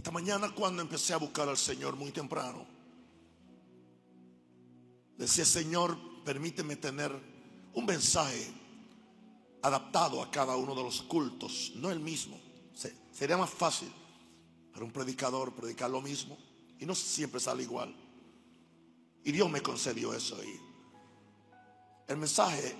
Esta 0.00 0.12
mañana 0.12 0.50
cuando 0.54 0.80
empecé 0.80 1.12
a 1.12 1.18
buscar 1.18 1.46
al 1.46 1.58
Señor 1.58 1.94
muy 1.94 2.10
temprano, 2.10 2.64
decía, 5.18 5.44
Señor, 5.44 5.94
permíteme 6.24 6.76
tener 6.76 7.12
un 7.74 7.84
mensaje 7.84 8.50
adaptado 9.60 10.22
a 10.22 10.30
cada 10.30 10.56
uno 10.56 10.74
de 10.74 10.82
los 10.82 11.02
cultos, 11.02 11.72
no 11.74 11.90
el 11.90 12.00
mismo. 12.00 12.40
Sería 13.12 13.36
más 13.36 13.50
fácil 13.50 13.92
para 14.72 14.86
un 14.86 14.90
predicador 14.90 15.54
predicar 15.54 15.90
lo 15.90 16.00
mismo 16.00 16.38
y 16.78 16.86
no 16.86 16.94
siempre 16.94 17.38
sale 17.38 17.64
igual. 17.64 17.94
Y 19.22 19.32
Dios 19.32 19.50
me 19.50 19.60
concedió 19.60 20.14
eso 20.14 20.34
ahí. 20.36 20.60
El 22.08 22.16
mensaje 22.16 22.74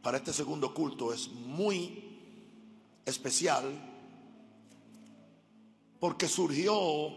para 0.00 0.18
este 0.18 0.32
segundo 0.32 0.72
culto 0.72 1.12
es 1.12 1.26
muy 1.26 3.00
especial 3.04 3.95
porque 6.06 6.28
surgió 6.28 7.12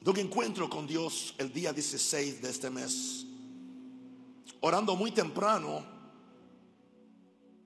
de 0.00 0.08
un 0.08 0.18
encuentro 0.18 0.70
con 0.70 0.86
Dios 0.86 1.34
el 1.36 1.52
día 1.52 1.72
16 1.72 2.40
de 2.40 2.48
este 2.48 2.70
mes, 2.70 3.26
orando 4.60 4.94
muy 4.94 5.10
temprano 5.10 5.84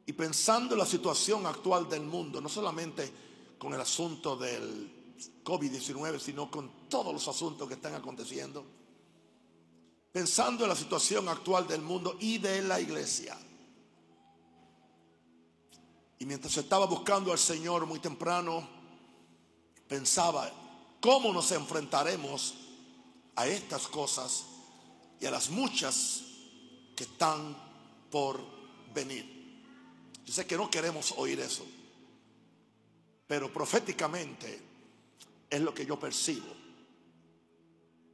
y 0.07 0.13
pensando 0.15 0.73
en 0.73 0.79
la 0.79 0.87
situación 0.87 1.45
actual 1.45 1.87
del 1.87 2.01
mundo, 2.01 2.41
no 2.41 2.49
solamente 2.49 3.13
con 3.59 3.75
el 3.75 3.81
asunto 3.83 4.39
del 4.39 4.91
COVID-19, 5.45 6.19
sino 6.19 6.51
con 6.51 6.89
todos 6.89 7.13
los 7.13 7.29
asuntos 7.29 7.69
que 7.69 7.75
están 7.75 7.95
aconteciendo. 7.95 8.65
Pensando 10.11 10.65
en 10.65 10.71
la 10.71 10.77
situación 10.77 11.29
actual 11.29 11.69
del 11.69 11.83
mundo 11.83 12.17
y 12.21 12.39
de 12.39 12.63
la 12.63 12.81
iglesia. 12.81 13.37
Y 16.19 16.25
mientras 16.25 16.57
estaba 16.57 16.87
buscando 16.87 17.33
al 17.33 17.39
Señor 17.39 17.85
muy 17.85 17.99
temprano, 17.99 18.80
pensaba, 19.91 20.49
¿cómo 21.01 21.33
nos 21.33 21.51
enfrentaremos 21.51 22.55
a 23.35 23.49
estas 23.49 23.89
cosas 23.89 24.45
y 25.19 25.27
a 25.27 25.33
las 25.33 25.51
muchas 25.51 26.23
que 26.95 27.03
están 27.03 27.57
por 28.09 28.41
venir? 28.95 29.65
Yo 30.25 30.33
sé 30.33 30.47
que 30.47 30.57
no 30.57 30.71
queremos 30.71 31.13
oír 31.17 31.41
eso, 31.41 31.67
pero 33.27 33.53
proféticamente 33.53 34.63
es 35.51 35.61
lo 35.61 35.75
que 35.75 35.85
yo 35.85 35.99
percibo. 35.99 36.55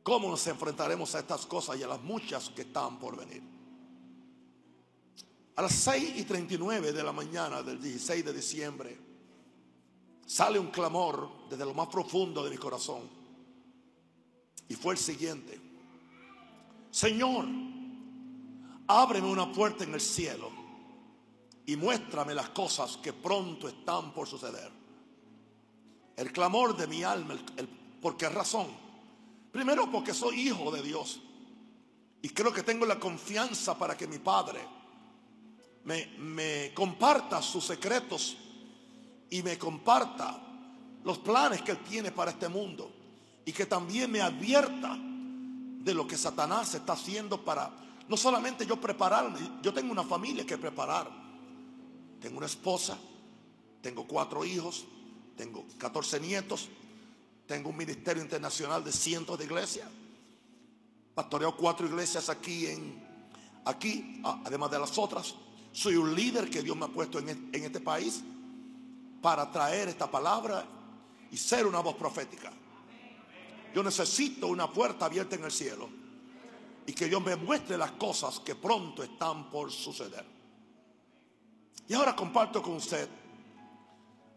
¿Cómo 0.02 0.30
nos 0.30 0.46
enfrentaremos 0.46 1.14
a 1.14 1.18
estas 1.18 1.44
cosas 1.44 1.78
y 1.78 1.82
a 1.82 1.88
las 1.88 2.00
muchas 2.00 2.48
que 2.48 2.62
están 2.62 2.98
por 2.98 3.18
venir? 3.18 3.42
A 5.56 5.62
las 5.62 5.72
6 5.72 6.14
y 6.16 6.24
39 6.24 6.92
de 6.92 7.02
la 7.02 7.12
mañana 7.12 7.62
del 7.62 7.82
16 7.82 8.24
de 8.24 8.32
diciembre 8.32 9.05
sale 10.26 10.58
un 10.58 10.68
clamor 10.68 11.46
desde 11.48 11.64
lo 11.64 11.72
más 11.72 11.86
profundo 11.86 12.42
de 12.42 12.50
mi 12.50 12.56
corazón. 12.56 13.08
Y 14.68 14.74
fue 14.74 14.94
el 14.94 14.98
siguiente. 14.98 15.60
Señor, 16.90 17.46
ábreme 18.88 19.28
una 19.28 19.52
puerta 19.52 19.84
en 19.84 19.94
el 19.94 20.00
cielo 20.00 20.50
y 21.64 21.76
muéstrame 21.76 22.34
las 22.34 22.50
cosas 22.50 22.96
que 22.96 23.12
pronto 23.12 23.68
están 23.68 24.12
por 24.12 24.26
suceder. 24.26 24.70
El 26.16 26.32
clamor 26.32 26.76
de 26.76 26.86
mi 26.86 27.04
alma, 27.04 27.36
¿por 28.00 28.16
qué 28.16 28.28
razón? 28.28 28.66
Primero 29.52 29.90
porque 29.90 30.12
soy 30.12 30.48
hijo 30.48 30.72
de 30.72 30.82
Dios 30.82 31.20
y 32.20 32.30
creo 32.30 32.52
que 32.52 32.62
tengo 32.62 32.84
la 32.84 32.98
confianza 32.98 33.78
para 33.78 33.96
que 33.96 34.08
mi 34.08 34.18
Padre 34.18 34.60
me 35.84 36.72
comparta 36.74 37.40
sus 37.40 37.64
secretos 37.64 38.36
y 39.30 39.42
me 39.42 39.58
comparta 39.58 40.42
los 41.04 41.18
planes 41.18 41.62
que 41.62 41.72
Él 41.72 41.78
tiene 41.78 42.10
para 42.10 42.32
este 42.32 42.48
mundo 42.48 42.90
y 43.44 43.52
que 43.52 43.66
también 43.66 44.10
me 44.10 44.20
advierta 44.20 44.96
de 44.98 45.94
lo 45.94 46.06
que 46.06 46.16
Satanás 46.16 46.74
está 46.74 46.94
haciendo 46.94 47.44
para 47.44 47.70
no 48.08 48.16
solamente 48.16 48.66
yo 48.66 48.80
prepararme, 48.80 49.38
yo 49.62 49.72
tengo 49.72 49.92
una 49.92 50.04
familia 50.04 50.44
que 50.44 50.58
preparar 50.58 51.10
tengo 52.20 52.38
una 52.38 52.46
esposa, 52.46 52.98
tengo 53.82 54.06
cuatro 54.06 54.44
hijos, 54.44 54.86
tengo 55.36 55.64
14 55.78 56.18
nietos, 56.20 56.68
tengo 57.46 57.70
un 57.70 57.76
ministerio 57.76 58.22
internacional 58.22 58.82
de 58.82 58.90
cientos 58.90 59.38
de 59.38 59.44
iglesias. 59.44 59.88
Pastoreo 61.14 61.56
cuatro 61.56 61.86
iglesias 61.86 62.28
aquí 62.28 62.66
en 62.66 63.06
aquí, 63.64 64.20
además 64.44 64.70
de 64.70 64.78
las 64.78 64.98
otras. 64.98 65.34
Soy 65.72 65.96
un 65.96 66.14
líder 66.14 66.50
que 66.50 66.62
Dios 66.62 66.76
me 66.76 66.86
ha 66.86 66.88
puesto 66.88 67.18
en 67.18 67.52
este 67.52 67.80
país 67.80 68.22
para 69.26 69.50
traer 69.50 69.88
esta 69.88 70.08
palabra 70.08 70.64
y 71.32 71.36
ser 71.36 71.66
una 71.66 71.80
voz 71.80 71.96
profética. 71.96 72.52
Yo 73.74 73.82
necesito 73.82 74.46
una 74.46 74.72
puerta 74.72 75.06
abierta 75.06 75.34
en 75.34 75.42
el 75.42 75.50
cielo 75.50 75.88
y 76.86 76.92
que 76.92 77.06
Dios 77.06 77.20
me 77.24 77.34
muestre 77.34 77.76
las 77.76 77.90
cosas 77.90 78.38
que 78.38 78.54
pronto 78.54 79.02
están 79.02 79.50
por 79.50 79.72
suceder. 79.72 80.24
Y 81.88 81.94
ahora 81.94 82.14
comparto 82.14 82.62
con 82.62 82.74
usted 82.74 83.08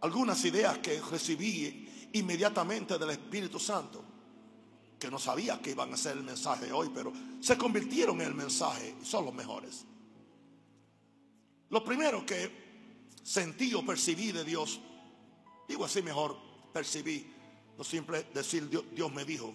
algunas 0.02 0.44
ideas 0.46 0.80
que 0.80 1.00
recibí 1.00 2.10
inmediatamente 2.14 2.98
del 2.98 3.12
Espíritu 3.12 3.60
Santo, 3.60 4.04
que 4.98 5.12
no 5.12 5.20
sabía 5.20 5.62
que 5.62 5.70
iban 5.70 5.94
a 5.94 5.98
ser 5.98 6.18
el 6.18 6.24
mensaje 6.24 6.72
hoy, 6.72 6.90
pero 6.92 7.14
se 7.40 7.56
convirtieron 7.60 8.20
en 8.22 8.28
el 8.30 8.34
mensaje 8.34 8.96
y 9.00 9.06
son 9.06 9.26
los 9.26 9.36
mejores. 9.36 9.86
Lo 11.70 11.84
primero 11.84 12.26
que 12.26 12.69
sentí 13.24 13.74
o 13.74 13.86
percibí 13.86 14.32
de 14.32 14.44
Dios, 14.44 14.80
digo 15.68 15.86
así 15.86 16.02
mejor, 16.02 16.38
percibí, 16.74 17.32
no 17.78 17.84
siempre 17.84 18.24
decir 18.34 18.70
Dios, 18.70 18.84
Dios 18.92 19.12
me 19.12 19.26
dijo. 19.26 19.54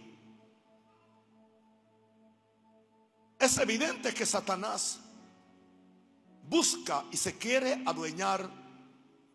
Es 3.38 3.58
evidente 3.58 4.14
que 4.14 4.24
Satanás 4.24 5.00
busca 6.48 7.04
y 7.10 7.16
se 7.16 7.36
quiere 7.36 7.82
adueñar 7.84 8.48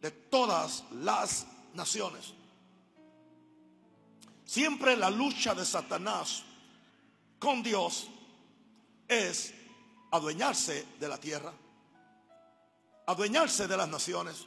de 0.02 0.12
todas 0.12 0.84
las 0.92 1.46
naciones. 1.74 2.34
Siempre 4.46 4.98
la 4.98 5.10
lucha 5.12 5.54
de 5.54 5.66
Satanás 5.66 6.44
con 7.38 7.62
Dios 7.62 8.10
es 9.08 9.54
adueñarse 10.12 10.86
de 11.00 11.08
la 11.08 11.20
tierra, 11.20 11.54
adueñarse 13.10 13.68
de 13.68 13.76
las 13.76 13.90
naciones 13.90 14.46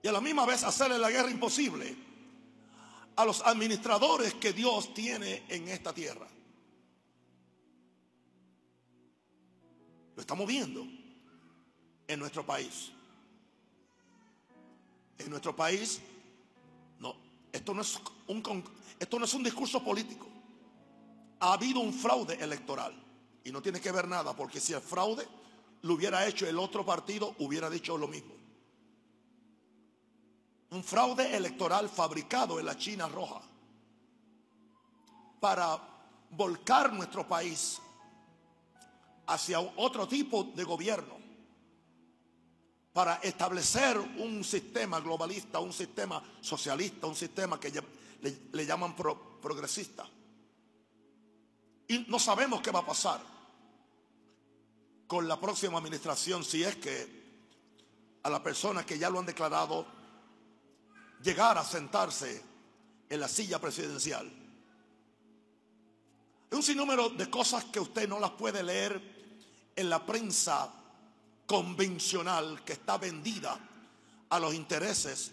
y 0.00 0.06
a 0.06 0.12
la 0.12 0.20
misma 0.20 0.46
vez 0.46 0.62
hacerle 0.62 0.96
la 0.96 1.10
guerra 1.10 1.28
imposible 1.28 1.96
a 3.16 3.24
los 3.24 3.44
administradores 3.44 4.34
que 4.34 4.52
Dios 4.52 4.94
tiene 4.94 5.42
en 5.48 5.66
esta 5.66 5.92
tierra. 5.92 6.28
Lo 10.14 10.20
estamos 10.20 10.46
viendo 10.46 10.86
en 12.06 12.20
nuestro 12.20 12.46
país. 12.46 12.92
En 15.18 15.28
nuestro 15.28 15.56
país, 15.56 16.00
no, 17.00 17.16
esto 17.50 17.74
no 17.74 17.82
es 17.82 18.00
un, 18.28 18.64
esto 19.00 19.18
no 19.18 19.24
es 19.24 19.34
un 19.34 19.42
discurso 19.42 19.82
político. 19.82 20.28
Ha 21.40 21.54
habido 21.54 21.80
un 21.80 21.92
fraude 21.92 22.34
electoral 22.34 22.94
y 23.42 23.50
no 23.50 23.60
tiene 23.60 23.80
que 23.80 23.90
ver 23.90 24.06
nada, 24.06 24.36
porque 24.36 24.60
si 24.60 24.72
el 24.72 24.80
fraude 24.80 25.26
lo 25.82 25.94
hubiera 25.94 26.26
hecho 26.26 26.46
el 26.46 26.58
otro 26.58 26.84
partido, 26.84 27.34
hubiera 27.38 27.68
dicho 27.68 27.98
lo 27.98 28.08
mismo. 28.08 28.34
Un 30.70 30.82
fraude 30.82 31.36
electoral 31.36 31.88
fabricado 31.88 32.58
en 32.58 32.66
la 32.66 32.78
China 32.78 33.08
roja 33.08 33.42
para 35.40 35.78
volcar 36.30 36.92
nuestro 36.92 37.26
país 37.26 37.78
hacia 39.26 39.60
otro 39.60 40.08
tipo 40.08 40.44
de 40.44 40.64
gobierno 40.64 41.20
para 42.92 43.16
establecer 43.16 43.98
un 43.98 44.44
sistema 44.44 45.00
globalista, 45.00 45.58
un 45.58 45.72
sistema 45.72 46.22
socialista, 46.40 47.06
un 47.06 47.16
sistema 47.16 47.58
que 47.58 47.72
le, 48.20 48.66
llaman 48.66 48.94
progresista. 48.94 50.06
Y 51.88 52.06
no 52.08 52.18
sabemos 52.18 52.60
qué 52.60 52.70
va 52.70 52.80
a 52.80 52.86
pasar 52.86 53.20
con 55.12 55.28
la 55.28 55.38
próxima 55.38 55.76
administración 55.76 56.42
si 56.42 56.64
es 56.64 56.76
que 56.76 57.06
a 58.22 58.30
la 58.30 58.42
persona 58.42 58.86
que 58.86 58.98
ya 58.98 59.10
lo 59.10 59.18
han 59.18 59.26
declarado 59.26 59.84
llegar 61.22 61.58
a 61.58 61.64
sentarse 61.66 62.42
en 63.10 63.20
la 63.20 63.28
silla 63.28 63.58
presidencial. 63.58 64.32
Es 66.50 66.56
un 66.56 66.62
sinnúmero 66.62 67.10
de 67.10 67.28
cosas 67.28 67.64
que 67.64 67.78
usted 67.78 68.08
no 68.08 68.18
las 68.18 68.30
puede 68.30 68.62
leer 68.62 69.02
en 69.76 69.90
la 69.90 70.06
prensa 70.06 70.72
convencional 71.44 72.64
que 72.64 72.72
está 72.72 72.96
vendida 72.96 73.60
a 74.30 74.38
los 74.40 74.54
intereses 74.54 75.30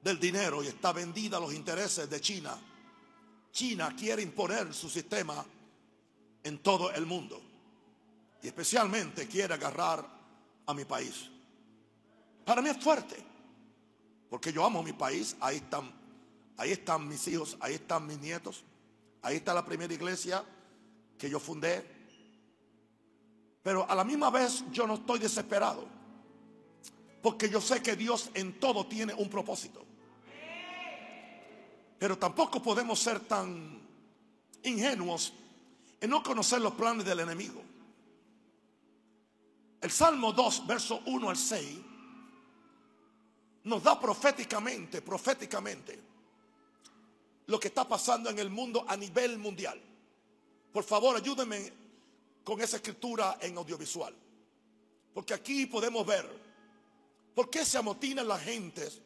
del 0.00 0.20
dinero 0.20 0.62
y 0.62 0.68
está 0.68 0.92
vendida 0.92 1.38
a 1.38 1.40
los 1.40 1.52
intereses 1.52 2.08
de 2.08 2.20
China. 2.20 2.56
China 3.50 3.96
quiere 3.98 4.22
imponer 4.22 4.72
su 4.72 4.88
sistema 4.88 5.44
en 6.44 6.58
todo 6.60 6.92
el 6.92 7.04
mundo 7.04 7.43
y 8.44 8.48
especialmente 8.48 9.26
quiere 9.26 9.54
agarrar 9.54 10.06
a 10.66 10.74
mi 10.74 10.84
país. 10.84 11.30
Para 12.44 12.60
mí 12.60 12.68
es 12.68 12.76
fuerte, 12.76 13.16
Porque 14.28 14.52
yo 14.52 14.64
amo 14.66 14.82
mi 14.82 14.92
país, 14.92 15.34
ahí 15.40 15.56
están, 15.56 15.90
ahí 16.58 16.72
están 16.72 17.08
mis 17.08 17.26
hijos, 17.28 17.56
ahí 17.60 17.74
están 17.74 18.06
mis 18.06 18.18
nietos, 18.18 18.62
ahí 19.22 19.36
está 19.36 19.54
la 19.54 19.64
primera 19.64 19.94
iglesia 19.94 20.44
que 21.16 21.30
yo 21.30 21.40
fundé. 21.40 21.86
Pero 23.62 23.88
a 23.88 23.94
la 23.94 24.04
misma 24.04 24.28
vez 24.28 24.62
yo 24.70 24.86
no 24.86 24.94
estoy 24.94 25.20
desesperado. 25.20 25.86
Porque 27.22 27.48
yo 27.48 27.62
sé 27.62 27.82
que 27.82 27.96
Dios 27.96 28.28
en 28.34 28.60
todo 28.60 28.86
tiene 28.86 29.14
un 29.14 29.30
propósito. 29.30 29.86
Pero 31.98 32.18
tampoco 32.18 32.60
podemos 32.60 32.98
ser 32.98 33.20
tan 33.20 33.80
ingenuos 34.64 35.32
en 35.98 36.10
no 36.10 36.22
conocer 36.22 36.60
los 36.60 36.74
planes 36.74 37.06
del 37.06 37.20
enemigo. 37.20 37.62
El 39.84 39.92
Salmo 39.92 40.32
2, 40.32 40.66
verso 40.66 41.02
1 41.04 41.28
al 41.28 41.36
6, 41.36 41.78
nos 43.64 43.82
da 43.82 44.00
proféticamente, 44.00 45.02
proféticamente, 45.02 46.02
lo 47.44 47.60
que 47.60 47.68
está 47.68 47.86
pasando 47.86 48.30
en 48.30 48.38
el 48.38 48.48
mundo 48.48 48.86
a 48.88 48.96
nivel 48.96 49.36
mundial. 49.36 49.78
Por 50.72 50.84
favor, 50.84 51.14
ayúdenme 51.14 51.70
con 52.42 52.62
esa 52.62 52.76
escritura 52.76 53.36
en 53.42 53.58
audiovisual. 53.58 54.16
Porque 55.12 55.34
aquí 55.34 55.66
podemos 55.66 56.06
ver 56.06 56.30
por 57.34 57.50
qué 57.50 57.62
se 57.66 57.76
amotinan 57.76 58.26
las 58.26 58.42
gentes 58.42 59.02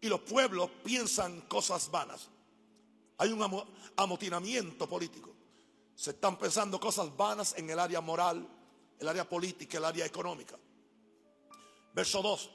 y 0.00 0.08
los 0.08 0.18
pueblos 0.22 0.68
piensan 0.82 1.42
cosas 1.42 1.88
vanas. 1.88 2.28
Hay 3.18 3.30
un 3.30 3.64
amotinamiento 3.94 4.88
político. 4.88 5.32
Se 5.94 6.10
están 6.10 6.36
pensando 6.40 6.80
cosas 6.80 7.16
vanas 7.16 7.54
en 7.56 7.70
el 7.70 7.78
área 7.78 8.00
moral, 8.00 8.48
el 9.02 9.08
área 9.08 9.28
política, 9.28 9.78
el 9.78 9.84
área 9.84 10.06
económica. 10.06 10.56
Verso 11.92 12.22
2. 12.22 12.50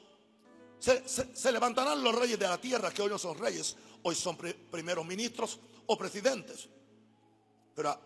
Se, 0.78 1.52
levantarán 1.52 2.02
los 2.02 2.14
reyes 2.14 2.38
de 2.38 2.48
la 2.48 2.58
tierra, 2.58 2.90
que 2.90 3.02
hoy 3.02 3.10
no 3.10 3.18
son 3.18 3.36
reyes, 3.36 3.76
hoy 4.02 4.14
son 4.14 4.36
primeros 4.36 5.04
ministros 5.04 5.60
o 5.86 5.98
presidentes. 5.98 6.68
Pero 7.74 8.00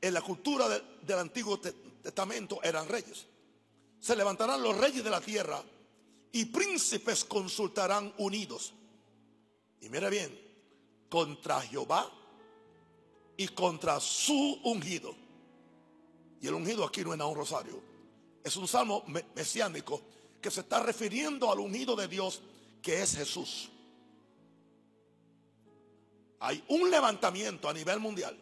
en 0.00 0.14
la 0.14 0.22
cultura 0.22 0.68
del 0.68 1.18
Antiguo 1.18 1.58
Testamento 1.58 2.60
eran 2.62 2.88
reyes. 2.88 3.26
Se 3.98 4.14
levantarán 4.14 4.62
los 4.62 4.76
reyes 4.76 5.02
de 5.02 5.10
la 5.10 5.20
tierra 5.20 5.60
y 6.30 6.44
príncipes 6.44 7.24
consultarán 7.24 8.14
unidos. 8.18 8.72
Y 9.80 9.88
mira 9.88 10.08
bien, 10.08 10.38
contra 11.08 11.60
Jehová 11.62 12.08
y 13.36 13.48
contra 13.48 13.98
su 13.98 14.60
ungido. 14.62 15.23
Y 16.44 16.46
el 16.46 16.52
ungido 16.52 16.84
aquí 16.84 17.02
no 17.02 17.14
es 17.14 17.20
un 17.22 17.34
rosario. 17.34 17.82
Es 18.44 18.54
un 18.58 18.68
salmo 18.68 19.02
mesiánico 19.34 20.02
que 20.42 20.50
se 20.50 20.60
está 20.60 20.78
refiriendo 20.78 21.50
al 21.50 21.58
ungido 21.58 21.96
de 21.96 22.06
Dios 22.06 22.42
que 22.82 23.00
es 23.00 23.16
Jesús. 23.16 23.70
Hay 26.40 26.62
un 26.68 26.90
levantamiento 26.90 27.66
a 27.66 27.72
nivel 27.72 27.98
mundial 27.98 28.38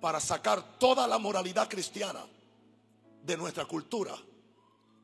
para 0.00 0.20
sacar 0.20 0.78
toda 0.78 1.08
la 1.08 1.18
moralidad 1.18 1.68
cristiana 1.68 2.24
de 3.24 3.36
nuestra 3.36 3.64
cultura, 3.64 4.14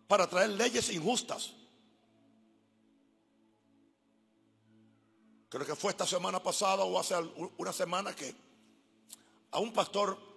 para 0.06 0.28
traer 0.28 0.50
leyes 0.50 0.92
injustas. 0.92 1.54
Creo 5.48 5.66
que 5.66 5.74
fue 5.74 5.90
esta 5.90 6.06
semana 6.06 6.40
pasada 6.40 6.84
o 6.84 6.96
hace 7.00 7.16
una 7.58 7.72
semana 7.72 8.14
que 8.14 8.32
a 9.50 9.58
un 9.58 9.72
pastor 9.72 10.33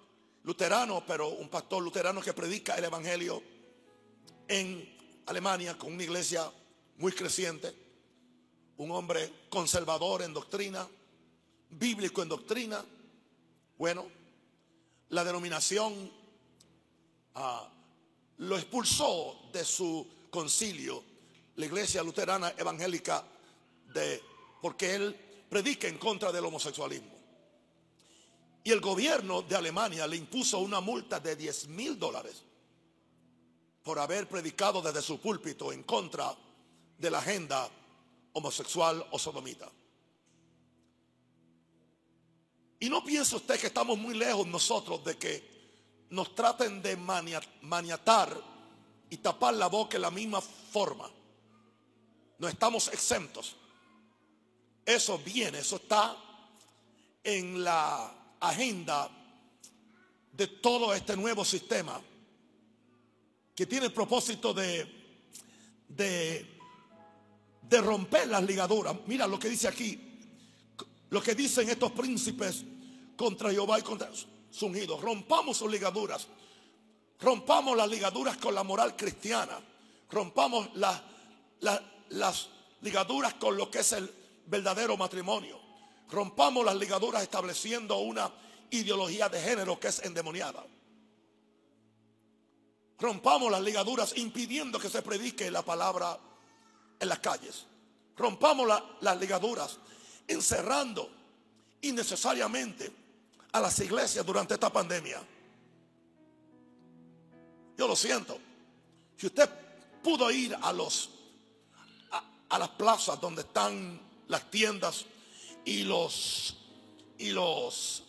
luterano, 0.47 1.03
pero 1.05 1.27
un 1.27 1.49
pastor 1.49 1.83
luterano 1.83 2.21
que 2.21 2.31
predica 2.31 2.75
el 2.75 2.85
Evangelio 2.85 3.43
en 4.47 5.21
Alemania 5.25 5.77
con 5.77 5.91
una 5.91 6.03
iglesia 6.03 6.49
muy 6.99 7.11
creciente, 7.11 7.75
un 8.77 8.91
hombre 8.91 9.29
conservador 9.49 10.21
en 10.21 10.33
doctrina, 10.33 10.87
bíblico 11.71 12.23
en 12.23 12.29
doctrina. 12.29 12.81
Bueno, 13.77 14.07
la 15.09 15.25
denominación 15.25 16.09
ah, 17.35 17.69
lo 18.37 18.57
expulsó 18.57 19.49
de 19.51 19.65
su 19.65 20.07
concilio, 20.29 21.03
la 21.57 21.65
iglesia 21.65 22.01
luterana 22.01 22.53
evangélica, 22.57 23.21
de, 23.93 24.23
porque 24.61 24.95
él 24.95 25.13
predica 25.49 25.89
en 25.89 25.97
contra 25.97 26.31
del 26.31 26.45
homosexualismo. 26.45 27.16
Y 28.63 28.71
el 28.71 28.81
gobierno 28.81 29.41
de 29.41 29.55
Alemania 29.55 30.05
le 30.07 30.17
impuso 30.17 30.59
una 30.59 30.81
multa 30.81 31.19
de 31.19 31.35
10 31.35 31.67
mil 31.69 31.97
dólares 31.97 32.43
por 33.83 33.99
haber 33.99 34.27
predicado 34.27 34.81
desde 34.81 35.01
su 35.01 35.19
púlpito 35.19 35.71
en 35.71 35.83
contra 35.83 36.35
de 36.97 37.09
la 37.09 37.19
agenda 37.19 37.69
homosexual 38.33 39.05
o 39.11 39.17
sodomita. 39.17 39.71
Y 42.79 42.89
no 42.89 43.03
piense 43.03 43.35
usted 43.35 43.59
que 43.59 43.67
estamos 43.67 43.97
muy 43.97 44.13
lejos 44.13 44.45
nosotros 44.45 45.03
de 45.03 45.17
que 45.17 45.57
nos 46.09 46.35
traten 46.35 46.81
de 46.81 46.95
maniatar 47.61 48.39
y 49.09 49.17
tapar 49.17 49.53
la 49.53 49.67
boca 49.67 49.97
en 49.97 50.01
la 50.03 50.11
misma 50.11 50.41
forma. 50.41 51.09
No 52.37 52.47
estamos 52.47 52.87
exentos. 52.89 53.55
Eso 54.85 55.17
viene, 55.17 55.59
eso 55.59 55.77
está 55.77 56.15
en 57.23 57.63
la 57.63 58.16
agenda 58.39 59.09
de 60.31 60.47
todo 60.47 60.93
este 60.93 61.17
nuevo 61.17 61.43
sistema 61.43 61.99
que 63.55 63.65
tiene 63.65 63.87
el 63.87 63.93
propósito 63.93 64.53
de, 64.53 64.87
de, 65.89 67.81
romper 67.81 68.27
las 68.27 68.43
ligaduras. 68.43 68.95
Mira 69.07 69.25
lo 69.25 69.39
que 69.39 69.49
dice 69.49 69.67
aquí, 69.67 69.99
lo 71.09 71.21
que 71.21 71.33
dicen 71.33 71.67
estos 71.69 71.91
príncipes 71.91 72.63
contra 73.15 73.49
Jehová 73.51 73.79
y 73.79 73.81
contra 73.81 74.11
su 74.51 74.65
ungido. 74.67 75.01
Rompamos 75.01 75.57
sus 75.57 75.71
ligaduras, 75.71 76.27
rompamos 77.19 77.75
las 77.75 77.89
ligaduras 77.89 78.37
con 78.37 78.53
la 78.53 78.63
moral 78.63 78.95
cristiana, 78.95 79.59
rompamos 80.11 80.69
las 80.75 82.49
ligaduras 82.81 83.33
con 83.35 83.57
lo 83.57 83.71
que 83.71 83.79
es 83.79 83.91
el 83.93 84.13
verdadero 84.45 84.97
matrimonio. 84.97 85.66
Rompamos 86.09 86.65
las 86.65 86.75
ligaduras 86.75 87.23
estableciendo 87.23 87.97
una 87.97 88.31
ideología 88.69 89.29
de 89.29 89.41
género 89.41 89.79
que 89.79 89.89
es 89.89 89.99
endemoniada. 89.99 90.65
Rompamos 92.99 93.51
las 93.51 93.61
ligaduras 93.61 94.17
impidiendo 94.17 94.79
que 94.79 94.89
se 94.89 95.01
predique 95.01 95.51
la 95.51 95.63
palabra 95.63 96.17
en 96.99 97.09
las 97.09 97.19
calles. 97.19 97.65
Rompamos 98.15 98.67
las 99.01 99.19
ligaduras 99.19 99.77
encerrando 100.27 101.09
innecesariamente 101.81 102.91
a 103.51 103.59
las 103.59 103.79
iglesias 103.79 104.25
durante 104.25 104.55
esta 104.55 104.71
pandemia. 104.71 105.21
Yo 107.77 107.87
lo 107.87 107.95
siento. 107.95 108.39
Si 109.15 109.27
usted 109.27 109.49
pudo 110.01 110.31
ir 110.31 110.57
a 110.59 110.73
los 110.73 111.11
a 112.49 112.57
las 112.57 112.69
plazas 112.69 113.19
donde 113.19 113.41
están 113.41 113.99
las 114.27 114.49
tiendas 114.49 115.05
y 115.67 115.83
los 115.83 116.55
y 117.17 117.31
los 117.31 118.03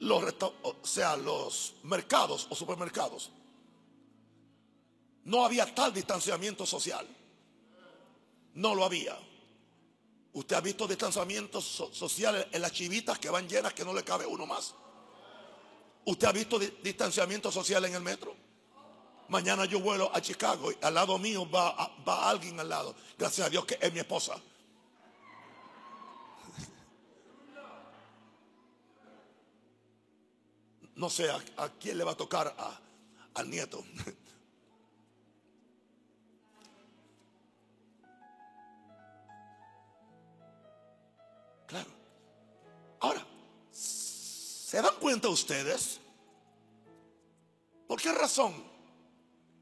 los 0.00 0.34
o 0.62 0.76
sea, 0.82 1.16
los 1.16 1.76
mercados 1.84 2.46
o 2.50 2.54
supermercados. 2.54 3.30
No 5.24 5.46
había 5.46 5.74
tal 5.74 5.94
distanciamiento 5.94 6.66
social. 6.66 7.08
No 8.52 8.74
lo 8.74 8.84
había. 8.84 9.18
Usted 10.34 10.56
ha 10.56 10.60
visto 10.60 10.86
distanciamientos 10.86 11.64
sociales 11.64 12.48
en 12.52 12.60
las 12.60 12.72
chivitas 12.72 13.18
que 13.18 13.30
van 13.30 13.48
llenas 13.48 13.72
que 13.72 13.84
no 13.84 13.94
le 13.94 14.04
cabe 14.04 14.26
uno 14.26 14.44
más. 14.44 14.74
Usted 16.04 16.26
ha 16.28 16.32
visto 16.32 16.58
distanciamiento 16.58 17.50
social 17.50 17.82
en 17.86 17.94
el 17.94 18.02
metro. 18.02 18.36
Mañana 19.28 19.64
yo 19.64 19.80
vuelo 19.80 20.10
a 20.14 20.20
Chicago 20.20 20.70
y 20.70 20.76
al 20.82 20.92
lado 20.92 21.16
mío 21.18 21.48
va, 21.48 21.96
va 22.06 22.28
alguien 22.28 22.60
al 22.60 22.68
lado. 22.68 22.94
Gracias 23.16 23.46
a 23.46 23.48
Dios 23.48 23.64
que 23.64 23.78
es 23.80 23.90
mi 23.90 24.00
esposa. 24.00 24.38
No 30.96 31.10
sé 31.10 31.28
a, 31.30 31.68
quién 31.80 31.98
le 31.98 32.04
va 32.04 32.12
a 32.12 32.16
tocar 32.16 32.54
al 33.34 33.50
nieto. 33.50 33.84
Claro. 41.66 41.90
Ahora, 43.00 43.26
¿se 43.72 44.80
dan 44.80 44.94
cuenta 45.00 45.28
ustedes? 45.28 45.98
¿Por 47.88 48.00
qué 48.00 48.12
razón 48.12 48.54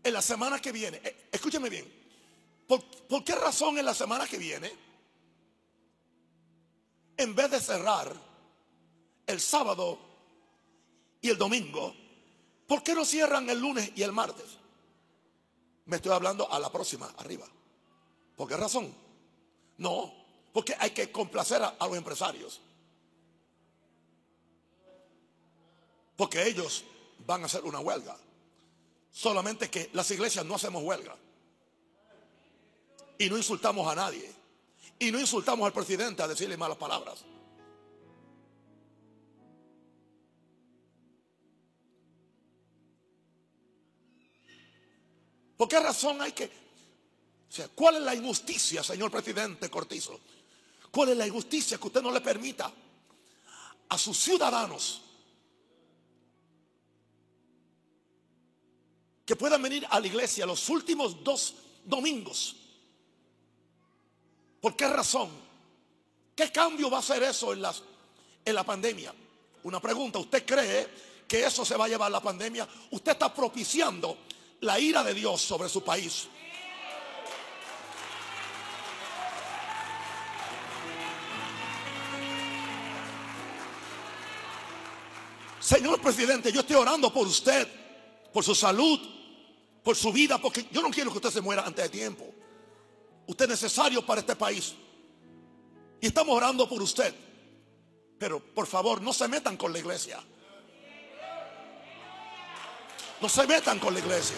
en 0.03 0.12
la 0.12 0.21
semana 0.21 0.61
que 0.61 0.73
viene, 0.73 1.01
eh, 1.03 1.29
escúcheme 1.33 1.71
bien, 1.71 1.91
¿por, 2.67 2.85
¿por 3.07 3.25
qué 3.25 3.35
razón 3.35 3.79
en 3.79 3.87
la 3.87 3.95
semana 3.95 4.27
que 4.27 4.37
viene, 4.37 4.73
en 7.17 7.35
vez 7.35 7.51
de 7.51 7.61
cerrar 7.61 8.12
el 9.27 9.41
sábado 9.41 10.12
y 11.23 11.31
el 11.31 11.38
domingo, 11.38 11.95
¿por 12.67 12.83
qué 12.83 12.95
no 12.95 13.05
cierran 13.05 13.49
el 13.49 13.61
lunes 13.61 13.93
y 13.95 14.02
el 14.02 14.11
martes? 14.11 14.59
Me 15.87 15.97
estoy 15.97 16.12
hablando 16.12 16.52
a 16.52 16.59
la 16.59 16.71
próxima, 16.71 17.07
arriba. 17.17 17.47
¿Por 18.37 18.49
qué 18.49 18.57
razón? 18.57 18.93
No, 19.79 20.12
porque 20.52 20.75
hay 20.79 20.91
que 20.91 21.12
complacer 21.12 21.62
a, 21.62 21.69
a 21.79 21.87
los 21.87 21.97
empresarios. 21.97 22.61
Porque 26.17 26.47
ellos 26.47 26.85
van 27.25 27.43
a 27.43 27.47
hacer 27.47 27.64
una 27.64 27.79
huelga. 27.79 28.17
Solamente 29.12 29.71
que 29.71 29.91
las 29.93 30.11
iglesias 30.11 30.45
no 30.45 30.57
hacemos 30.57 30.83
huelga. 30.83 31.17
Y 33.19 33.31
no 33.31 33.37
insultamos 33.37 33.87
a 33.87 33.95
nadie. 33.95 34.29
Y 34.99 35.12
no 35.12 35.21
insultamos 35.21 35.67
al 35.67 35.73
presidente 35.73 36.23
a 36.23 36.29
decirle 36.29 36.57
malas 36.57 36.79
palabras. 36.79 37.25
¿Por 45.62 45.69
qué 45.69 45.78
razón 45.78 46.21
hay 46.21 46.33
que... 46.33 46.47
O 46.47 47.52
sea, 47.52 47.69
¿cuál 47.69 47.95
es 47.95 48.02
la 48.02 48.16
injusticia, 48.16 48.83
señor 48.83 49.12
presidente 49.12 49.71
Cortizo? 49.71 50.19
¿Cuál 50.90 51.11
es 51.11 51.16
la 51.16 51.25
injusticia 51.25 51.78
que 51.78 51.87
usted 51.87 52.02
no 52.02 52.11
le 52.11 52.21
permita 52.21 52.73
a 53.88 53.97
sus 53.97 54.19
ciudadanos 54.19 55.02
que 59.25 59.37
puedan 59.37 59.62
venir 59.62 59.87
a 59.88 60.00
la 60.00 60.07
iglesia 60.09 60.47
los 60.47 60.69
últimos 60.69 61.23
dos 61.23 61.54
domingos? 61.85 62.57
¿Por 64.61 64.75
qué 64.75 64.88
razón? 64.88 65.31
¿Qué 66.35 66.50
cambio 66.50 66.90
va 66.90 66.97
a 66.97 67.00
hacer 67.00 67.23
eso 67.23 67.52
en, 67.52 67.62
en 68.45 68.54
la 68.57 68.64
pandemia? 68.64 69.14
Una 69.62 69.78
pregunta, 69.78 70.19
¿usted 70.19 70.45
cree 70.45 70.88
que 71.28 71.47
eso 71.47 71.64
se 71.64 71.76
va 71.76 71.85
a 71.85 71.88
llevar 71.88 72.11
la 72.11 72.21
pandemia? 72.21 72.69
Usted 72.90 73.12
está 73.12 73.33
propiciando 73.33 74.19
la 74.62 74.78
ira 74.78 75.02
de 75.02 75.12
Dios 75.12 75.42
sobre 75.42 75.69
su 75.69 75.83
país. 75.83 76.28
Señor 85.59 86.00
presidente, 86.00 86.52
yo 86.52 86.61
estoy 86.61 86.76
orando 86.76 87.12
por 87.12 87.26
usted, 87.26 87.66
por 88.33 88.45
su 88.45 88.54
salud, 88.54 89.00
por 89.83 89.97
su 89.97 90.12
vida, 90.12 90.38
porque 90.38 90.66
yo 90.71 90.81
no 90.81 90.90
quiero 90.90 91.11
que 91.11 91.19
usted 91.19 91.31
se 91.31 91.40
muera 91.40 91.64
antes 91.66 91.85
de 91.85 91.90
tiempo. 91.90 92.25
Usted 93.26 93.45
es 93.47 93.50
necesario 93.62 94.04
para 94.04 94.21
este 94.21 94.37
país. 94.37 94.75
Y 96.00 96.07
estamos 96.07 96.37
orando 96.37 96.69
por 96.69 96.83
usted. 96.83 97.14
Pero 98.19 98.38
por 98.38 98.66
favor, 98.69 99.00
no 99.02 99.12
se 99.12 99.26
metan 99.26 99.57
con 99.57 99.73
la 99.73 99.81
iglesia. 99.81 100.23
No 103.23 103.29
se 103.29 103.47
metan 103.47 103.79
con 103.79 103.95
la 103.95 104.00
iglesia. 104.00 104.37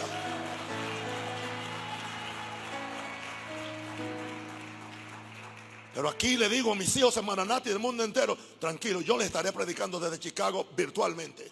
Pero 5.95 6.09
aquí 6.11 6.37
le 6.37 6.50
digo 6.50 6.73
a 6.73 6.75
mis 6.75 6.95
hijos 6.97 7.17
en 7.17 7.25
Maranati 7.25 7.71
del 7.71 7.79
mundo 7.79 8.05
entero, 8.05 8.37
tranquilo, 8.59 9.00
yo 9.00 9.17
les 9.17 9.29
estaré 9.29 9.53
predicando 9.53 9.99
desde 9.99 10.19
Chicago 10.19 10.67
virtualmente. 10.76 11.50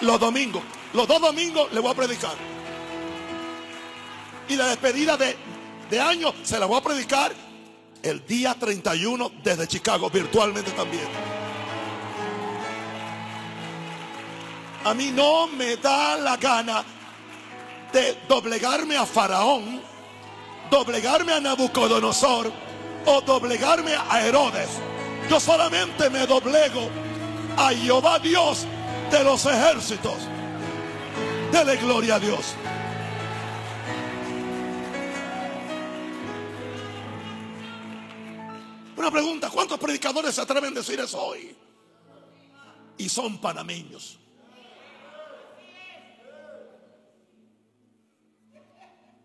Los 0.00 0.18
domingos, 0.18 0.62
los 0.94 1.06
dos 1.06 1.20
domingos 1.20 1.70
les 1.70 1.82
voy 1.82 1.92
a 1.92 1.94
predicar. 1.94 2.34
Y 4.48 4.56
la 4.56 4.68
despedida 4.68 5.18
de, 5.18 5.36
de 5.90 6.00
año 6.00 6.32
se 6.44 6.58
la 6.58 6.64
voy 6.64 6.78
a 6.78 6.82
predicar 6.82 7.30
el 8.02 8.24
día 8.24 8.54
31 8.58 9.32
desde 9.44 9.68
Chicago, 9.68 10.08
virtualmente 10.08 10.70
también. 10.70 11.31
A 14.84 14.94
mí 14.94 15.10
no 15.12 15.46
me 15.46 15.76
da 15.76 16.16
la 16.16 16.36
gana 16.36 16.84
de 17.92 18.18
doblegarme 18.26 18.96
a 18.96 19.06
Faraón, 19.06 19.80
doblegarme 20.70 21.32
a 21.32 21.40
Nabucodonosor 21.40 22.52
o 23.06 23.20
doblegarme 23.20 23.94
a 23.94 24.26
Herodes. 24.26 24.68
Yo 25.30 25.38
solamente 25.38 26.10
me 26.10 26.26
doblego 26.26 26.88
a 27.56 27.70
Jehová 27.70 28.18
Dios 28.18 28.66
de 29.10 29.22
los 29.22 29.46
ejércitos. 29.46 30.16
Dele 31.52 31.76
gloria 31.76 32.16
a 32.16 32.18
Dios. 32.18 32.54
Una 38.96 39.10
pregunta, 39.10 39.48
¿cuántos 39.50 39.78
predicadores 39.78 40.34
se 40.34 40.40
atreven 40.40 40.72
a 40.72 40.80
decir 40.80 40.98
eso 40.98 41.22
hoy? 41.22 41.56
Y 42.98 43.08
son 43.08 43.38
panameños. 43.38 44.18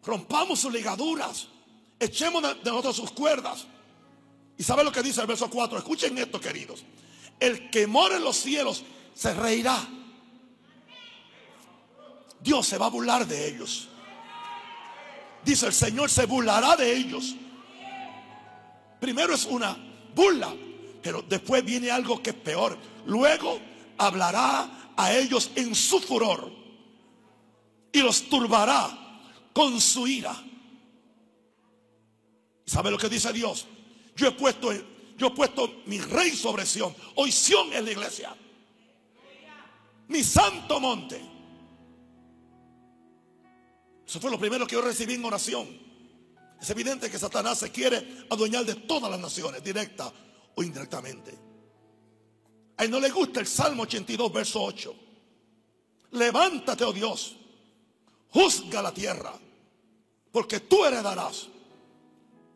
Rompamos 0.08 0.62
sus 0.62 0.72
ligaduras. 0.72 1.50
Echemos 2.00 2.42
de, 2.42 2.56
nosotros 2.72 2.96
sus 2.96 3.12
cuerdas. 3.12 3.68
Y 4.58 4.64
sabe 4.64 4.86
lo 4.86 4.92
que 4.92 5.04
dice 5.04 5.20
el 5.20 5.28
verso 5.28 5.50
4. 5.50 5.78
Escuchen 5.78 6.18
esto, 6.18 6.40
queridos. 6.40 6.86
El 7.38 7.70
que 7.70 7.86
mora 7.86 8.16
en 8.16 8.24
los 8.24 8.38
cielos 8.38 8.84
se 9.14 9.34
reirá. 9.34 9.86
Dios 12.40 12.66
se 12.66 12.78
va 12.78 12.86
a 12.86 12.90
burlar 12.90 13.28
de 13.28 13.50
ellos. 13.50 13.90
Dice 15.44 15.68
el 15.68 15.74
Señor 15.74 16.10
se 16.10 16.26
burlará 16.26 16.78
de 16.78 16.96
ellos. 16.96 17.36
Primero 19.02 19.34
es 19.34 19.44
una 19.44 19.78
burla, 20.16 20.56
pero 21.04 21.22
después 21.22 21.66
viene 21.66 21.92
algo 21.92 22.24
que 22.24 22.30
es 22.30 22.36
peor. 22.36 22.78
Luego 23.06 23.60
hablará 23.98 24.94
a 24.96 25.14
ellos 25.14 25.52
en 25.56 25.76
su 25.76 26.00
furor 26.00 26.50
y 27.92 28.00
los 28.02 28.30
turbará 28.30 29.07
con 29.58 29.82
su 29.82 30.08
ira. 30.08 30.40
¿Sabe 32.64 32.92
lo 32.92 32.98
que 33.00 33.10
dice 33.10 33.34
Dios? 33.34 33.66
Yo 34.16 34.28
he 34.28 34.32
puesto, 34.34 34.72
yo 35.18 35.28
he 35.28 35.32
puesto 35.32 35.82
mi 35.88 36.00
rey 36.00 36.36
sobre 36.36 36.64
Sión. 36.64 36.96
Hoy 37.16 37.32
Sión 37.32 37.74
es 37.74 37.84
la 37.84 37.92
iglesia. 37.92 38.36
Mi 40.10 40.24
santo 40.24 40.80
monte. 40.80 41.20
Eso 44.06 44.20
fue 44.20 44.30
lo 44.30 44.38
primero 44.38 44.68
que 44.68 44.76
yo 44.76 44.82
recibí 44.84 45.16
en 45.16 45.26
oración. 45.26 45.68
Es 46.62 46.70
evidente 46.70 47.10
que 47.10 47.18
Satanás 47.18 47.58
se 47.58 47.72
quiere 47.72 48.28
adueñar 48.30 48.64
de 48.64 48.76
todas 48.76 49.10
las 49.10 49.20
naciones, 49.20 49.64
directa 49.64 50.14
o 50.54 50.62
indirectamente. 50.62 51.36
A 52.78 52.84
él 52.84 52.92
no 52.92 53.00
le 53.00 53.10
gusta 53.10 53.40
el 53.40 53.48
Salmo 53.48 53.84
82, 53.84 54.32
verso 54.32 54.62
8. 54.62 54.96
Levántate, 56.12 56.84
oh 56.84 56.94
Dios, 56.94 57.38
juzga 58.30 58.84
la 58.84 58.94
tierra, 58.94 59.34
porque 60.38 60.60
tú 60.60 60.86
heredarás 60.86 61.48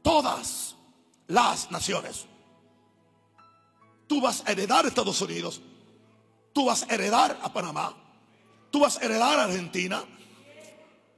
todas 0.04 0.76
las 1.26 1.72
naciones. 1.72 2.28
Tú 4.06 4.22
vas 4.22 4.44
a 4.46 4.52
heredar 4.52 4.86
Estados 4.86 5.20
Unidos, 5.20 5.60
tú 6.54 6.66
vas 6.66 6.84
a 6.84 6.94
heredar 6.94 7.40
a 7.42 7.52
Panamá, 7.52 7.98
tú 8.70 8.82
vas 8.82 8.98
a 8.98 9.04
heredar 9.04 9.40
a 9.40 9.46
Argentina, 9.46 10.06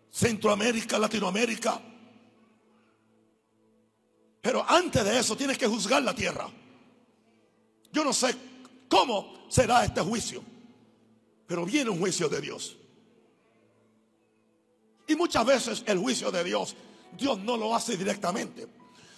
Centroamérica, 0.09 0.97
Latinoamérica, 0.97 1.81
pero 4.39 4.65
antes 4.65 5.03
de 5.03 5.19
eso 5.19 5.35
tienes 5.35 5.57
que 5.57 5.67
juzgar 5.67 6.01
la 6.01 6.15
tierra. 6.15 6.49
Yo 7.91 8.05
no 8.05 8.13
sé 8.13 8.37
cómo 8.87 9.47
será 9.49 9.83
este 9.83 9.99
juicio, 9.99 10.41
pero 11.45 11.65
viene 11.65 11.89
un 11.89 11.99
juicio 11.99 12.29
de 12.29 12.39
Dios. 12.39 12.77
Y 15.07 15.15
muchas 15.15 15.45
veces 15.45 15.83
el 15.85 15.97
juicio 15.97 16.31
de 16.31 16.43
Dios, 16.43 16.75
Dios 17.17 17.39
no 17.39 17.57
lo 17.57 17.75
hace 17.75 17.97
directamente. 17.97 18.67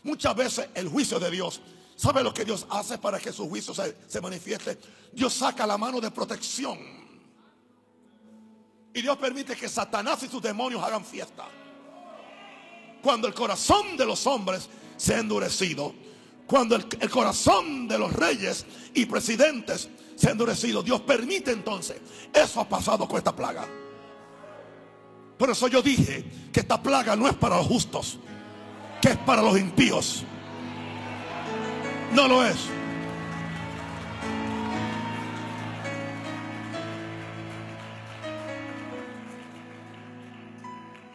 Muchas 0.04 0.36
veces 0.36 0.70
el 0.74 0.88
juicio 0.88 1.20
de 1.20 1.32
Dios, 1.32 1.62
¿sabe 1.96 2.24
lo 2.24 2.34
que 2.34 2.46
Dios 2.46 2.65
hace 2.70 2.98
para 2.98 3.20
que 3.20 3.32
su 3.32 3.48
juicio 3.50 3.74
se, 3.74 3.96
se 4.08 4.22
manifieste? 4.22 4.77
Dios 5.12 5.34
saca 5.34 5.65
la 5.65 5.77
mano 5.77 6.00
de 6.00 6.12
protección. 6.12 6.77
Y 8.94 9.01
Dios 9.01 9.18
permite 9.18 9.56
que 9.56 9.68
Satanás 9.68 10.24
y 10.24 10.27
sus 10.27 10.42
demonios 10.42 10.82
hagan 10.84 11.04
fiesta. 11.04 11.46
Cuando 13.01 13.27
el 13.27 13.34
corazón 13.34 13.98
de 13.98 14.06
los 14.06 14.25
hombres 14.25 14.70
se 14.98 15.15
ha 15.15 15.20
endurecido. 15.20 15.94
Cuando 16.48 16.75
el, 16.75 16.86
el, 17.00 17.10
corazón 17.10 17.88
de 17.88 17.98
los 17.98 18.13
reyes 18.13 18.65
y 18.94 19.06
presidentes 19.06 19.89
se 20.15 20.27
ha 20.27 20.32
endurecido, 20.32 20.84
Dios 20.84 21.01
permite 21.01 21.51
entonces. 21.51 21.98
Eso 22.34 22.62
ha 22.62 22.70
pasado 22.70 23.08
con 23.08 23.18
esta 23.18 23.36
plaga. 23.36 23.68
Por 25.38 25.50
eso 25.50 25.68
yo 25.68 25.82
dije 25.82 26.24
que 26.51 26.62
esta 26.62 26.82
plaga 26.82 27.15
no 27.15 27.27
es 27.27 27.34
para 27.34 27.58
los 27.58 27.68
justos, 27.68 28.20
que 29.01 29.10
es 29.10 29.18
para 29.18 29.42
los 29.42 29.58
impíos. 29.60 30.24
No 32.13 32.27
lo 32.27 32.46
es. 32.46 32.56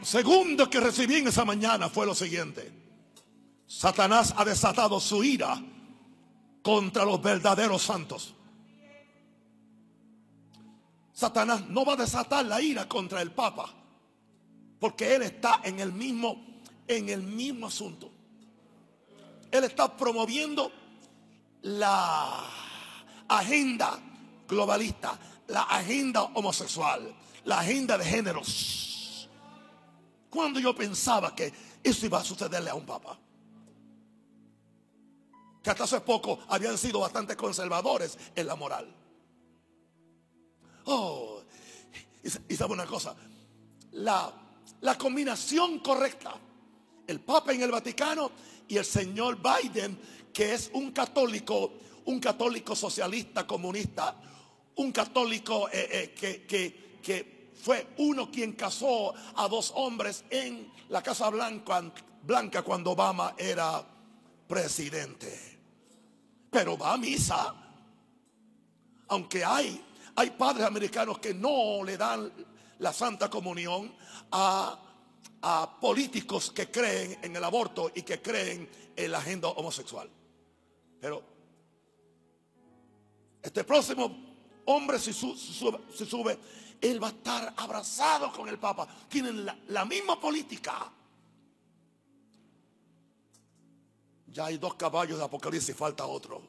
Segundo 0.03 0.69
que 0.69 0.81
recibí 0.81 1.17
en 1.17 1.29
esa 1.29 1.45
mañana 1.45 1.89
fue 1.89 2.05
lo 2.05 2.15
siguiente. 2.15 2.73
Satanás 3.67 4.35
ha 4.37 4.45
desatado 4.45 4.99
su 4.99 5.23
ira 5.23 5.63
contra 6.63 7.05
los 7.05 7.23
verdaderos 7.23 7.83
santos. 7.83 8.35
Satanás 11.13 11.69
no 11.69 11.85
va 11.85 11.93
a 11.93 11.97
desatar 11.97 12.45
la 12.47 12.61
ira 12.61 12.89
contra 12.89 13.23
el 13.23 13.31
Papa, 13.31 13.71
porque 14.81 15.15
él 15.15 15.23
está 15.23 15.61
en 15.63 15.79
el 15.79 15.93
mismo 15.93 16.51
en 16.91 17.09
el 17.09 17.23
mismo 17.23 17.69
asunto. 17.69 18.11
Él 19.51 19.65
está 19.65 19.97
promoviendo 19.97 20.73
la 21.63 22.45
agenda 23.29 23.99
globalista, 24.49 25.19
la 25.49 25.63
agenda 25.63 26.23
homosexual, 26.23 27.15
la 27.45 27.61
agenda 27.61 27.97
de 27.97 28.05
géneros. 28.05 29.29
Cuando 30.29 30.59
yo 30.61 30.75
pensaba 30.75 31.35
que 31.35 31.53
eso 31.83 32.07
iba 32.07 32.19
a 32.19 32.25
sucederle 32.25 32.71
a 32.71 32.75
un 32.75 32.87
papa. 32.87 33.19
Que 35.63 35.71
hasta 35.71 35.85
hace 35.85 36.01
poco 36.01 36.41
habían 36.49 36.79
sido 36.79 37.01
bastante 37.01 37.37
conservadores 37.37 38.19
en 38.35 38.47
la 38.47 38.57
moral. 38.57 38.93
Oh, 40.87 41.43
y, 42.49 42.57
sabe 42.57 42.73
una 42.73 42.87
cosa, 42.87 43.15
la, 43.93 44.33
la 44.81 44.97
combinación 44.97 45.81
correcta, 45.81 46.35
el 47.07 47.21
Papa 47.21 47.53
en 47.53 47.63
el 47.63 47.71
Vaticano 47.71 48.31
y 48.69 48.77
el 48.77 48.85
señor 48.85 49.39
Biden, 49.41 49.99
que 50.33 50.55
es 50.55 50.71
un 50.75 50.93
católico, 50.93 51.73
un 52.07 52.21
católico 52.21 52.75
socialista, 52.75 53.47
comunista, 53.47 54.17
un 54.77 54.93
católico 54.93 55.69
eh, 55.69 55.89
eh, 55.91 56.15
que, 56.19 56.47
que, 56.47 56.99
que, 57.03 57.41
fue 57.61 57.89
uno 57.99 58.31
quien 58.31 58.53
casó 58.53 59.13
a 59.37 59.47
dos 59.47 59.71
hombres 59.77 60.25
en 60.31 60.73
la 60.89 61.03
Casa 61.03 61.29
Blanca, 61.29 61.83
Blanca 62.23 62.63
cuando 62.63 62.93
Obama 62.93 63.35
era 63.37 63.85
presidente. 64.49 65.59
Pero 66.51 66.79
va 66.79 66.95
a 66.95 66.97
misa, 66.97 67.55
aunque 69.09 69.45
hay 69.45 69.85
hay 70.21 70.31
padres 70.31 70.67
americanos 70.67 71.19
que 71.19 71.33
no 71.33 71.83
le 71.85 71.97
dan 71.97 72.31
la 72.81 72.93
santa 72.93 73.31
comunión 73.31 73.95
a, 74.33 74.79
políticos 75.81 76.51
que 76.51 76.71
creen 76.71 77.19
en 77.23 77.35
el 77.35 77.43
aborto 77.43 77.91
y 77.95 78.03
que 78.03 78.21
creen 78.21 78.69
en 78.95 79.11
la 79.11 79.19
agenda 79.19 79.49
homosexual. 79.49 80.11
Pero 81.01 81.23
este 83.43 83.65
próximo 83.65 84.15
hombre 84.67 84.99
si, 84.99 85.15
sube, 85.15 86.39
él 86.81 87.03
va 87.03 87.09
a 87.09 87.11
estar 87.11 87.55
abrazado 87.57 88.31
con 88.33 88.49
el 88.49 88.59
Papa. 88.59 88.87
Tienen 89.09 89.47
la, 89.47 89.85
misma 89.87 90.21
política. 90.21 90.93
Ya 94.27 94.45
hay 94.45 94.59
dos 94.59 94.75
caballos 94.75 95.19
de 95.19 95.25
Apocalipsis, 95.25 95.75
falta 95.75 96.07
otro. 96.07 96.43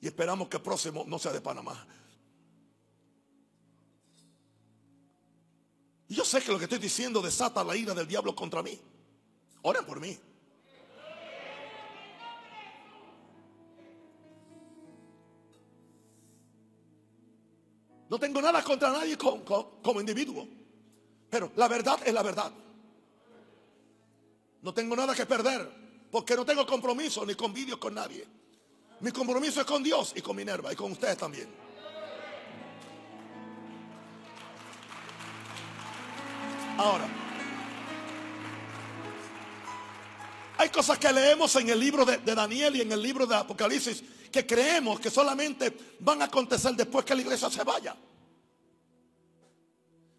Y 0.00 0.06
esperamos 0.06 0.48
que 0.48 0.58
el 0.58 0.62
próximo 0.62 1.04
no 1.06 1.18
sea 1.18 1.32
de 1.32 1.40
Panamá. 1.40 1.84
Yo 6.12 6.26
sé 6.26 6.42
que 6.42 6.52
lo 6.52 6.58
que 6.58 6.64
estoy 6.64 6.78
diciendo 6.78 7.22
desata 7.22 7.64
la 7.64 7.74
ira 7.74 7.94
del 7.94 8.06
diablo 8.06 8.34
contra 8.36 8.62
mí. 8.62 8.78
Oren 9.62 9.84
por 9.86 9.98
mí. 9.98 10.18
No 18.10 18.18
tengo 18.18 18.42
nada 18.42 18.62
contra 18.62 18.90
nadie 18.90 19.16
como, 19.16 19.42
como, 19.42 20.00
individuo. 20.00 20.46
Pero 21.30 21.50
la 21.56 21.66
verdad 21.66 21.98
es 22.04 22.12
la 22.12 22.22
verdad. 22.22 22.52
No 24.60 24.74
tengo 24.74 24.94
nada 24.94 25.14
que 25.14 25.24
perder. 25.24 25.66
Porque 26.10 26.36
no 26.36 26.44
tengo 26.44 26.66
compromiso 26.66 27.24
ni 27.24 27.34
convidio 27.34 27.80
con 27.80 27.94
nadie. 27.94 28.26
Mi 29.00 29.12
compromiso 29.12 29.62
es 29.62 29.66
con 29.66 29.82
Dios 29.82 30.12
y 30.14 30.20
con 30.20 30.36
Minerva 30.36 30.70
y 30.74 30.76
con 30.76 30.92
ustedes 30.92 31.16
también. 31.16 31.48
Ahora, 36.82 37.08
hay 40.58 40.68
cosas 40.70 40.98
que 40.98 41.12
leemos 41.12 41.54
en 41.54 41.68
el 41.68 41.78
libro 41.78 42.04
de, 42.04 42.18
Daniel 42.18 42.74
y 42.74 42.80
en 42.80 42.90
el 42.90 43.00
libro 43.00 43.24
de 43.24 43.36
Apocalipsis 43.36 44.02
que 44.32 44.44
creemos 44.44 44.98
que 44.98 45.08
solamente 45.08 45.76
van 46.00 46.22
a 46.22 46.24
acontecer 46.24 46.72
después 46.74 47.04
que 47.04 47.14
la 47.14 47.20
iglesia 47.20 47.48
se 47.50 47.62
vaya. 47.62 47.94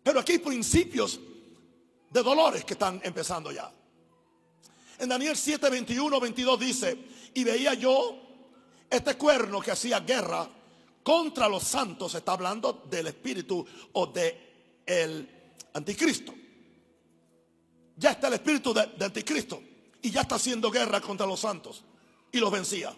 Pero 0.03 0.21
aquí 0.21 0.33
hay 0.33 0.39
principios 0.39 1.19
de 2.09 2.23
dolores 2.23 2.63
que 2.63 2.73
están 2.75 3.01
empezando 3.03 3.51
ya. 3.51 3.69
En 4.99 5.09
Daniel 5.09 5.35
7, 5.35 5.69
21, 5.69 6.17
22 6.17 6.59
dice, 6.61 6.97
y 7.33 7.43
veía 7.43 7.73
yo 7.73 8.21
este 8.89 9.17
cuerno 9.17 9.59
que 9.59 9.71
hacía 9.71 9.99
guerra 9.99 10.47
contra 11.03 11.49
los 11.49 11.63
santos 11.63 12.15
está 12.15 12.31
hablando 12.31 12.85
del 12.89 13.07
espíritu 13.07 13.65
o 13.91 14.07
de 14.07 14.81
el 14.85 15.29
anticristo. 15.73 16.33
Ya 17.95 18.11
está 18.11 18.27
el 18.27 18.33
espíritu 18.33 18.73
de, 18.73 18.81
anticristo. 19.03 19.61
Y 20.01 20.11
ya 20.11 20.21
está 20.21 20.35
haciendo 20.35 20.69
guerra 20.69 20.99
contra 21.01 21.25
los 21.25 21.39
santos. 21.39 21.83
Y 22.31 22.39
los 22.39 22.51
vencía. 22.51 22.93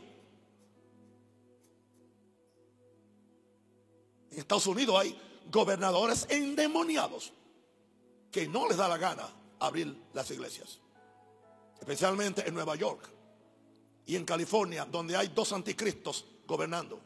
En 4.32 4.40
Estados 4.40 4.68
Unidos 4.68 5.00
hay 5.00 5.18
gobernadores 5.52 6.26
endemoniados 6.30 7.32
que 8.32 8.48
no 8.48 8.68
les 8.68 8.78
da 8.78 8.88
la 8.88 8.98
gana 8.98 9.28
abrir 9.60 9.96
las 10.14 10.30
iglesias, 10.32 10.80
especialmente 11.80 12.48
en 12.48 12.54
Nueva 12.54 12.76
York. 12.76 13.10
Y 14.08 14.16
en 14.16 14.26
California, 14.26 14.86
donde 14.86 15.16
hay 15.16 15.30
dos 15.30 15.52
anticristos 15.52 16.26
gobernando, 16.46 17.00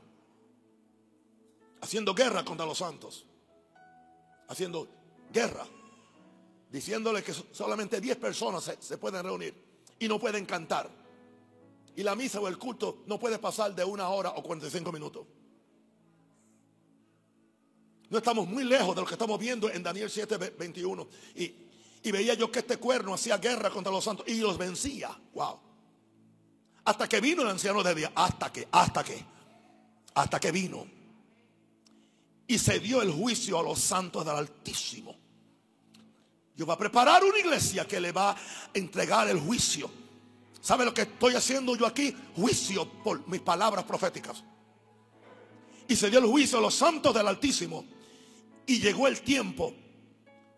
haciendo 1.81 2.13
guerra 2.13 2.43
contra 2.43 2.65
los 2.65 2.77
santos, 2.77 3.25
haciendo 4.47 4.87
guerra, 5.31 5.65
diciéndole 6.69 7.23
que 7.23 7.33
solamente 7.33 7.99
10 7.99 8.17
personas 8.17 8.71
se, 8.79 8.97
pueden 8.97 9.23
reunir 9.23 9.53
y 9.99 10.07
no 10.07 10.19
pueden 10.19 10.45
cantar. 10.45 10.89
Y 11.95 12.03
la 12.03 12.15
misa 12.15 12.39
o 12.39 12.47
el 12.47 12.57
culto 12.57 13.03
no 13.07 13.19
puede 13.19 13.39
pasar 13.39 13.75
de 13.75 13.83
una 13.83 14.09
hora 14.09 14.29
o 14.31 14.43
45 14.43 14.91
minutos. 14.91 15.25
No 18.09 18.17
estamos 18.17 18.47
muy 18.47 18.63
lejos 18.63 18.95
de 18.95 19.01
lo 19.01 19.07
que 19.07 19.13
estamos 19.13 19.39
viendo 19.39 19.69
en 19.69 19.83
Daniel 19.83 20.09
7, 20.09 20.37
21. 20.57 21.07
Y, 21.35 21.53
y 22.03 22.11
veía 22.11 22.33
yo 22.33 22.51
que 22.51 22.59
este 22.59 22.77
cuerno 22.77 23.13
hacía 23.13 23.37
guerra 23.37 23.69
contra 23.69 23.91
los 23.91 24.03
santos 24.03 24.27
y 24.27 24.39
los 24.39 24.57
vencía. 24.57 25.09
Wow. 25.33 25.59
Hasta 26.85 27.07
que 27.07 27.19
vino 27.19 27.41
el 27.41 27.49
anciano 27.49 27.83
de 27.83 27.93
día. 27.93 28.11
Hasta 28.15 28.51
que, 28.51 28.67
hasta 28.71 29.03
que, 29.03 29.23
hasta 30.15 30.39
que 30.39 30.51
vino. 30.51 30.87
Y 32.47 32.57
se 32.57 32.79
dio 32.79 33.01
el 33.01 33.11
juicio 33.11 33.59
a 33.59 33.63
los 33.63 33.79
santos 33.79 34.25
del 34.25 34.35
Altísimo. 34.35 35.15
Yo 36.59 36.65
voy 36.65 36.75
a 36.75 36.77
preparar 36.77 37.23
una 37.23 37.39
iglesia 37.39 37.87
que 37.87 38.01
le 38.01 38.11
va 38.11 38.31
a 38.31 38.37
entregar 38.73 39.29
el 39.29 39.39
juicio. 39.39 39.89
¿Sabe 40.59 40.83
lo 40.83 40.93
que 40.93 41.03
estoy 41.03 41.33
haciendo 41.35 41.73
yo 41.77 41.85
aquí? 41.85 42.13
Juicio 42.35 42.85
por 43.01 43.25
mis 43.29 43.39
palabras 43.39 43.85
proféticas. 43.85 44.43
Y 45.87 45.95
se 45.95 46.09
dio 46.09 46.19
el 46.19 46.25
juicio 46.25 46.57
a 46.57 46.61
los 46.61 46.75
santos 46.75 47.13
del 47.13 47.29
Altísimo. 47.29 47.85
Y 48.65 48.79
llegó 48.79 49.07
el 49.07 49.21
tiempo. 49.21 49.73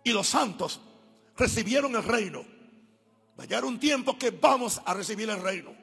Y 0.04 0.10
los 0.10 0.26
santos 0.26 0.82
recibieron 1.38 1.96
el 1.96 2.04
reino. 2.04 2.44
Va 3.40 3.44
a 3.44 3.46
llegar 3.46 3.64
un 3.64 3.80
tiempo 3.80 4.18
que 4.18 4.32
vamos 4.32 4.82
a 4.84 4.96
recibir 4.96 5.30
el 5.30 5.40
reino 5.40 5.80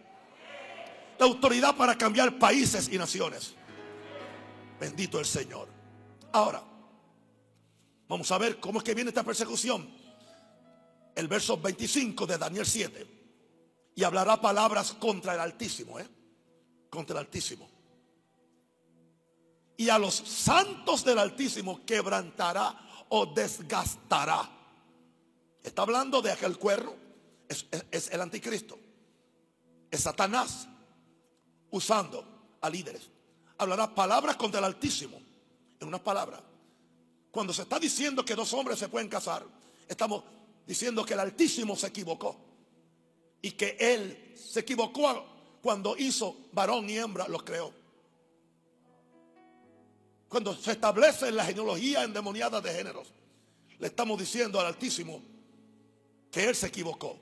la 1.17 1.27
autoridad 1.27 1.77
para 1.77 1.97
cambiar 1.97 2.39
países 2.39 2.89
y 2.93 2.99
naciones. 2.99 3.55
Bendito 4.81 5.19
el 5.19 5.27
Señor. 5.27 5.69
Ahora, 6.33 6.63
vamos 8.09 8.31
a 8.31 8.39
ver 8.39 8.59
cómo 8.61 8.79
es 8.79 8.85
que 8.85 8.95
viene 8.95 9.11
esta 9.11 9.25
persecución. 9.25 9.98
El 11.19 11.27
verso 11.27 11.57
25 11.57 12.29
de 12.29 12.39
Daniel 12.39 12.65
7. 12.65 13.07
Y 13.97 14.05
hablará 14.05 14.41
palabras 14.41 14.93
contra 14.93 15.35
el 15.35 15.41
Altísimo, 15.41 15.99
¿eh? 15.99 16.07
Contra 16.89 17.15
el 17.15 17.27
Altísimo. 17.27 17.69
Y 19.77 19.89
a 19.89 19.99
los 19.99 20.15
santos 20.15 21.05
del 21.05 21.19
Altísimo 21.19 21.85
quebrantará 21.85 23.07
o 23.09 23.27
desgastará. 23.27 24.49
Está 25.61 25.83
hablando 25.83 26.23
de 26.23 26.31
aquel 26.31 26.57
cuerno. 26.57 26.95
Es, 27.49 27.67
es 27.91 28.11
el 28.13 28.21
anticristo. 28.21 28.79
Es 29.91 30.03
Satanás 30.03 30.69
usando 31.73 32.59
a 32.61 32.71
líderes. 32.71 33.11
Hablará 33.59 33.93
palabras 33.93 34.37
contra 34.37 34.61
el 34.61 34.67
Altísimo. 34.67 35.21
En 35.81 35.89
una 35.89 35.99
palabra. 35.99 36.41
Cuando 37.33 37.53
se 37.53 37.63
está 37.63 37.81
diciendo 37.81 38.25
que 38.25 38.37
dos 38.37 38.53
hombres 38.53 38.79
se 38.79 38.89
pueden 38.89 39.09
casar, 39.09 39.45
estamos 39.89 40.38
diciendo 40.69 41.03
que 41.03 41.15
el 41.15 41.21
Altísimo 41.21 41.75
se 41.75 41.87
equivocó. 41.87 42.37
Y 43.41 43.53
que 43.53 43.77
Él 43.81 44.35
se 44.37 44.61
equivocó 44.61 45.25
cuando 45.63 45.97
hizo 45.97 46.37
varón 46.53 46.89
y 46.91 46.99
hembra, 46.99 47.27
los 47.27 47.43
creó. 47.43 47.73
Cuando 50.29 50.55
se 50.55 50.73
establece 50.73 51.33
la 51.33 51.47
genealogía 51.47 52.05
endemoniada 52.05 52.61
de 52.61 52.71
géneros, 52.71 53.09
le 53.79 53.87
estamos 53.87 54.19
diciendo 54.19 54.61
al 54.61 54.67
Altísimo 54.67 55.23
que 56.31 56.45
Él 56.45 56.55
se 56.55 56.67
equivocó 56.67 57.19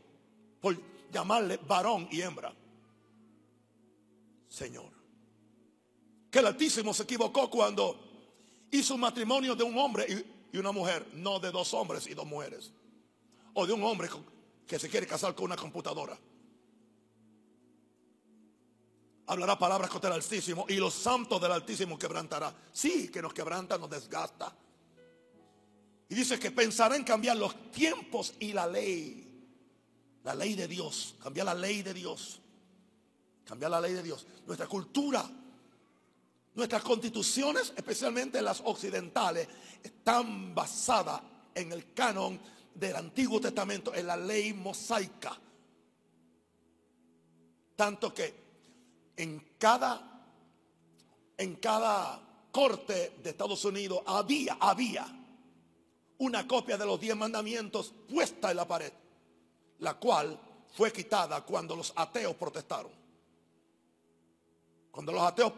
por 0.61 0.76
llamarle 1.12 1.59
varón 1.68 2.09
y 2.11 2.22
hembra. 2.22 2.52
Señor. 4.48 4.90
Que 6.32 6.40
el 6.40 6.46
Altísimo 6.46 6.92
se 6.92 7.04
equivocó 7.04 7.48
cuando 7.48 7.96
hizo 8.72 8.94
un 8.94 9.02
matrimonio 9.02 9.54
de 9.54 9.62
un 9.62 9.78
hombre 9.78 10.26
y, 10.52 10.59
una 10.59 10.72
mujer, 10.72 11.06
no 11.12 11.38
de 11.38 11.52
dos 11.52 11.72
hombres 11.74 12.09
y 12.09 12.14
dos 12.14 12.26
mujeres. 12.26 12.72
O 13.56 13.66
de 13.66 13.72
un 13.72 13.82
hombre 13.84 14.08
que 14.66 14.78
se 14.78 14.88
quiere 14.88 15.06
casar 15.06 15.34
con 15.34 15.46
una 15.46 15.56
computadora. 15.56 16.16
hablará 19.26 19.58
palabras 19.58 19.90
contra 19.90 20.10
el 20.10 20.16
Altísimo 20.16 20.66
y 20.68 20.76
los 20.76 20.94
santos 20.94 21.40
del 21.40 21.52
Altísimo 21.52 21.98
quebrantará. 21.98 22.54
Sí, 22.72 23.08
que 23.08 23.20
nos 23.20 23.34
quebranta, 23.34 23.78
nos 23.78 23.90
desgasta. 23.90 24.54
Y 26.08 26.14
dice 26.14 26.38
que 26.38 26.52
pensará 26.52 26.96
en 26.96 27.04
cambiar 27.04 27.36
los 27.36 27.70
tiempos 27.72 28.34
y 28.38 28.52
la 28.52 28.66
ley. 28.66 29.22
La 30.22 30.34
ley 30.34 30.54
de 30.54 30.68
Dios, 30.68 31.16
cambiar 31.22 31.46
la 31.46 31.54
ley 31.54 31.82
de 31.82 31.94
Dios. 31.94 32.40
Cambiar 33.44 33.70
la 33.70 33.80
ley 33.80 33.92
de 33.92 34.02
Dios. 34.02 34.26
Nuestra 34.46 34.66
cultura, 34.66 35.28
nuestras 36.54 36.82
constituciones, 36.82 37.72
especialmente 37.76 38.42
las 38.42 38.60
occidentales, 38.64 39.48
están 39.82 40.54
basadas 40.54 41.20
en 41.54 41.72
el 41.72 41.92
canon 41.92 42.40
del 42.78 42.96
Antiguo 42.96 43.40
Testamento, 43.40 43.94
en 43.94 44.06
la 44.06 44.16
ley 44.16 44.52
mosaica. 44.52 45.36
Tanto 47.74 48.12
que 48.12 48.34
en 49.16 49.54
cada, 49.58 50.24
en 51.36 51.56
cada 51.56 52.20
corte 52.52 53.14
de 53.22 53.30
Estados 53.30 53.64
Unidos 53.64 54.02
había, 54.06 54.56
había 54.60 55.06
una 56.18 56.46
copia 56.46 56.78
de 56.78 56.86
los 56.86 57.00
diez 57.00 57.16
mandamientos 57.16 57.92
puesta 58.08 58.50
en 58.50 58.56
la 58.56 58.66
pared, 58.66 58.92
la 59.80 59.94
cual 59.94 60.38
fue 60.74 60.92
quitada 60.92 61.42
cuando 61.42 61.76
los 61.76 61.92
ateos 61.96 62.34
protestaron. 62.36 62.92
Cuando 64.90 65.12
los 65.12 65.22
ateos 65.22 65.52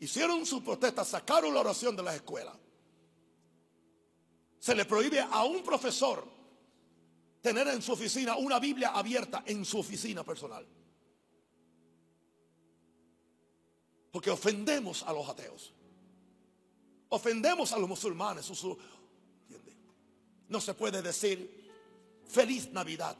hicieron 0.00 0.46
su 0.46 0.62
protesta, 0.62 1.04
sacaron 1.04 1.52
la 1.52 1.60
oración 1.60 1.96
de 1.96 2.02
las 2.02 2.14
escuelas. 2.16 2.54
Se 4.66 4.74
le 4.74 4.84
prohíbe 4.84 5.20
a 5.20 5.44
un 5.44 5.62
profesor 5.62 6.26
tener 7.40 7.68
en 7.68 7.80
su 7.80 7.92
oficina 7.92 8.34
una 8.34 8.58
Biblia 8.58 8.88
abierta 8.88 9.44
en 9.46 9.64
su 9.64 9.78
oficina 9.78 10.24
personal. 10.24 10.66
Porque 14.10 14.28
ofendemos 14.28 15.04
a 15.04 15.12
los 15.12 15.28
ateos. 15.28 15.72
Ofendemos 17.10 17.70
a 17.70 17.78
los 17.78 17.88
musulmanes. 17.88 18.50
No 20.48 20.60
se 20.60 20.74
puede 20.74 21.00
decir 21.00 21.70
feliz 22.26 22.68
Navidad. 22.72 23.16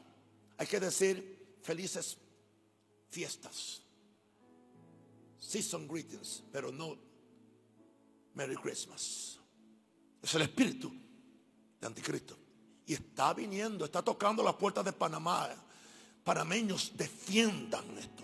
Hay 0.57 0.67
que 0.67 0.81
decir 0.81 1.55
felices 1.61 2.17
fiestas. 3.07 3.81
Season 5.39 5.87
greetings, 5.87 6.43
pero 6.51 6.73
no 6.73 6.97
Merry 8.33 8.57
Christmas. 8.57 9.39
Es 10.21 10.35
el 10.35 10.41
espíritu 10.41 11.06
de 11.79 11.87
Anticristo. 11.87 12.37
Y 12.85 12.93
está 12.93 13.33
viniendo, 13.33 13.85
está 13.85 14.01
tocando 14.01 14.41
las 14.43 14.55
puertas 14.55 14.85
de 14.85 14.93
Panamá. 14.93 15.49
Panameños 16.23 16.91
defiendan 16.95 17.85
esto. 17.97 18.23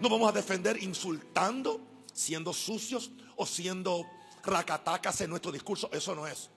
No 0.00 0.08
vamos 0.08 0.28
a 0.28 0.32
defender 0.32 0.82
insultando, 0.82 1.80
siendo 2.12 2.52
sucios 2.52 3.10
o 3.36 3.46
siendo 3.46 4.04
racatacas 4.42 5.20
en 5.22 5.30
nuestro 5.30 5.52
discurso. 5.52 5.88
Eso 5.92 6.14
no 6.14 6.26
es. 6.26 6.50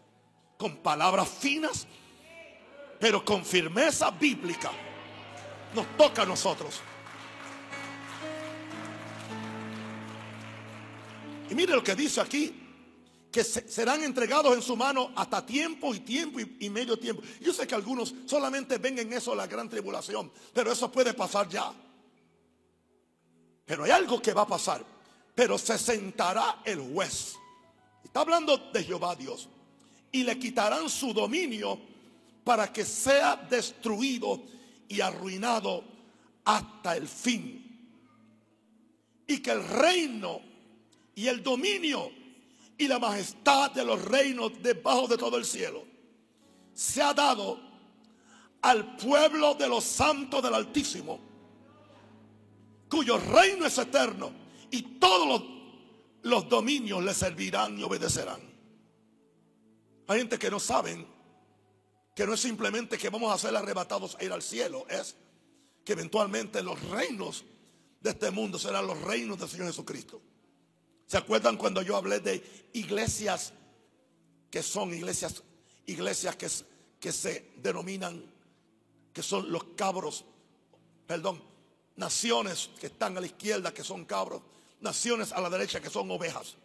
Con 0.57 0.77
palabras 0.77 1.29
finas, 1.29 1.87
pero 2.99 3.23
con 3.23 3.45
firmeza 3.45 4.11
bíblica. 4.11 4.71
Nos 5.73 5.85
toca 5.95 6.23
a 6.23 6.25
nosotros. 6.25 6.81
Y 11.49 11.55
mire 11.55 11.73
lo 11.73 11.83
que 11.83 11.95
dice 11.95 12.19
aquí. 12.19 12.66
Que 13.31 13.43
serán 13.43 14.03
entregados 14.03 14.55
en 14.55 14.61
su 14.61 14.75
mano 14.75 15.11
hasta 15.15 15.45
tiempo 15.45 15.93
y 15.93 15.99
tiempo 15.99 16.39
y, 16.39 16.57
y 16.61 16.69
medio 16.69 16.97
tiempo. 16.97 17.21
Yo 17.41 17.53
sé 17.53 17.67
que 17.67 17.75
algunos 17.75 18.13
solamente 18.25 18.77
ven 18.77 18.99
en 18.99 19.13
eso 19.13 19.35
la 19.35 19.47
gran 19.47 19.69
tribulación. 19.69 20.31
Pero 20.53 20.71
eso 20.71 20.91
puede 20.91 21.13
pasar 21.13 21.47
ya. 21.49 21.73
Pero 23.65 23.83
hay 23.83 23.91
algo 23.91 24.21
que 24.21 24.33
va 24.33 24.43
a 24.43 24.47
pasar. 24.47 24.83
Pero 25.35 25.57
se 25.57 25.77
sentará 25.77 26.61
el 26.65 26.79
juez. 26.79 27.35
Está 28.03 28.21
hablando 28.21 28.57
de 28.71 28.83
Jehová 28.83 29.15
Dios. 29.15 29.49
Y 30.11 30.23
le 30.23 30.39
quitarán 30.39 30.89
su 30.89 31.13
dominio 31.13 31.79
para 32.43 32.71
que 32.71 32.85
sea 32.85 33.35
destruido 33.35 34.41
y 34.87 35.01
arruinado 35.01 35.83
hasta 36.45 36.95
el 36.95 37.07
fin. 37.07 37.63
Y 39.27 39.39
que 39.39 39.51
el 39.51 39.67
reino 39.67 40.39
y 41.13 41.27
el 41.27 41.43
dominio 41.43 42.09
y 42.77 42.87
la 42.87 42.99
majestad 42.99 43.71
de 43.71 43.83
los 43.83 44.03
reinos 44.03 44.51
debajo 44.61 45.07
de 45.07 45.17
todo 45.17 45.37
el 45.37 45.45
cielo 45.45 45.85
se 46.73 47.01
ha 47.01 47.13
dado 47.13 47.59
al 48.61 48.95
pueblo 48.97 49.55
de 49.55 49.67
los 49.67 49.83
santos 49.83 50.43
del 50.43 50.53
Altísimo 50.53 51.27
cuyo 52.89 53.17
reino 53.17 53.65
es 53.65 53.77
eterno 53.77 54.31
y 54.71 54.81
todos 54.99 55.43
los, 56.23 56.49
dominios 56.49 57.03
le 57.03 57.13
servirán 57.13 57.79
y 57.79 57.83
obedecerán. 57.83 58.41
Hay 60.07 60.19
gente 60.19 60.37
que 60.37 60.51
no 60.51 60.59
saben 60.59 61.07
que 62.15 62.25
no 62.25 62.33
es 62.33 62.39
simplemente 62.39 62.97
que 62.97 63.09
vamos 63.09 63.33
a 63.33 63.37
ser 63.37 63.55
arrebatados 63.55 64.17
a 64.19 64.23
ir 64.23 64.31
al 64.31 64.41
cielo, 64.41 64.85
es 64.89 65.15
que 65.85 65.93
eventualmente 65.93 66.63
los 66.63 66.81
reinos 66.89 67.45
de 68.01 68.09
este 68.09 68.31
mundo 68.31 68.57
serán 68.57 68.87
los 68.87 68.99
reinos 69.01 69.37
del 69.37 69.47
Señor 69.47 69.67
Jesucristo. 69.67 70.21
¿Se 71.07 71.17
acuerdan 71.17 71.55
cuando 71.55 71.81
yo 71.81 71.95
hablé 71.95 72.19
de 72.19 72.69
iglesias 72.73 73.53
que 74.51 74.61
son 74.61 74.93
iglesias, 74.93 75.41
iglesias 75.85 76.35
que, 76.35 76.49
que 76.99 77.11
se 77.13 77.53
denominan, 77.57 78.23
que 79.13 79.23
son 79.23 79.49
los 79.49 79.63
cabros, 79.75 80.25
perdón, 81.05 81.41
naciones 81.95 82.69
que 82.79 82.87
están 82.87 83.17
a 83.17 83.21
la 83.21 83.25
izquierda 83.25 83.73
que 83.73 83.85
son 83.85 84.03
cabros, 84.03 84.41
naciones 84.81 85.31
a 85.31 85.39
la 85.39 85.49
derecha 85.49 85.79
que 85.79 85.89
son 85.89 86.11
ovejas. 86.11 86.55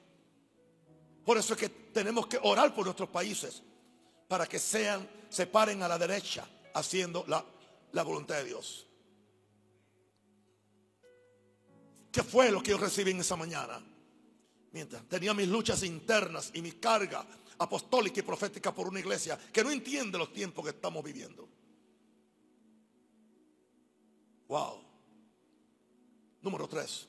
Por 1.24 1.38
eso 1.38 1.55
es 1.55 1.61
que 1.61 1.68
tenemos 1.68 2.26
que 2.26 2.40
orar 2.42 2.74
por 2.74 2.85
nuestros 2.85 3.09
países 3.11 3.62
para 4.26 4.46
que 4.46 4.59
sean, 4.59 5.09
se 5.31 5.46
paren 5.46 5.85
a 5.85 5.88
la 5.88 5.98
derecha 5.98 6.48
haciendo 6.74 7.24
la, 7.28 7.44
la 7.92 8.02
voluntad 8.02 8.37
de 8.37 8.44
Dios. 8.44 8.88
¿Qué 12.11 12.24
fue 12.24 12.50
lo 12.50 12.61
que 12.61 12.72
yo 12.72 12.78
recibí 12.78 13.12
en 13.12 13.20
esa 13.20 13.37
mañana? 13.37 13.81
Mientras 14.72 15.06
tenía 15.08 15.35
mis 15.35 15.48
luchas 15.48 15.82
internas 15.82 16.50
y 16.54 16.62
mi 16.62 16.72
carga 16.72 17.26
apostólica 17.58 18.20
y 18.20 18.22
profética 18.22 18.74
por 18.74 18.88
una 18.88 19.00
iglesia 19.00 19.38
que 19.52 19.62
no 19.62 19.70
entiende 19.70 20.18
los 20.18 20.32
tiempos 20.32 20.64
que 20.64 20.70
estamos 20.70 21.04
viviendo. 21.04 21.48
Wow. 24.48 24.82
Número 26.42 26.66
tres. 26.68 27.06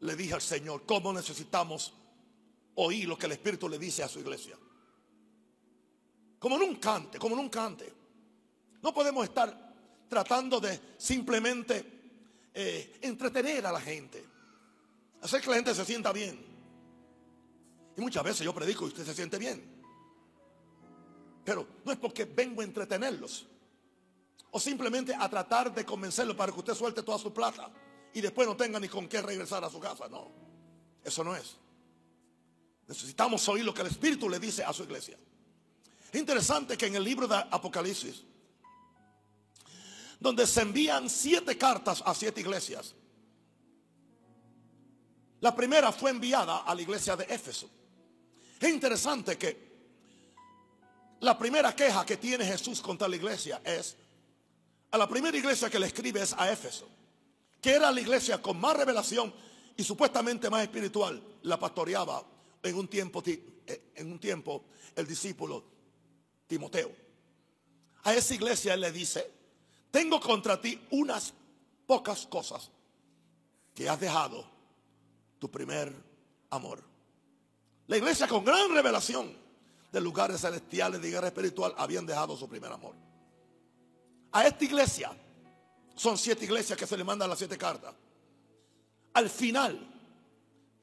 Le 0.00 0.16
dije 0.16 0.34
al 0.34 0.42
Señor, 0.42 0.84
¿cómo 0.86 1.12
necesitamos 1.12 1.94
oír 2.74 3.08
lo 3.08 3.18
que 3.18 3.26
el 3.26 3.32
Espíritu 3.32 3.68
le 3.68 3.78
dice 3.78 4.02
a 4.02 4.08
su 4.08 4.20
iglesia? 4.20 4.56
Como 6.38 6.58
nunca 6.58 6.96
antes, 6.96 7.20
como 7.20 7.36
nunca 7.36 7.64
antes. 7.64 7.92
No 8.82 8.92
podemos 8.92 9.24
estar 9.24 9.72
tratando 10.08 10.60
de 10.60 10.78
simplemente 10.98 12.50
eh, 12.52 12.98
entretener 13.00 13.64
a 13.66 13.72
la 13.72 13.80
gente. 13.80 14.31
Hacer 15.22 15.40
que 15.40 15.50
la 15.50 15.56
gente 15.56 15.74
se 15.74 15.84
sienta 15.84 16.12
bien. 16.12 16.44
Y 17.96 18.00
muchas 18.00 18.24
veces 18.24 18.44
yo 18.44 18.52
predico 18.52 18.84
y 18.84 18.88
usted 18.88 19.04
se 19.04 19.14
siente 19.14 19.38
bien. 19.38 19.62
Pero 21.44 21.66
no 21.84 21.92
es 21.92 21.98
porque 21.98 22.24
vengo 22.24 22.60
a 22.60 22.64
entretenerlos. 22.64 23.46
O 24.50 24.60
simplemente 24.60 25.14
a 25.14 25.28
tratar 25.28 25.72
de 25.72 25.84
convencerlo 25.84 26.36
para 26.36 26.52
que 26.52 26.58
usted 26.58 26.74
suelte 26.74 27.02
toda 27.02 27.18
su 27.18 27.32
plata 27.32 27.70
y 28.12 28.20
después 28.20 28.46
no 28.46 28.56
tenga 28.56 28.78
ni 28.78 28.88
con 28.88 29.08
qué 29.08 29.22
regresar 29.22 29.64
a 29.64 29.70
su 29.70 29.80
casa. 29.80 30.08
No, 30.08 30.30
eso 31.04 31.24
no 31.24 31.34
es. 31.34 31.56
Necesitamos 32.86 33.48
oír 33.48 33.64
lo 33.64 33.72
que 33.72 33.82
el 33.82 33.86
Espíritu 33.86 34.28
le 34.28 34.38
dice 34.38 34.64
a 34.64 34.72
su 34.72 34.82
iglesia. 34.82 35.16
Es 36.10 36.20
interesante 36.20 36.76
que 36.76 36.86
en 36.86 36.96
el 36.96 37.04
libro 37.04 37.26
de 37.26 37.36
Apocalipsis, 37.36 38.24
donde 40.20 40.46
se 40.46 40.60
envían 40.60 41.08
siete 41.08 41.56
cartas 41.56 42.02
a 42.04 42.14
siete 42.14 42.42
iglesias, 42.42 42.94
la 45.42 45.54
primera 45.54 45.90
fue 45.90 46.10
enviada 46.12 46.58
a 46.58 46.74
la 46.74 46.82
iglesia 46.82 47.16
de 47.16 47.24
Éfeso. 47.24 47.68
Es 48.60 48.68
interesante 48.68 49.36
que 49.36 49.72
la 51.20 51.36
primera 51.36 51.74
queja 51.74 52.06
que 52.06 52.16
tiene 52.16 52.44
Jesús 52.44 52.80
contra 52.80 53.08
la 53.08 53.16
iglesia 53.16 53.60
es 53.64 53.96
a 54.92 54.98
la 54.98 55.08
primera 55.08 55.36
iglesia 55.36 55.68
que 55.68 55.80
le 55.80 55.86
escribe 55.86 56.22
es 56.22 56.32
a 56.38 56.50
Éfeso, 56.50 56.88
que 57.60 57.72
era 57.72 57.90
la 57.90 58.00
iglesia 58.00 58.40
con 58.40 58.60
más 58.60 58.76
revelación 58.76 59.34
y 59.76 59.82
supuestamente 59.82 60.48
más 60.48 60.62
espiritual, 60.62 61.20
la 61.42 61.58
pastoreaba 61.58 62.22
en 62.62 62.76
un 62.76 62.86
tiempo, 62.86 63.20
eh, 63.26 63.90
en 63.96 64.12
un 64.12 64.20
tiempo 64.20 64.66
el 64.94 65.08
discípulo 65.08 65.64
Timoteo. 66.46 66.92
A 68.04 68.14
esa 68.14 68.34
iglesia 68.34 68.74
él 68.74 68.80
le 68.82 68.92
dice, 68.92 69.28
tengo 69.90 70.20
contra 70.20 70.60
ti 70.60 70.80
unas 70.90 71.34
pocas 71.84 72.26
cosas 72.26 72.70
que 73.74 73.88
has 73.88 73.98
dejado 73.98 74.51
tu 75.42 75.50
primer 75.50 75.92
amor. 76.50 76.80
La 77.88 77.96
iglesia 77.96 78.28
con 78.28 78.44
gran 78.44 78.72
revelación 78.72 79.36
de 79.90 80.00
lugares 80.00 80.40
celestiales 80.40 81.02
de 81.02 81.10
guerra 81.10 81.26
espiritual 81.26 81.74
habían 81.76 82.06
dejado 82.06 82.36
su 82.36 82.48
primer 82.48 82.70
amor 82.70 82.94
a 84.30 84.46
esta 84.46 84.64
iglesia 84.64 85.10
Son 85.96 86.16
siete 86.16 86.44
iglesias 86.44 86.78
que 86.78 86.86
se 86.86 86.96
le 86.96 87.02
mandan 87.02 87.28
las 87.28 87.38
siete 87.38 87.58
cartas. 87.58 87.92
Al 89.14 89.28
final 89.28 89.84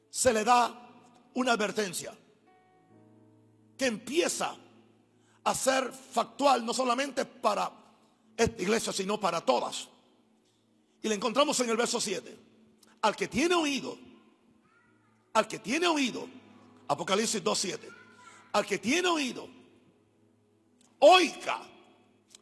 se 0.10 0.34
le 0.34 0.43
da 0.43 0.89
una 1.36 1.54
advertencia 1.54 2.13
que 3.78 3.86
empieza 3.86 4.58
a 5.45 5.56
ser 5.56 5.89
factual 5.93 6.65
no 6.65 6.74
solamente 6.74 7.24
para 7.24 7.72
esta 8.36 8.62
iglesia, 8.62 8.91
sino 8.91 9.17
para 9.22 9.39
todas. 9.39 9.88
Y 11.02 11.08
la 11.08 11.15
encontramos 11.15 11.58
en 11.62 11.69
el 11.69 11.78
verso 11.78 12.02
7. 12.02 12.38
Al 13.02 13.15
que 13.15 13.30
tiene 13.30 13.56
oído, 13.56 13.98
al 15.33 15.47
que 15.47 15.59
tiene 15.59 15.87
oído, 15.87 16.27
Apocalipsis 16.87 17.43
2.7, 17.43 17.79
al 18.53 18.65
que 18.65 18.77
tiene 18.77 19.07
oído, 19.07 19.47
oiga 20.99 21.61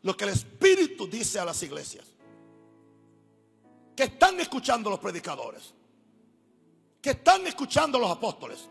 lo 0.03 0.15
que 0.15 0.23
el 0.23 0.31
Espíritu 0.31 1.07
dice 1.07 1.39
a 1.39 1.45
las 1.45 1.61
iglesias. 1.63 2.05
Que 3.95 4.03
están 4.03 4.39
escuchando 4.39 4.89
los 4.89 4.99
predicadores. 4.99 5.73
Que 7.01 7.11
están 7.11 7.45
escuchando 7.47 7.97
los 7.99 8.09
apóstoles. 8.11 8.69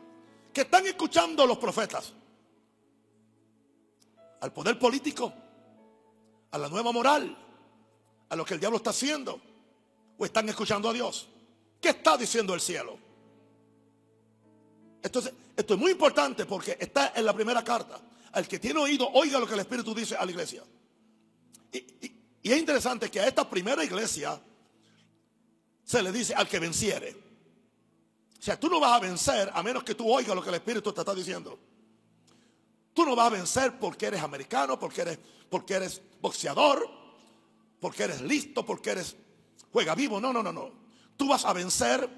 Que 0.53 0.63
están 0.63 0.87
escuchando 0.87 1.47
los 1.47 1.59
profetas. 1.59 2.13
Al 4.41 4.53
poder 4.53 4.79
político. 4.79 5.33
A 6.53 6.59
la 6.59 6.69
nueva 6.69 6.93
moral. 6.93 7.37
A 8.29 8.37
lo 8.37 8.45
que 8.45 8.55
el 8.55 8.61
diablo 8.61 8.79
está 8.79 8.91
haciendo. 8.91 9.41
O 10.17 10.25
están 10.25 10.49
escuchando 10.49 10.89
a 10.89 10.93
Dios. 10.93 11.29
¿Qué 11.81 11.91
está 11.91 12.17
diciendo 12.17 12.55
el 12.55 12.61
cielo? 12.61 13.06
Entonces, 15.07 15.33
esto 15.57 15.75
es 15.75 15.81
muy 15.81 15.93
importante 15.93 16.47
porque 16.47 16.77
está 16.81 17.13
en 17.15 17.25
la 17.25 17.33
primera 17.33 17.63
carta. 17.63 18.01
Al 18.33 18.49
que 18.49 18.59
tiene 18.59 18.81
oído, 18.81 19.09
oiga 19.13 19.39
lo 19.39 19.47
que 19.47 19.55
el 19.55 19.61
Espíritu 19.61 19.95
dice 19.95 20.17
a 20.17 20.25
la 20.25 20.33
iglesia. 20.33 20.65
Y, 21.73 22.13
es 22.43 22.59
interesante 22.59 23.09
que 23.09 23.21
a 23.21 23.27
esta 23.27 23.49
primera 23.49 23.85
iglesia 23.85 24.41
se 25.85 26.03
le 26.03 26.11
dice 26.11 26.35
al 26.35 26.49
que 26.49 26.59
venciere. 26.59 27.17
O 28.37 28.43
sea, 28.43 28.59
tú 28.59 28.69
no 28.69 28.81
vas 28.81 28.95
a 28.95 29.01
vencer 29.01 29.49
a 29.55 29.63
menos 29.63 29.85
que 29.85 29.95
tú 29.95 30.13
oigas 30.13 30.35
lo 30.35 30.43
que 30.43 30.49
el 30.49 30.57
Espíritu 30.57 30.93
te 30.93 31.01
está 31.01 31.15
diciendo. 31.15 31.57
Tú 32.93 33.07
no 33.07 33.15
vas 33.15 33.29
a 33.29 33.31
vencer 33.31 33.79
porque 33.79 34.07
eres 34.07 34.23
americano, 34.23 34.77
porque 34.77 35.03
eres, 35.03 35.19
porque 35.49 35.75
eres 35.75 36.03
boxeador, 36.21 36.89
porque 37.81 38.03
eres 38.03 38.21
listo, 38.23 38.67
porque 38.67 38.91
eres 38.91 39.15
juega 39.71 39.95
vivo. 39.95 40.21
No, 40.21 40.33
no, 40.33 40.43
no, 40.43 40.53
no. 40.53 40.73
Tú 41.17 41.29
vas 41.29 41.45
a 41.45 41.53
vencer 41.53 42.09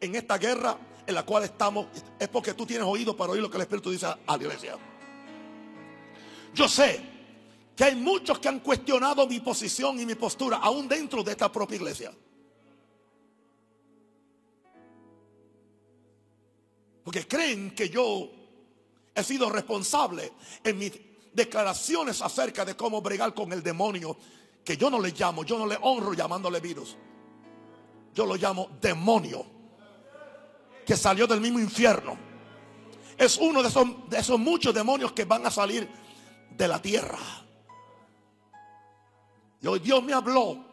en 0.00 0.14
esta 0.14 0.38
guerra 0.38 0.78
en 1.06 1.14
la 1.14 1.24
cual 1.24 1.44
estamos. 1.44 1.86
Es 2.18 2.28
porque 2.28 2.54
tú 2.54 2.66
tienes 2.66 2.86
oído 2.86 3.16
para 3.16 3.32
oír 3.32 3.42
lo 3.42 3.50
que 3.50 3.56
el 3.56 3.62
Espíritu 3.62 3.90
dice 3.90 4.06
a 4.06 4.18
la 4.26 4.42
iglesia. 4.42 4.76
Yo 6.54 6.68
sé 6.68 7.00
que 7.76 7.84
hay 7.84 7.94
muchos 7.94 8.38
que 8.38 8.48
han 8.48 8.60
cuestionado 8.60 9.26
mi 9.26 9.40
posición 9.40 10.00
y 10.00 10.06
mi 10.06 10.14
postura, 10.14 10.56
aún 10.56 10.88
dentro 10.88 11.22
de 11.22 11.32
esta 11.32 11.52
propia 11.52 11.76
iglesia. 11.76 12.12
Porque 17.04 17.28
creen 17.28 17.74
que 17.74 17.88
yo 17.88 18.30
he 19.14 19.22
sido 19.22 19.50
responsable 19.50 20.32
en 20.64 20.78
mis 20.78 20.92
declaraciones 21.32 22.22
acerca 22.22 22.64
de 22.64 22.74
cómo 22.74 23.02
bregar 23.02 23.34
con 23.34 23.52
el 23.52 23.62
demonio, 23.62 24.16
que 24.64 24.76
yo 24.76 24.90
no 24.90 24.98
le 24.98 25.10
llamo, 25.10 25.44
yo 25.44 25.58
no 25.58 25.66
le 25.66 25.78
honro 25.82 26.14
llamándole 26.14 26.58
virus. 26.58 26.96
Yo 28.14 28.24
lo 28.24 28.34
llamo 28.36 28.70
demonio, 28.80 29.44
que 30.86 30.96
salió 30.96 31.26
del 31.26 31.40
mismo 31.40 31.58
infierno. 31.58 32.16
Es 33.18 33.36
uno 33.38 33.60
de 33.60 33.68
esos, 33.68 34.08
de 34.08 34.18
esos 34.18 34.38
muchos 34.38 34.72
demonios 34.72 35.12
que 35.12 35.24
van 35.24 35.44
a 35.44 35.50
salir 35.50 35.88
de 36.56 36.68
la 36.68 36.80
tierra. 36.80 37.18
Y 39.60 39.66
hoy 39.66 39.80
Dios 39.80 40.02
me 40.04 40.12
habló 40.12 40.64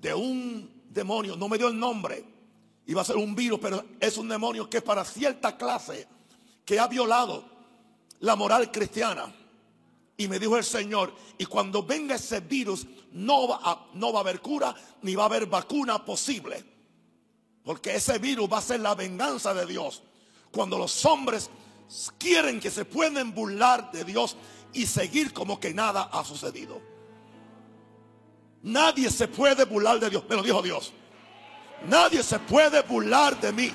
de 0.00 0.14
un 0.14 0.84
demonio, 0.88 1.36
no 1.36 1.48
me 1.48 1.58
dio 1.58 1.68
el 1.68 1.78
nombre, 1.78 2.24
iba 2.86 3.02
a 3.02 3.04
ser 3.04 3.16
un 3.16 3.34
virus, 3.34 3.60
pero 3.60 3.84
es 4.00 4.16
un 4.16 4.28
demonio 4.28 4.70
que 4.70 4.78
es 4.78 4.82
para 4.82 5.04
cierta 5.04 5.56
clase 5.56 6.08
que 6.64 6.78
ha 6.78 6.88
violado 6.88 7.44
la 8.20 8.36
moral 8.36 8.70
cristiana. 8.70 9.32
Y 10.16 10.28
me 10.28 10.38
dijo 10.38 10.56
el 10.56 10.64
Señor, 10.64 11.14
y 11.36 11.46
cuando 11.46 11.82
venga 11.82 12.14
ese 12.14 12.40
virus, 12.40 12.86
no 13.12 13.48
va, 13.48 13.60
a, 13.62 13.86
no 13.94 14.12
va 14.12 14.20
a 14.20 14.22
haber 14.22 14.40
cura, 14.40 14.74
ni 15.02 15.14
va 15.14 15.24
a 15.24 15.26
haber 15.26 15.46
vacuna 15.46 16.04
posible. 16.04 16.79
Porque 17.64 17.94
ese 17.94 18.18
virus 18.18 18.50
va 18.50 18.58
a 18.58 18.62
ser 18.62 18.80
la 18.80 18.94
venganza 18.94 19.52
de 19.54 19.66
Dios. 19.66 20.02
Cuando 20.50 20.78
los 20.78 21.04
hombres 21.04 21.50
quieren 22.18 22.60
que 22.60 22.70
se 22.70 22.84
pueden 22.84 23.34
burlar 23.34 23.90
de 23.92 24.04
Dios 24.04 24.36
y 24.72 24.86
seguir 24.86 25.32
como 25.32 25.60
que 25.60 25.74
nada 25.74 26.08
ha 26.12 26.24
sucedido. 26.24 26.80
Nadie 28.62 29.10
se 29.10 29.28
puede 29.28 29.64
burlar 29.64 29.98
de 30.00 30.10
Dios. 30.10 30.24
Me 30.28 30.36
lo 30.36 30.42
dijo 30.42 30.62
Dios. 30.62 30.92
Nadie 31.86 32.22
se 32.22 32.38
puede 32.38 32.82
burlar 32.82 33.40
de 33.40 33.52
mí. 33.52 33.72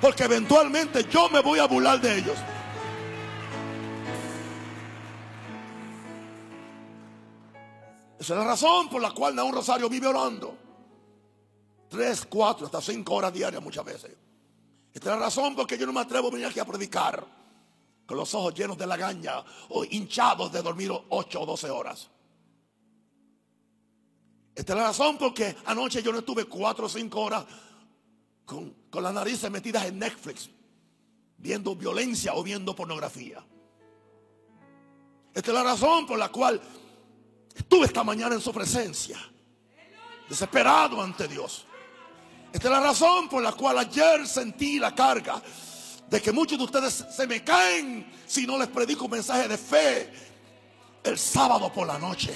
Porque 0.00 0.24
eventualmente 0.24 1.04
yo 1.10 1.28
me 1.28 1.40
voy 1.40 1.58
a 1.58 1.66
burlar 1.66 2.00
de 2.00 2.18
ellos. 2.18 2.36
Esa 8.18 8.32
es 8.34 8.40
la 8.40 8.46
razón 8.46 8.88
por 8.88 9.00
la 9.00 9.10
cual 9.10 9.34
Naúm 9.34 9.52
Rosario 9.52 9.88
vive 9.88 10.06
orando. 10.06 10.65
Tres, 11.96 12.26
cuatro, 12.26 12.66
hasta 12.66 12.82
cinco 12.82 13.14
horas 13.14 13.32
diarias 13.32 13.62
muchas 13.62 13.82
veces. 13.82 14.14
Esta 14.92 15.14
es 15.14 15.18
la 15.18 15.24
razón 15.24 15.56
porque 15.56 15.78
yo 15.78 15.86
no 15.86 15.94
me 15.94 16.00
atrevo 16.00 16.28
a 16.28 16.30
venir 16.30 16.46
aquí 16.46 16.60
a 16.60 16.66
predicar 16.66 17.26
con 18.04 18.18
los 18.18 18.34
ojos 18.34 18.52
llenos 18.52 18.76
de 18.76 18.86
lagaña 18.86 19.42
o 19.70 19.82
hinchados 19.82 20.52
de 20.52 20.60
dormir 20.60 20.92
ocho 21.08 21.40
o 21.40 21.46
doce 21.46 21.70
horas. 21.70 22.10
Esta 24.54 24.72
es 24.74 24.78
la 24.78 24.88
razón 24.88 25.16
porque 25.16 25.56
anoche 25.64 26.02
yo 26.02 26.12
no 26.12 26.18
estuve 26.18 26.44
cuatro 26.44 26.84
o 26.84 26.88
cinco 26.90 27.22
horas 27.22 27.46
con, 28.44 28.74
con 28.90 29.02
las 29.02 29.14
narices 29.14 29.50
metidas 29.50 29.86
en 29.86 29.98
Netflix, 29.98 30.50
viendo 31.38 31.74
violencia 31.74 32.34
o 32.34 32.42
viendo 32.42 32.76
pornografía. 32.76 33.42
Esta 35.32 35.50
es 35.50 35.54
la 35.54 35.62
razón 35.62 36.06
por 36.06 36.18
la 36.18 36.28
cual 36.28 36.60
estuve 37.54 37.86
esta 37.86 38.04
mañana 38.04 38.34
en 38.34 38.42
su 38.42 38.52
presencia, 38.52 39.18
desesperado 40.28 41.00
ante 41.00 41.26
Dios. 41.26 41.65
Esta 42.52 42.68
es 42.68 42.72
la 42.72 42.80
razón 42.80 43.28
por 43.28 43.42
la 43.42 43.52
cual 43.52 43.78
ayer 43.78 44.26
sentí 44.26 44.78
la 44.78 44.94
carga 44.94 45.42
de 46.08 46.22
que 46.22 46.32
muchos 46.32 46.58
de 46.58 46.64
ustedes 46.64 47.04
se 47.10 47.26
me 47.26 47.42
caen 47.42 48.12
si 48.26 48.46
no 48.46 48.58
les 48.58 48.68
predico 48.68 49.06
un 49.06 49.10
mensaje 49.12 49.48
de 49.48 49.58
fe 49.58 50.12
el 51.02 51.18
sábado 51.18 51.72
por 51.72 51.86
la 51.86 51.98
noche. 51.98 52.32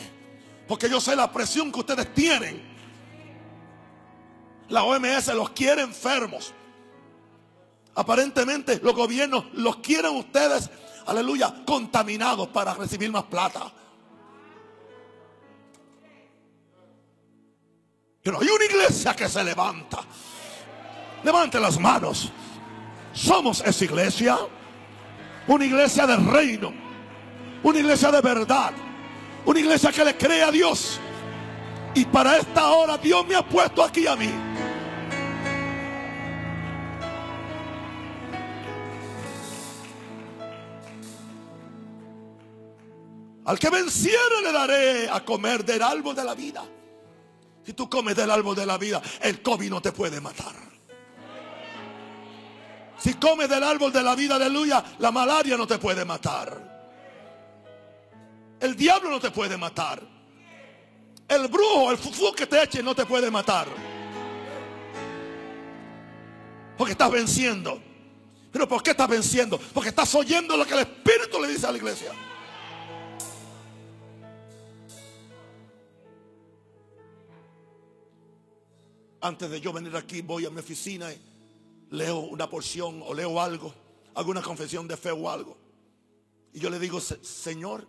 Porque 0.67 0.89
yo 0.89 1.01
sé 1.01 1.17
la 1.17 1.33
presión 1.33 1.73
que 1.73 1.81
ustedes 1.81 2.13
tienen. 2.15 2.69
La 4.69 4.85
OMS 4.85 5.29
los 5.35 5.51
quiere 5.51 5.83
enfermos. 5.83 6.55
Aparentemente 7.95 8.79
los 8.83 8.95
gobiernos 8.95 9.47
los 9.53 9.79
quieren 9.79 10.15
ustedes, 10.17 10.71
aleluya, 11.07 11.65
contaminados 11.67 12.49
para 12.49 12.75
recibir 12.75 13.11
más 13.11 13.25
plata. 13.25 13.73
Pero 18.23 18.39
hay 18.41 18.49
una 18.49 18.65
iglesia 18.65 19.15
que 19.15 19.29
se 19.29 19.43
levanta. 19.43 20.01
Levante 21.25 21.59
las 21.59 21.79
manos. 21.79 22.31
Somos 23.13 23.63
esa 23.65 23.85
iglesia. 23.85 24.39
Una 25.47 25.65
iglesia 25.65 26.07
del 26.07 26.27
reino. 26.27 26.73
Una 27.63 27.79
iglesia 27.79 28.11
de 28.11 28.21
verdad. 28.21 28.73
Una 29.47 29.59
iglesia 29.59 29.91
que 29.91 30.05
le 30.05 30.17
cree 30.17 30.43
a 30.43 30.51
Dios. 30.51 31.01
Y 31.95 32.05
para 32.05 32.37
esta 32.37 32.69
hora 32.71 32.99
Dios 32.99 33.27
me 33.27 33.35
ha 33.35 33.43
puesto 33.47 33.83
aquí 33.83 34.07
a 34.07 34.17
mí. 34.17 34.31
Al 43.47 43.59
que 43.59 43.71
venciere 43.71 44.43
le 44.45 44.53
daré 44.53 45.11
a 45.11 45.25
comer 45.25 45.65
del 45.65 45.83
árbol 45.83 46.15
de 46.15 46.23
la 46.23 46.35
vida. 46.35 46.63
Si 47.65 47.73
tú 47.75 47.89
comes 47.89 48.17
del 48.17 48.31
árbol 48.31 48.57
de 48.57 48.67
la 48.67 48.79
vida, 48.79 49.03
el 49.21 49.43
COVID 49.43 49.71
no 49.71 49.83
te 49.83 49.93
puede 49.93 50.21
matar. 50.21 50.55
Si 52.99 53.15
comes 53.15 53.49
del 53.49 53.63
árbol 53.63 53.93
de 53.93 54.03
la 54.03 54.15
vida, 54.15 54.37
aleluya, 54.37 54.85
la 54.99 55.11
malaria 55.11 55.57
no 55.57 55.67
te 55.67 55.79
puede 55.79 56.05
matar. 56.05 56.71
El 58.61 58.77
diablo 58.77 59.11
no 59.11 59.21
te 59.21 59.31
puede 59.31 59.57
matar. 59.57 60.03
El 61.27 61.49
brujo, 61.49 61.91
el 61.91 61.97
fufu 61.97 62.33
que 62.35 62.47
te 62.47 62.63
eche 62.63 62.83
no 62.83 62.95
te 62.95 63.07
puede 63.07 63.31
matar. 63.31 63.69
Porque 66.77 66.93
estás 66.93 67.11
venciendo. 67.11 67.81
Pero 68.53 68.69
¿por 68.69 68.83
qué 68.83 68.91
estás 68.91 69.09
venciendo? 69.09 69.59
Porque 69.73 69.91
estás 69.91 70.15
oyendo 70.15 70.57
lo 70.57 70.67
que 70.67 70.75
el 70.75 70.81
Espíritu 70.81 71.41
le 71.41 71.49
dice 71.49 71.67
a 71.67 71.73
la 71.73 71.79
iglesia. 71.79 72.13
Antes 79.21 79.51
de 79.51 79.61
yo 79.61 79.73
venir 79.73 79.95
aquí, 79.97 80.23
voy 80.23 80.47
a 80.47 80.51
mi 80.51 80.61
oficina 80.61 81.13
y 81.13 81.21
leo 81.91 82.21
una 82.21 82.49
porción 82.49 83.03
o 83.05 83.13
leo 83.13 83.41
algo, 83.41 83.75
alguna 84.15 84.43
confesión 84.43 84.89
de 84.89 84.97
fe 84.97 85.11
o 85.11 85.29
algo. 85.29 85.57
Y 86.53 86.61
yo 86.61 86.71
le 86.71 86.79
digo, 86.79 87.01
Señor, 87.01 87.87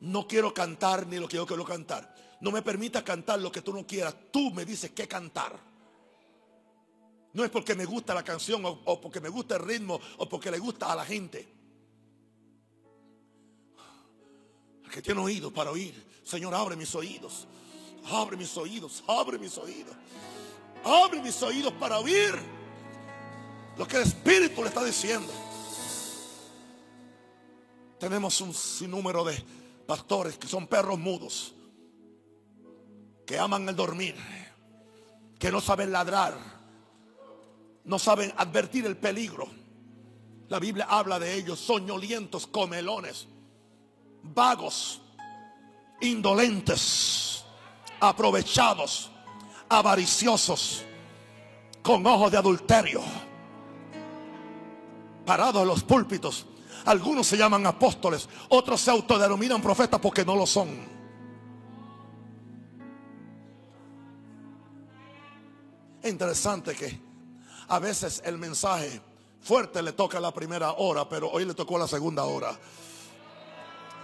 no 0.00 0.26
quiero 0.26 0.52
cantar 0.52 1.06
ni 1.06 1.18
lo 1.18 1.28
que 1.28 1.36
yo 1.36 1.46
quiero 1.46 1.64
cantar. 1.64 2.14
no 2.40 2.50
me 2.50 2.62
permita 2.62 3.04
cantar 3.04 3.40
lo 3.40 3.52
que 3.52 3.62
tú 3.62 3.72
no 3.72 3.86
quieras. 3.86 4.14
Tú 4.32 4.50
me 4.50 4.64
dices 4.64 4.90
qué 4.90 5.06
cantar. 5.06 5.72
No 7.32 7.44
es 7.44 7.50
porque 7.50 7.74
me 7.74 7.84
gusta 7.84 8.14
la 8.14 8.22
canción 8.22 8.62
o, 8.64 9.00
porque 9.00 9.20
me 9.20 9.28
gusta 9.28 9.56
el 9.56 9.62
ritmo 9.62 9.98
o 10.18 10.28
porque 10.28 10.50
le 10.50 10.58
gusta 10.58 10.92
a 10.92 10.96
la 10.96 11.04
gente. 11.04 11.48
Que 14.92 15.00
tiene 15.00 15.20
oídos 15.20 15.52
para 15.52 15.70
oír. 15.70 15.94
Señor, 16.22 16.54
abre 16.54 16.76
mis 16.76 16.94
oídos. 16.94 17.46
Abre 18.04 18.36
mis 18.36 18.54
oídos. 18.56 19.02
Abre 19.06 19.38
mis 19.38 19.56
oídos. 19.56 19.94
Abre 20.84 21.22
mis 21.22 21.42
oídos 21.42 21.72
para 21.74 21.98
oír 21.98 22.34
lo 23.76 23.86
que 23.86 23.96
el 23.96 24.02
Espíritu 24.02 24.62
le 24.62 24.68
está 24.68 24.84
diciendo. 24.84 25.32
Tenemos 27.98 28.40
un 28.40 28.52
sinnúmero 28.52 29.24
de 29.24 29.42
pastores 29.86 30.36
que 30.36 30.48
son 30.48 30.66
perros 30.66 30.98
mudos 30.98 31.54
que 33.26 33.38
aman 33.38 33.68
el 33.68 33.76
dormir, 33.76 34.14
que 35.38 35.50
no 35.50 35.60
saben 35.60 35.92
ladrar, 35.92 36.34
no 37.84 37.98
saben 37.98 38.32
advertir 38.36 38.84
el 38.84 38.96
peligro. 38.96 39.48
La 40.48 40.58
Biblia 40.58 40.86
habla 40.86 41.18
de 41.18 41.34
ellos, 41.34 41.58
soñolientos, 41.58 42.46
comelones, 42.46 43.26
vagos, 44.22 45.00
indolentes, 46.00 47.44
aprovechados, 48.00 49.11
avariciosos, 49.72 50.84
con 51.82 52.06
ojos 52.06 52.30
de 52.30 52.38
adulterio, 52.38 53.00
parados 55.24 55.62
en 55.62 55.68
los 55.68 55.82
púlpitos. 55.82 56.46
Algunos 56.84 57.26
se 57.26 57.36
llaman 57.36 57.66
apóstoles, 57.66 58.28
otros 58.48 58.80
se 58.80 58.90
autodenominan 58.90 59.62
profetas 59.62 60.00
porque 60.00 60.24
no 60.24 60.36
lo 60.36 60.46
son. 60.46 60.92
Es 66.02 66.10
interesante 66.10 66.74
que 66.74 67.00
a 67.68 67.78
veces 67.78 68.20
el 68.24 68.36
mensaje 68.36 69.00
fuerte 69.40 69.80
le 69.82 69.92
toca 69.92 70.18
a 70.18 70.20
la 70.20 70.34
primera 70.34 70.72
hora, 70.72 71.08
pero 71.08 71.30
hoy 71.30 71.44
le 71.44 71.54
tocó 71.54 71.78
la 71.78 71.86
segunda 71.86 72.24
hora. 72.24 72.58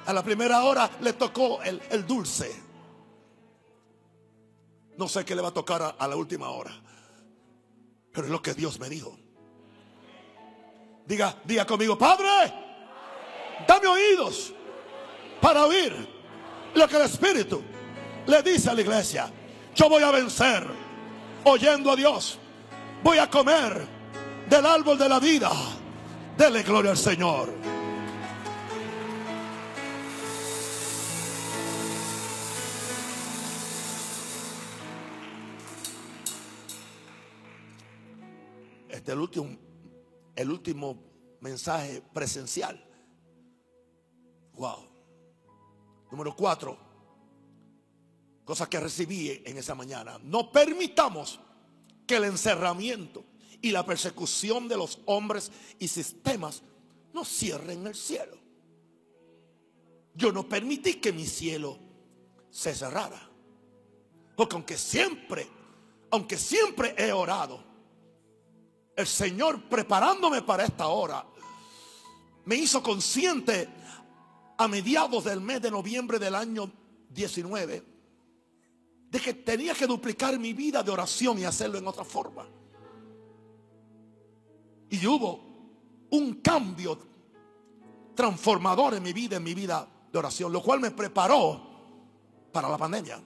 A 0.06 0.12
la 0.12 0.22
primera 0.22 0.62
hora 0.62 0.88
le 1.00 1.12
tocó 1.12 1.60
el, 1.62 2.06
dulce. 2.06 2.67
No 4.98 5.06
sé 5.06 5.24
qué 5.24 5.36
le 5.36 5.40
va 5.40 5.48
a 5.48 5.54
tocar 5.54 5.94
a, 5.96 6.08
la 6.08 6.16
última 6.16 6.50
hora. 6.50 6.72
Pero 8.12 8.26
es 8.26 8.32
lo 8.32 8.42
que 8.42 8.52
Dios 8.52 8.80
me 8.80 8.88
dijo. 8.88 9.16
Diga, 11.06 11.36
diga 11.44 11.64
conmigo, 11.64 11.96
Padre, 11.96 12.52
dame 13.66 13.86
oídos 13.86 14.52
para 15.40 15.64
oír 15.66 15.94
lo 16.74 16.88
que 16.88 16.96
el 16.96 17.02
Espíritu 17.02 17.62
le 18.26 18.42
dice 18.42 18.70
a 18.70 18.74
la 18.74 18.80
iglesia. 18.80 19.32
Yo 19.72 19.88
voy 19.88 20.02
a 20.02 20.10
vencer 20.10 20.66
oyendo 21.44 21.92
a 21.92 21.96
Dios. 21.96 22.40
Voy 23.04 23.18
a 23.18 23.30
comer 23.30 23.86
del 24.50 24.66
árbol 24.66 24.98
de 24.98 25.08
la 25.08 25.20
vida. 25.20 25.52
Dele 26.36 26.64
gloria 26.64 26.90
al 26.90 26.98
Señor. 26.98 27.77
Este 39.08 39.14
es 39.14 39.16
el 39.16 39.22
último, 39.22 39.58
el 40.36 40.50
último 40.50 41.02
mensaje 41.40 42.02
presencial. 42.12 42.78
Wow. 44.52 44.86
Número 46.10 46.36
cuatro 46.36 46.76
cosas 48.44 48.68
que 48.68 48.78
recibí 48.78 49.42
en 49.46 49.56
esa 49.56 49.74
mañana. 49.74 50.18
No 50.22 50.52
permitamos 50.52 51.40
que 52.06 52.16
el 52.16 52.24
encerramiento 52.24 53.24
y 53.62 53.70
la 53.70 53.82
persecución 53.86 54.68
de 54.68 54.76
los 54.76 55.00
hombres 55.06 55.52
y 55.78 55.88
sistemas 55.88 56.62
nos 57.14 57.28
cierren 57.28 57.86
el 57.86 57.94
cielo. 57.94 58.36
Yo 60.12 60.32
no 60.32 60.46
permití 60.46 60.94
que 60.94 61.14
mi 61.14 61.26
cielo 61.26 61.78
se 62.50 62.74
cerrara. 62.74 63.30
Porque 64.36 64.54
aunque 64.54 64.76
siempre, 64.76 65.46
aunque 66.10 66.36
siempre 66.36 66.94
he 66.98 67.10
orado, 67.10 67.67
el 68.98 69.06
Señor 69.06 69.62
preparándome 69.68 70.42
para 70.42 70.64
esta 70.64 70.88
hora, 70.88 71.24
me 72.46 72.56
hizo 72.56 72.82
consciente 72.82 73.68
a 74.56 74.66
mediados 74.66 75.22
del 75.22 75.40
mes 75.40 75.62
de 75.62 75.70
noviembre 75.70 76.18
del 76.18 76.34
año 76.34 76.68
19 77.10 77.84
de 79.08 79.20
que 79.20 79.34
tenía 79.34 79.72
que 79.74 79.86
duplicar 79.86 80.36
mi 80.36 80.52
vida 80.52 80.82
de 80.82 80.90
oración 80.90 81.38
y 81.38 81.44
hacerlo 81.44 81.78
en 81.78 81.86
otra 81.86 82.02
forma. 82.02 82.44
Y 84.90 85.06
hubo 85.06 86.08
un 86.10 86.34
cambio 86.42 86.98
transformador 88.16 88.94
en 88.94 89.02
mi 89.04 89.12
vida, 89.12 89.36
en 89.36 89.44
mi 89.44 89.54
vida 89.54 89.88
de 90.10 90.18
oración, 90.18 90.52
lo 90.52 90.60
cual 90.60 90.80
me 90.80 90.90
preparó 90.90 91.62
para 92.50 92.68
la 92.68 92.76
pandemia. 92.76 93.22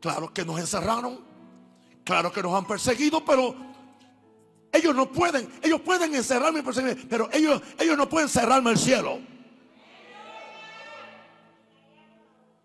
Claro 0.00 0.32
que 0.32 0.44
nos 0.44 0.58
encerraron, 0.60 1.20
claro 2.04 2.32
que 2.32 2.42
nos 2.42 2.54
han 2.54 2.66
perseguido, 2.66 3.24
pero 3.24 3.54
ellos 4.72 4.94
no 4.94 5.10
pueden, 5.10 5.50
ellos 5.62 5.80
pueden 5.80 6.14
encerrarme, 6.14 6.62
pero 7.08 7.28
ellos, 7.32 7.60
ellos 7.78 7.96
no 7.96 8.08
pueden 8.08 8.28
cerrarme 8.28 8.70
el 8.70 8.78
cielo. 8.78 9.18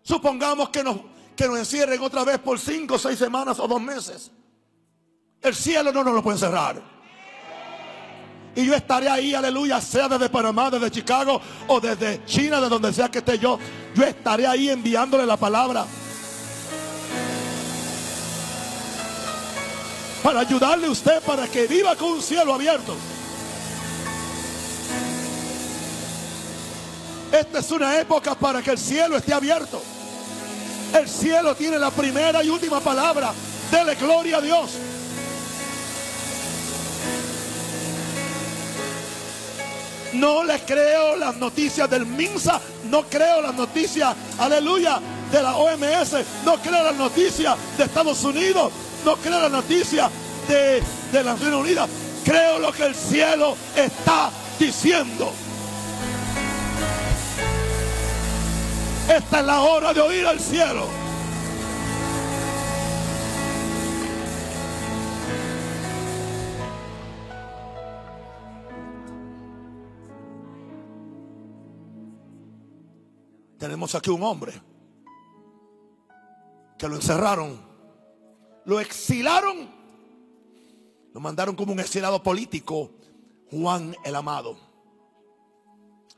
Supongamos 0.02 0.68
que 0.68 0.84
nos, 0.84 1.00
que 1.34 1.48
nos 1.48 1.58
encierren 1.58 2.00
otra 2.02 2.24
vez 2.24 2.38
por 2.38 2.60
cinco, 2.60 2.98
seis 2.98 3.18
semanas 3.18 3.58
o 3.58 3.66
dos 3.66 3.80
meses. 3.80 4.30
El 5.40 5.54
cielo 5.54 5.92
no 5.92 6.04
nos 6.04 6.14
lo 6.14 6.22
pueden 6.22 6.38
cerrar. 6.38 6.94
Y 8.56 8.66
yo 8.66 8.74
estaré 8.74 9.08
ahí, 9.08 9.34
aleluya, 9.34 9.80
sea 9.80 10.08
desde 10.08 10.28
Panamá, 10.28 10.70
desde 10.70 10.90
Chicago 10.90 11.40
o 11.66 11.80
desde 11.80 12.24
China, 12.24 12.60
de 12.60 12.68
donde 12.68 12.92
sea 12.92 13.10
que 13.10 13.18
esté 13.18 13.38
yo. 13.38 13.58
Yo 13.94 14.04
estaré 14.04 14.46
ahí 14.46 14.70
enviándole 14.70 15.26
la 15.26 15.36
palabra. 15.36 15.86
Para 20.24 20.40
ayudarle 20.40 20.86
a 20.86 20.90
usted 20.90 21.20
para 21.20 21.46
que 21.46 21.66
viva 21.66 21.94
con 21.96 22.12
un 22.12 22.22
cielo 22.22 22.54
abierto. 22.54 22.96
Esta 27.30 27.58
es 27.58 27.70
una 27.70 28.00
época 28.00 28.34
para 28.34 28.62
que 28.62 28.70
el 28.70 28.78
cielo 28.78 29.18
esté 29.18 29.34
abierto. 29.34 29.82
El 30.94 31.06
cielo 31.10 31.54
tiene 31.54 31.78
la 31.78 31.90
primera 31.90 32.42
y 32.42 32.48
última 32.48 32.80
palabra. 32.80 33.34
Dele 33.70 33.96
gloria 33.96 34.38
a 34.38 34.40
Dios. 34.40 34.70
No 40.14 40.42
le 40.42 40.58
creo 40.60 41.16
las 41.16 41.36
noticias 41.36 41.90
del 41.90 42.06
MINSA, 42.06 42.62
no 42.84 43.02
creo 43.02 43.42
las 43.42 43.54
noticias, 43.54 44.14
aleluya, 44.38 45.00
de 45.30 45.42
la 45.42 45.56
OMS, 45.56 46.14
no 46.46 46.56
creo 46.62 46.82
las 46.82 46.94
noticias 46.94 47.58
de 47.76 47.84
Estados 47.84 48.22
Unidos, 48.24 48.72
no 49.04 49.16
creo 49.16 49.40
la 49.40 49.48
noticia 49.48 50.10
de, 50.48 50.82
de 51.12 51.24
la 51.24 51.32
Naciones 51.32 51.60
Unidas. 51.60 51.90
Creo 52.24 52.58
lo 52.58 52.72
que 52.72 52.86
el 52.86 52.94
cielo 52.94 53.56
está 53.76 54.30
diciendo. 54.58 55.30
Esta 59.08 59.40
es 59.40 59.46
la 59.46 59.60
hora 59.60 59.92
de 59.92 60.00
oír 60.00 60.26
al 60.26 60.40
cielo. 60.40 60.86
Tenemos 73.58 73.94
aquí 73.94 74.10
un 74.10 74.22
hombre 74.22 74.52
que 76.78 76.88
lo 76.88 76.96
encerraron 76.96 77.63
lo 78.64 78.80
exilaron, 78.80 79.68
lo 81.12 81.20
mandaron 81.20 81.54
como 81.54 81.72
un 81.72 81.80
exilado 81.80 82.22
político, 82.22 82.90
Juan 83.50 83.94
el 84.04 84.16
Amado. 84.16 84.56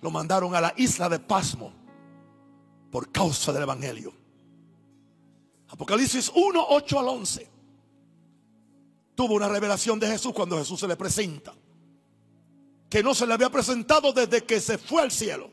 Lo 0.00 0.10
mandaron 0.10 0.54
a 0.54 0.60
la 0.60 0.74
isla 0.76 1.08
de 1.08 1.18
Pasmo 1.18 1.72
por 2.90 3.10
causa 3.10 3.52
del 3.52 3.62
Evangelio. 3.62 4.12
Apocalipsis 5.68 6.30
1, 6.34 6.66
8 6.68 6.98
al 6.98 7.08
11. 7.08 7.50
Tuvo 9.14 9.34
una 9.34 9.48
revelación 9.48 9.98
de 9.98 10.06
Jesús 10.06 10.32
cuando 10.32 10.58
Jesús 10.58 10.78
se 10.78 10.86
le 10.86 10.96
presenta. 10.96 11.54
Que 12.88 13.02
no 13.02 13.14
se 13.14 13.26
le 13.26 13.34
había 13.34 13.50
presentado 13.50 14.12
desde 14.12 14.44
que 14.44 14.60
se 14.60 14.78
fue 14.78 15.02
al 15.02 15.10
cielo. 15.10 15.50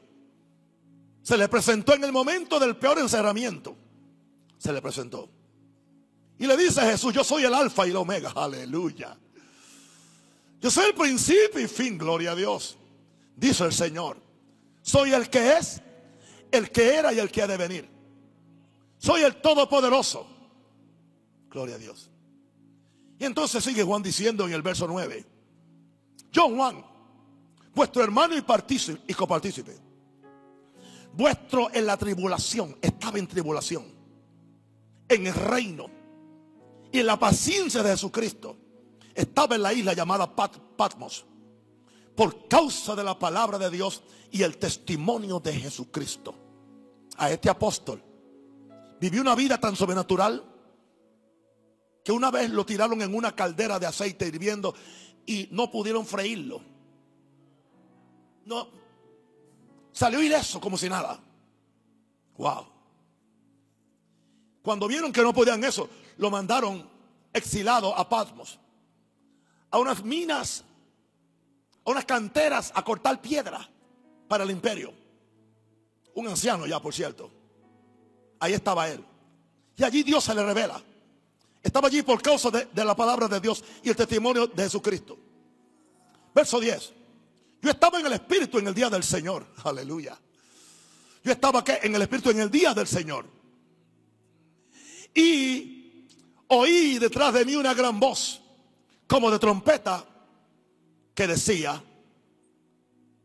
Se 1.24 1.38
le 1.38 1.48
presentó 1.48 1.94
en 1.94 2.04
el 2.04 2.12
momento 2.12 2.60
del 2.60 2.76
peor 2.76 3.00
encerramiento. 3.00 3.76
Se 4.58 4.72
le 4.72 4.82
presentó. 4.82 5.30
Y 6.40 6.48
le 6.48 6.58
dice 6.58 6.82
a 6.82 6.86
Jesús, 6.86 7.14
yo 7.14 7.24
soy 7.24 7.44
el 7.44 7.54
alfa 7.54 7.86
y 7.88 7.92
el 7.92 7.98
omega, 7.98 8.32
aleluya. 8.36 9.18
Yo 10.60 10.72
soy 10.72 10.88
el 10.88 10.94
principio 10.94 11.60
y 11.60 11.68
fin, 11.68 11.98
gloria 11.98 12.32
a 12.32 12.36
Dios. 12.36 12.78
dice 13.36 13.66
el 13.66 13.74
Señor. 13.74 14.18
Soy 14.82 15.14
el 15.14 15.30
que 15.30 15.58
es, 15.58 15.82
el 16.52 16.72
que 16.72 16.96
era 16.96 17.14
y 17.14 17.20
el 17.20 17.32
que 17.32 17.42
ha 17.42 17.48
de 17.48 17.58
venir. 17.58 17.90
Soy 18.98 19.22
el 19.22 19.42
Todopoderoso. 19.42 20.28
Gloria 21.50 21.76
a 21.76 21.78
Dios. 21.78 22.10
Y 23.20 23.26
entonces 23.26 23.64
sigue 23.64 23.84
Juan 23.84 24.02
diciendo 24.02 24.46
en 24.46 24.54
el 24.54 24.62
verso 24.62 24.88
9. 24.88 25.26
Yo 26.32 26.50
Juan, 26.50 26.84
vuestro 27.76 28.04
hermano 28.04 28.36
y, 28.36 28.42
partícipe, 28.42 29.02
y 29.08 29.14
copartícipe. 29.14 29.78
Vuestro 31.14 31.70
en 31.74 31.86
la 31.86 31.96
tribulación, 31.96 32.78
estaba 32.82 33.20
en 33.20 33.28
tribulación. 33.28 33.86
En 35.08 35.28
el 35.28 35.34
reino. 35.34 36.03
Y 36.94 37.04
la 37.04 37.20
paciencia 37.20 37.84
de 37.84 37.90
Jesucristo. 37.90 38.56
Estaba 39.14 39.56
en 39.56 39.64
la 39.64 39.74
isla 39.74 39.94
llamada 39.94 40.34
Patmos 40.36 41.26
por 42.16 42.48
causa 42.48 42.96
de 42.96 43.04
la 43.04 43.18
palabra 43.18 43.58
de 43.58 43.70
Dios 43.70 44.04
y 44.32 44.44
el 44.44 44.58
testimonio 44.58 45.40
de 45.40 45.54
Jesucristo. 45.54 46.36
A 47.18 47.30
este 47.32 47.50
apóstol 47.50 48.02
vivió 49.00 49.22
una 49.22 49.36
vida 49.36 49.60
tan 49.60 49.76
sobrenatural 49.76 50.44
que 52.04 52.12
una 52.12 52.32
vez 52.32 52.50
lo 52.50 52.66
tiraron 52.66 53.02
en 53.02 53.14
una 53.14 53.36
caldera 53.36 53.80
de 53.80 53.86
aceite 53.86 54.28
hirviendo 54.28 54.74
y 55.26 55.48
no 55.52 55.70
pudieron 55.72 56.06
freírlo. 56.06 56.62
No 58.46 58.68
salió 59.92 60.22
ileso 60.22 60.60
como 60.60 60.78
si 60.78 60.90
nada. 60.90 61.20
Wow. 62.38 62.68
Cuando 64.62 64.88
vieron 64.88 65.12
que 65.12 65.22
no 65.22 65.34
podían 65.34 65.64
eso, 65.64 65.90
lo 66.18 66.30
mandaron 66.30 66.90
exilado 67.34 67.96
a 67.96 68.08
Patmos, 68.08 68.60
a 69.72 69.80
unas 69.80 70.04
minas 70.04 70.64
a 71.86 71.92
unas 71.92 72.06
canteras 72.06 72.72
a 72.74 72.84
cortar 72.84 73.22
piedra 73.22 73.68
para 74.28 74.44
el 74.44 74.52
imperio. 74.52 74.94
Un 76.16 76.28
anciano 76.28 76.66
ya, 76.66 76.82
por 76.82 76.94
cierto. 76.94 77.30
Ahí 78.40 78.54
estaba 78.54 78.90
él. 78.90 79.04
Y 79.76 79.84
allí 79.84 80.04
Dios 80.04 80.24
se 80.24 80.34
le 80.34 80.46
revela. 80.46 80.82
Estaba 81.62 81.88
allí 81.88 82.02
por 82.04 82.22
causa 82.22 82.50
de, 82.52 82.68
la 82.84 82.96
palabra 82.96 83.28
de 83.28 83.40
Dios 83.40 83.64
y 83.84 83.90
el 83.90 83.96
testimonio 83.96 84.48
de 84.48 84.64
Jesucristo. 84.64 85.18
Verso 86.34 86.60
10. 86.60 86.94
Yo 87.62 87.72
estaba 87.72 88.00
en 88.00 88.06
el 88.06 88.14
Espíritu 88.14 88.60
en 88.60 88.68
el 88.68 88.74
día 88.74 88.90
del 88.90 89.04
Señor. 89.04 89.46
Aleluya. 89.64 90.18
Yo 91.24 91.32
estaba 91.32 91.60
aquí 91.60 91.72
en 91.82 91.96
el 91.96 92.02
Espíritu 92.02 92.30
en 92.30 92.42
el 92.42 92.52
día 92.52 92.74
del 92.74 92.88
Señor. 92.88 93.26
Y 95.16 95.83
oí 96.58 97.00
detrás 97.00 97.34
de 97.34 97.46
mí 97.46 97.56
una 97.56 97.74
gran 97.74 98.00
voz, 98.00 98.42
como 99.08 99.30
de 99.32 99.40
trompeta, 99.40 100.06
que 101.14 101.28
decía, 101.28 101.84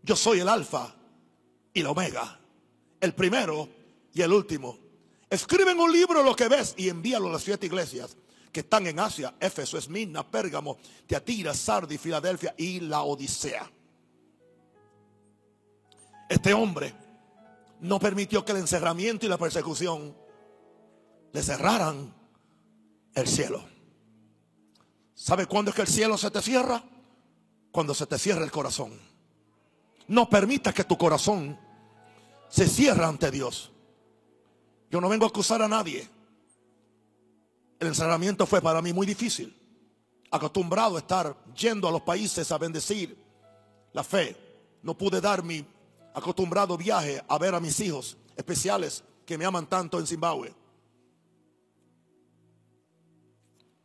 yo 0.02 0.16
soy 0.16 0.40
el 0.40 0.48
alfa 0.48 0.94
y 1.72 1.82
la 1.82 1.90
omega, 1.90 2.38
el 3.00 3.14
primero 3.14 3.68
y 4.12 4.22
el 4.22 4.32
último. 4.32 4.78
Escribe 5.30 5.72
en 5.72 5.80
un 5.80 5.92
libro 5.92 6.22
lo 6.22 6.34
que 6.34 6.48
ves 6.48 6.74
y 6.76 6.88
envíalo 6.88 7.28
a 7.28 7.32
las 7.32 7.42
siete 7.42 7.66
iglesias 7.66 8.16
que 8.52 8.60
están 8.60 8.86
en 8.86 8.98
Asia, 8.98 9.34
Éfeso, 9.38 9.76
Esmirna, 9.76 10.28
Pérgamo, 10.28 10.78
Teatira, 11.06 11.54
Sardi, 11.54 11.98
Filadelfia 11.98 12.54
y 12.56 12.80
la 12.80 13.02
Odisea. 13.02 13.70
Este 16.28 16.52
hombre 16.52 16.94
no 17.80 17.98
permitió 17.98 18.44
que 18.44 18.52
el 18.52 18.58
encerramiento 18.58 19.26
y 19.26 19.28
la 19.28 19.38
persecución 19.38 20.16
le 21.32 21.42
cerraran 21.42 22.17
el 23.14 23.26
cielo. 23.26 23.64
¿Sabe 25.14 25.46
cuándo 25.46 25.70
es 25.70 25.74
que 25.74 25.82
el 25.82 25.88
cielo 25.88 26.16
se 26.16 26.30
te 26.30 26.40
cierra? 26.40 26.82
cuando 27.70 27.94
se 27.94 28.06
te 28.06 28.18
cierra 28.18 28.44
el 28.44 28.50
corazón. 28.50 28.92
No 30.06 30.28
permita 30.28 30.72
que 30.72 30.84
tu 30.84 30.96
corazón 30.96 31.58
se 32.48 32.66
cierre 32.66 33.04
ante 33.04 33.30
Dios. 33.30 33.70
Yo 34.90 35.00
no 35.00 35.08
vengo 35.08 35.26
a 35.26 35.28
acusar 35.28 35.60
a 35.62 35.68
nadie. 35.68 36.08
El 37.78 37.88
encerramiento 37.88 38.46
fue 38.46 38.60
para 38.60 38.80
mí 38.82 38.92
muy 38.92 39.06
difícil. 39.06 39.54
Acostumbrado 40.30 40.96
a 40.96 41.00
estar 41.00 41.36
yendo 41.54 41.86
a 41.88 41.92
los 41.92 42.02
países 42.02 42.50
a 42.50 42.58
bendecir 42.58 43.16
la 43.92 44.02
fe. 44.02 44.36
No 44.82 44.96
pude 44.96 45.20
dar 45.20 45.42
mi 45.42 45.64
acostumbrado 46.14 46.76
viaje 46.76 47.22
a 47.28 47.38
ver 47.38 47.54
a 47.54 47.60
mis 47.60 47.78
hijos 47.80 48.16
especiales 48.36 49.04
que 49.26 49.36
me 49.38 49.44
aman 49.44 49.68
tanto 49.68 49.98
en 49.98 50.06
Zimbabue. 50.06 50.54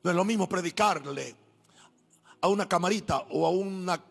No 0.03 0.09
es 0.09 0.15
lo 0.15 0.25
mismo 0.25 0.47
predicarle 0.47 1.35
a 2.41 2.47
una 2.47 2.67
camarita 2.67 3.19
o 3.31 3.45
a 3.45 3.49
una 3.49 4.03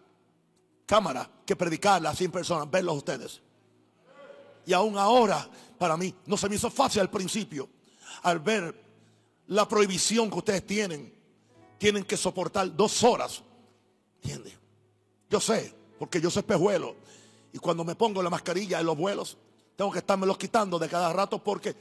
cámara 0.87 1.31
que 1.45 1.55
predicarla 1.55 2.11
a 2.11 2.15
100 2.15 2.31
personas, 2.31 2.71
verlos 2.71 2.97
ustedes. 2.97 3.43
Y 4.65 4.73
aún 4.73 4.97
ahora, 4.97 5.49
para 5.79 5.97
mí, 5.97 6.15
no 6.27 6.37
se 6.37 6.49
me 6.49 6.57
hizo 6.57 6.71
fácil 6.71 7.01
al 7.03 7.11
principio, 7.11 7.69
al 8.23 8.41
ver 8.41 8.75
la 9.49 9.69
prohibición 9.69 10.31
que 10.31 10.39
ustedes 10.39 10.67
tienen. 10.67 11.13
Tienen 11.79 12.05
que 12.05 12.17
soportar 12.17 12.75
dos 12.75 13.03
horas. 13.03 13.43
¿Entiendes? 14.23 14.55
Yo 15.29 15.41
sé, 15.41 15.75
porque 15.99 16.21
yo 16.21 16.31
soy 16.31 16.41
espejuelo. 16.41 16.95
Y 17.53 17.59
cuando 17.59 17.85
me 17.85 17.97
pongo 17.97 18.23
la 18.23 18.31
mascarilla 18.31 18.81
en 18.81 18.87
los 18.87 18.97
vuelos, 18.97 19.37
tengo 19.77 19.91
que 19.91 20.03
los 20.27 20.39
quitando 20.39 20.79
de 20.79 20.89
cada 20.89 21.13
rato 21.13 21.43
porque 21.43 21.75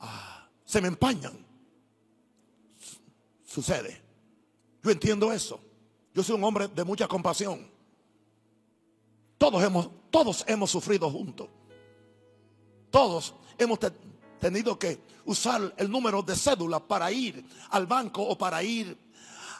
ah, 0.00 0.48
se 0.64 0.80
me 0.80 0.88
empañan. 0.88 1.51
Sucede. 3.52 4.00
Yo 4.82 4.90
entiendo 4.90 5.30
eso. 5.30 5.60
Yo 6.14 6.22
soy 6.22 6.36
un 6.36 6.44
hombre 6.44 6.68
de 6.68 6.84
mucha 6.84 7.06
compasión. 7.06 7.70
Todos 9.36 9.62
hemos, 9.62 9.90
todos 10.10 10.42
hemos 10.48 10.70
sufrido 10.70 11.10
juntos. 11.10 11.50
Todos 12.90 13.34
hemos 13.58 13.78
tenido 14.40 14.78
que 14.78 15.02
usar 15.26 15.74
el 15.76 15.90
número 15.90 16.22
de 16.22 16.34
cédula 16.34 16.80
para 16.80 17.12
ir 17.12 17.44
al 17.68 17.86
banco 17.86 18.22
o 18.22 18.38
para 18.38 18.62
ir 18.62 18.96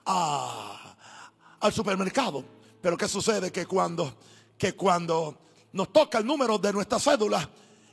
al 0.07 1.73
supermercado. 1.75 2.43
Pero 2.81 2.97
¿qué 2.97 3.07
sucede? 3.09 3.53
Que 3.53 3.67
cuando, 3.67 4.15
que 4.57 4.75
cuando 4.75 5.37
nos 5.73 5.93
toca 5.93 6.17
el 6.17 6.25
número 6.25 6.57
de 6.57 6.73
nuestra 6.73 6.99
cédula, 6.99 7.47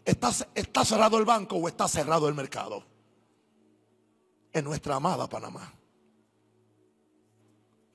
está, 0.06 0.32
está 0.56 0.86
cerrado 0.86 1.18
el 1.18 1.26
banco 1.26 1.58
o 1.58 1.68
está 1.68 1.90
cerrado 1.90 2.30
el 2.30 2.36
mercado. 2.36 2.86
En 4.54 4.64
nuestra 4.64 4.96
amada 4.96 5.28
Panamá. 5.28 5.74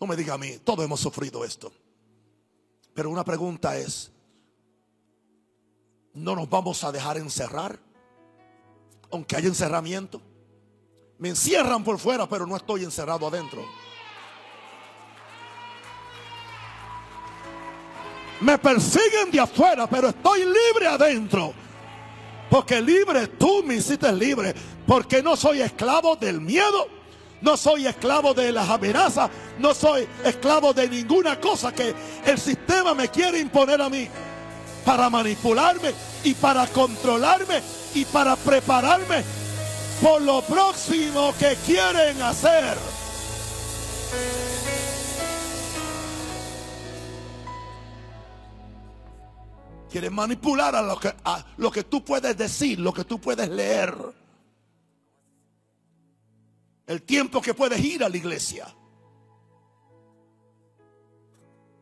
No 0.01 0.07
me 0.07 0.17
diga 0.17 0.35
a 0.35 0.39
mí, 0.39 0.59
todos 0.65 0.85
hemos 0.85 1.01
sufrido 1.01 1.45
esto. 1.45 1.73
Pero 2.95 3.11
una 3.11 3.25
pregunta 3.25 3.77
es, 3.77 4.11
¿no 6.13 6.37
nos 6.37 6.49
vamos 6.49 6.85
a 6.85 6.93
dejar 6.93 7.19
encerrar? 7.19 7.79
Aunque 9.11 9.37
haya 9.37 9.49
encerramiento. 9.49 10.21
Me 11.19 11.29
encierran 11.29 11.85
por 11.85 11.99
fuera, 11.99 12.29
pero 12.29 12.47
no 12.47 12.57
estoy 12.57 12.85
encerrado 12.85 13.27
adentro. 13.27 13.65
Me 18.41 18.59
persiguen 18.59 19.31
de 19.31 19.41
afuera, 19.41 19.89
pero 19.89 20.09
estoy 20.09 20.41
libre 20.41 20.87
adentro. 20.87 21.55
Porque 22.51 22.81
libre 22.81 23.29
tú 23.29 23.63
me 23.65 23.77
hiciste 23.77 24.13
libre. 24.13 24.55
Porque 24.87 25.23
no 25.23 25.37
soy 25.37 25.63
esclavo 25.63 26.15
del 26.17 26.41
miedo 26.41 26.89
no 27.45 27.59
soy 27.59 27.87
esclavo 27.87 28.33
de 28.33 28.51
las 28.51 28.69
amenazas. 28.71 29.31
No 29.59 29.75
soy 29.75 30.09
esclavo 30.25 30.73
de 30.73 30.89
ninguna 30.89 31.39
cosa 31.39 31.73
que 31.73 31.95
el 32.25 32.39
sistema 32.39 32.95
me 32.95 33.09
quiere 33.09 33.39
imponer 33.39 33.81
a 33.83 33.91
mí. 33.91 34.09
Para 34.85 35.11
manipularme 35.11 35.93
y 36.25 36.35
para 36.35 36.67
controlarme 36.67 37.63
y 37.95 38.05
para 38.07 38.35
prepararme 38.37 39.23
por 40.03 40.23
lo 40.23 40.41
próximo 40.43 41.35
que 41.39 41.57
quieren 41.67 42.21
hacer. 42.23 42.77
Quieren 49.91 50.15
manipular 50.15 50.75
a 50.75 50.83
lo, 50.83 50.99
que, 50.99 51.15
a 51.25 51.45
lo 51.59 51.71
que 51.71 51.85
tú 51.85 52.03
puedes 52.03 52.37
decir, 52.37 52.81
lo 52.81 52.93
que 52.93 53.05
tú 53.05 53.21
puedes 53.21 53.49
leer. 53.49 54.24
El 56.87 57.03
tiempo 57.03 57.41
que 57.41 57.55
puedes 57.55 57.83
ir 57.83 58.05
a 58.05 58.09
la 58.09 58.17
iglesia. 58.17 58.75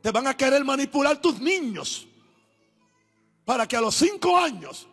Te 0.01 0.11
van 0.11 0.27
a 0.27 0.37
querer 0.37 0.65
manipular 0.65 1.21
tus 1.21 1.41
niños 1.41 2.09
para 3.45 3.67
que 3.67 3.77
a 3.77 3.81
los 3.81 3.95
cinco 3.95 4.37
años 4.37 4.89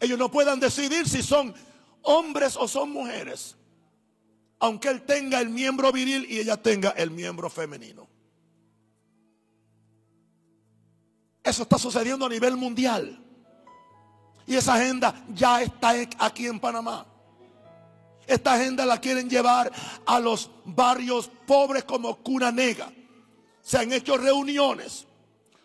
ellos 0.00 0.18
no 0.18 0.30
puedan 0.30 0.58
decidir 0.58 1.08
si 1.08 1.22
son 1.22 1.54
hombres 2.02 2.56
o 2.56 2.66
son 2.66 2.90
mujeres. 2.90 3.56
Aunque 4.58 4.88
él 4.88 5.02
tenga 5.02 5.40
el 5.40 5.48
miembro 5.48 5.92
viril 5.92 6.26
y 6.28 6.38
ella 6.38 6.56
tenga 6.56 6.90
el 6.90 7.10
miembro 7.10 7.50
femenino. 7.50 8.08
Eso 11.42 11.64
está 11.64 11.78
sucediendo 11.78 12.26
a 12.26 12.28
nivel 12.28 12.56
mundial. 12.56 13.18
Y 14.46 14.54
esa 14.54 14.74
agenda 14.74 15.24
ya 15.34 15.62
está 15.62 15.92
aquí 16.18 16.46
en 16.46 16.60
Panamá. 16.60 17.11
Esta 18.26 18.54
agenda 18.54 18.86
la 18.86 19.00
quieren 19.00 19.28
llevar 19.28 19.70
a 20.06 20.20
los 20.20 20.50
barrios 20.64 21.30
pobres 21.46 21.84
como 21.84 22.16
Cunanega, 22.22 22.92
se 23.62 23.78
han 23.78 23.92
hecho 23.92 24.16
reuniones 24.16 25.06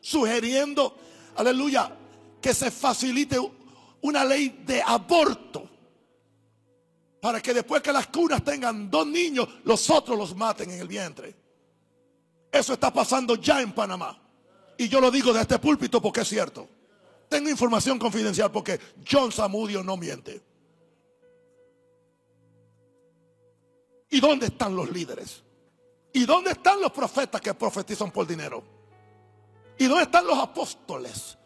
sugiriendo, 0.02 0.96
aleluya, 1.36 1.96
que 2.42 2.54
se 2.54 2.72
facilite 2.72 3.40
una 4.02 4.24
ley 4.24 4.64
de 4.66 4.82
aborto 4.82 5.70
para 7.20 7.42
que 7.42 7.54
después 7.54 7.82
que 7.82 7.92
las 7.92 8.08
cunas 8.08 8.44
tengan 8.44 8.90
dos 8.90 9.06
niños, 9.08 9.48
los 9.64 9.90
otros 9.90 10.18
los 10.18 10.36
maten 10.36 10.72
en 10.72 10.80
el 10.80 10.88
vientre. 10.88 11.36
Eso 12.52 12.74
está 12.74 12.94
pasando 12.94 13.36
ya 13.36 13.62
en 13.62 13.74
Panamá. 13.74 14.18
Y 14.78 14.88
yo 14.88 15.02
lo 15.02 15.12
digo 15.12 15.34
de 15.34 15.42
este 15.42 15.60
púlpito 15.60 16.02
porque 16.02 16.22
es 16.22 16.28
cierto. 16.30 16.70
Tengo 17.28 17.50
información 17.50 18.00
confidencial 18.00 18.52
porque 18.52 18.80
John 19.10 19.32
Samudio 19.32 19.84
no 19.84 19.98
miente. 19.98 20.42
¿Y 24.10 24.20
dónde 24.20 24.48
están 24.48 24.76
los 24.76 24.90
líderes? 24.90 25.44
¿Y 26.14 26.26
dónde 26.26 26.52
están 26.52 26.82
los 26.82 26.92
profetas 26.92 27.42
que 27.42 27.54
profetizan 27.54 28.12
por 28.12 28.26
dinero? 28.26 28.64
¿Y 29.78 29.86
dónde 29.86 30.04
están 30.04 30.26
los 30.26 30.40
apóstoles? 30.40 31.38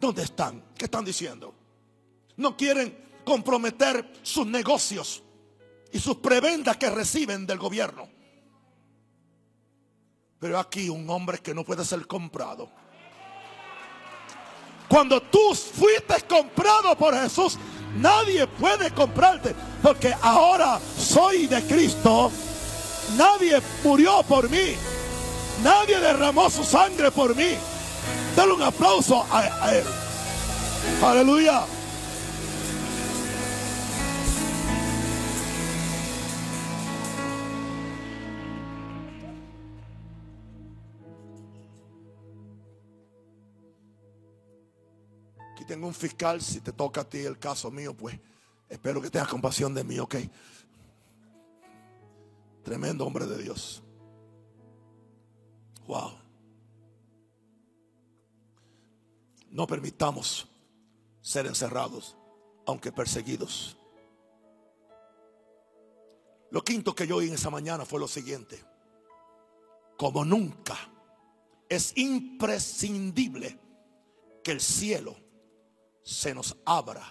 ¿Dónde 0.00 0.22
están? 0.22 0.62
¿Qué 0.76 0.86
están 0.86 1.04
diciendo? 1.04 1.54
No 2.36 2.56
quieren 2.56 3.20
comprometer 3.24 4.12
sus 4.22 4.46
negocios 4.46 5.22
y 5.92 5.98
sus 5.98 6.16
prebendas 6.16 6.76
que 6.76 6.90
reciben 6.90 7.46
del 7.46 7.58
gobierno. 7.58 8.08
Pero 10.38 10.58
aquí 10.58 10.88
un 10.88 11.08
hombre 11.08 11.38
que 11.38 11.54
no 11.54 11.64
puede 11.64 11.84
ser 11.84 12.06
comprado. 12.06 12.68
Cuando 14.88 15.20
tú 15.20 15.54
fuiste 15.54 16.22
comprado 16.28 16.96
por 16.96 17.14
Jesús, 17.14 17.58
nadie 17.96 18.46
puede 18.46 18.90
comprarte. 18.90 19.54
Porque 19.82 20.14
ahora 20.22 20.80
soy 20.98 21.46
de 21.46 21.62
Cristo. 21.64 22.30
Nadie 23.16 23.60
murió 23.84 24.22
por 24.22 24.48
mí. 24.50 24.74
Nadie 25.62 25.98
derramó 25.98 26.50
su 26.50 26.64
sangre 26.64 27.10
por 27.10 27.34
mí. 27.34 27.56
Dale 28.36 28.52
un 28.52 28.62
aplauso 28.62 29.24
a, 29.30 29.74
él. 29.74 29.84
Aleluya. 31.02 31.62
Tengo 45.66 45.86
un 45.86 45.94
fiscal, 45.94 46.40
si 46.40 46.60
te 46.60 46.72
toca 46.72 47.02
a 47.02 47.08
ti 47.08 47.18
el 47.18 47.38
caso 47.38 47.70
mío, 47.70 47.94
pues 47.94 48.18
espero 48.68 49.02
que 49.02 49.10
tengas 49.10 49.28
compasión 49.28 49.74
de 49.74 49.84
mí, 49.84 49.98
ok. 49.98 50.16
Tremendo 52.62 53.06
hombre 53.06 53.26
de 53.26 53.42
Dios. 53.42 53.82
Wow. 55.86 56.18
No 59.50 59.66
permitamos 59.66 60.48
ser 61.20 61.46
encerrados, 61.46 62.16
aunque 62.66 62.92
perseguidos. 62.92 63.76
Lo 66.50 66.62
quinto 66.62 66.94
que 66.94 67.06
yo 67.06 67.16
oí 67.16 67.28
en 67.28 67.34
esa 67.34 67.50
mañana 67.50 67.84
fue 67.84 68.00
lo 68.00 68.08
siguiente. 68.08 68.62
Como 69.96 70.24
nunca 70.24 70.76
es 71.68 71.96
imprescindible 71.96 73.58
que 74.44 74.52
el 74.52 74.60
cielo 74.60 75.25
se 76.06 76.32
nos 76.32 76.56
abra 76.64 77.04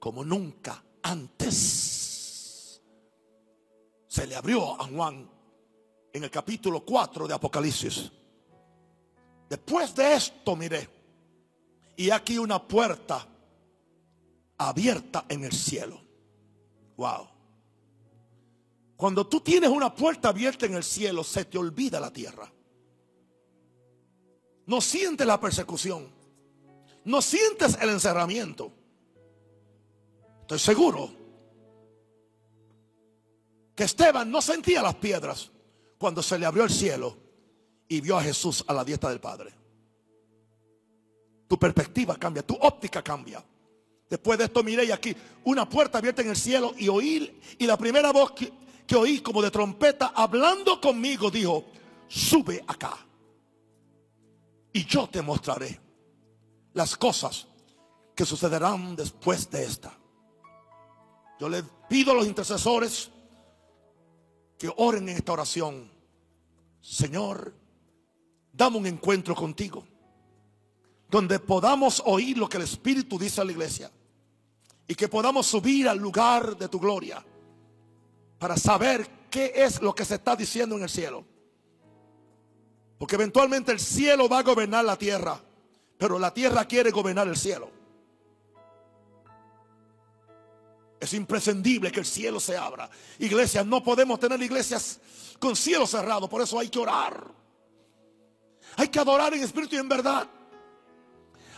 como 0.00 0.24
nunca 0.24 0.84
antes. 1.00 2.82
Se 4.08 4.26
le 4.26 4.34
abrió 4.34 4.80
a 4.80 4.88
Juan 4.88 5.30
en 6.12 6.24
el 6.24 6.30
capítulo 6.30 6.84
4 6.84 7.28
de 7.28 7.34
Apocalipsis. 7.34 8.10
Después 9.48 9.94
de 9.94 10.14
esto 10.14 10.56
miré 10.56 10.88
y 11.96 12.10
aquí 12.10 12.36
una 12.36 12.66
puerta 12.66 13.28
abierta 14.58 15.26
en 15.28 15.44
el 15.44 15.52
cielo. 15.52 16.00
Wow. 16.96 17.28
Cuando 18.96 19.28
tú 19.28 19.40
tienes 19.40 19.70
una 19.70 19.94
puerta 19.94 20.30
abierta 20.30 20.66
en 20.66 20.74
el 20.74 20.82
cielo, 20.82 21.22
se 21.22 21.44
te 21.44 21.58
olvida 21.58 22.00
la 22.00 22.12
tierra. 22.12 22.52
No 24.66 24.80
sientes 24.80 25.24
la 25.24 25.38
persecución 25.38 26.23
no 27.04 27.20
sientes 27.20 27.76
el 27.80 27.90
encerramiento. 27.90 28.72
Estoy 30.42 30.58
seguro 30.58 31.10
que 33.74 33.84
Esteban 33.84 34.30
no 34.30 34.40
sentía 34.40 34.82
las 34.82 34.94
piedras 34.96 35.50
cuando 35.98 36.22
se 36.22 36.38
le 36.38 36.46
abrió 36.46 36.64
el 36.64 36.70
cielo 36.70 37.16
y 37.88 38.00
vio 38.00 38.16
a 38.16 38.22
Jesús 38.22 38.64
a 38.66 38.72
la 38.72 38.84
dieta 38.84 39.08
del 39.08 39.20
Padre. 39.20 39.52
Tu 41.48 41.58
perspectiva 41.58 42.16
cambia, 42.16 42.42
tu 42.42 42.54
óptica 42.54 43.02
cambia. 43.02 43.44
Después 44.08 44.38
de 44.38 44.44
esto 44.44 44.62
miré 44.62 44.84
y 44.84 44.90
aquí 44.90 45.14
una 45.44 45.68
puerta 45.68 45.98
abierta 45.98 46.22
en 46.22 46.30
el 46.30 46.36
cielo 46.36 46.74
y 46.78 46.88
oí, 46.88 47.40
y 47.58 47.66
la 47.66 47.76
primera 47.76 48.12
voz 48.12 48.32
que, 48.32 48.52
que 48.86 48.96
oí 48.96 49.20
como 49.20 49.42
de 49.42 49.50
trompeta 49.50 50.12
hablando 50.14 50.80
conmigo 50.80 51.30
dijo, 51.30 51.64
sube 52.06 52.62
acá 52.66 52.96
y 54.72 54.84
yo 54.84 55.08
te 55.08 55.22
mostraré 55.22 55.83
las 56.74 56.96
cosas 56.96 57.46
que 58.14 58.24
sucederán 58.24 58.94
después 58.94 59.50
de 59.50 59.64
esta. 59.64 59.96
Yo 61.40 61.48
le 61.48 61.62
pido 61.88 62.12
a 62.12 62.14
los 62.14 62.26
intercesores 62.26 63.10
que 64.58 64.72
oren 64.76 65.08
en 65.08 65.16
esta 65.16 65.32
oración. 65.32 65.90
Señor, 66.80 67.54
dame 68.52 68.76
un 68.76 68.86
encuentro 68.86 69.34
contigo. 69.34 69.84
Donde 71.10 71.38
podamos 71.38 72.02
oír 72.06 72.38
lo 72.38 72.48
que 72.48 72.56
el 72.56 72.64
Espíritu 72.64 73.18
dice 73.18 73.40
a 73.40 73.44
la 73.44 73.52
iglesia. 73.52 73.90
Y 74.86 74.94
que 74.94 75.08
podamos 75.08 75.46
subir 75.46 75.88
al 75.88 75.98
lugar 75.98 76.56
de 76.56 76.68
tu 76.68 76.78
gloria. 76.78 77.24
Para 78.38 78.56
saber 78.56 79.08
qué 79.30 79.52
es 79.54 79.80
lo 79.80 79.94
que 79.94 80.04
se 80.04 80.16
está 80.16 80.36
diciendo 80.36 80.76
en 80.76 80.82
el 80.82 80.88
cielo. 80.88 81.24
Porque 82.98 83.16
eventualmente 83.16 83.72
el 83.72 83.80
cielo 83.80 84.28
va 84.28 84.40
a 84.40 84.42
gobernar 84.42 84.84
la 84.84 84.96
tierra. 84.96 85.40
Pero 85.98 86.18
la 86.18 86.32
tierra 86.32 86.64
quiere 86.66 86.90
gobernar 86.90 87.28
el 87.28 87.36
cielo. 87.36 87.70
Es 91.00 91.12
imprescindible 91.12 91.92
que 91.92 92.00
el 92.00 92.06
cielo 92.06 92.40
se 92.40 92.56
abra. 92.56 92.88
Iglesias, 93.18 93.66
no 93.66 93.82
podemos 93.82 94.18
tener 94.18 94.40
iglesias 94.40 95.00
con 95.38 95.54
cielo 95.54 95.86
cerrado. 95.86 96.28
Por 96.28 96.40
eso 96.40 96.58
hay 96.58 96.68
que 96.68 96.78
orar. 96.78 97.30
Hay 98.76 98.88
que 98.88 98.98
adorar 98.98 99.34
en 99.34 99.42
espíritu 99.42 99.76
y 99.76 99.78
en 99.78 99.88
verdad. 99.88 100.26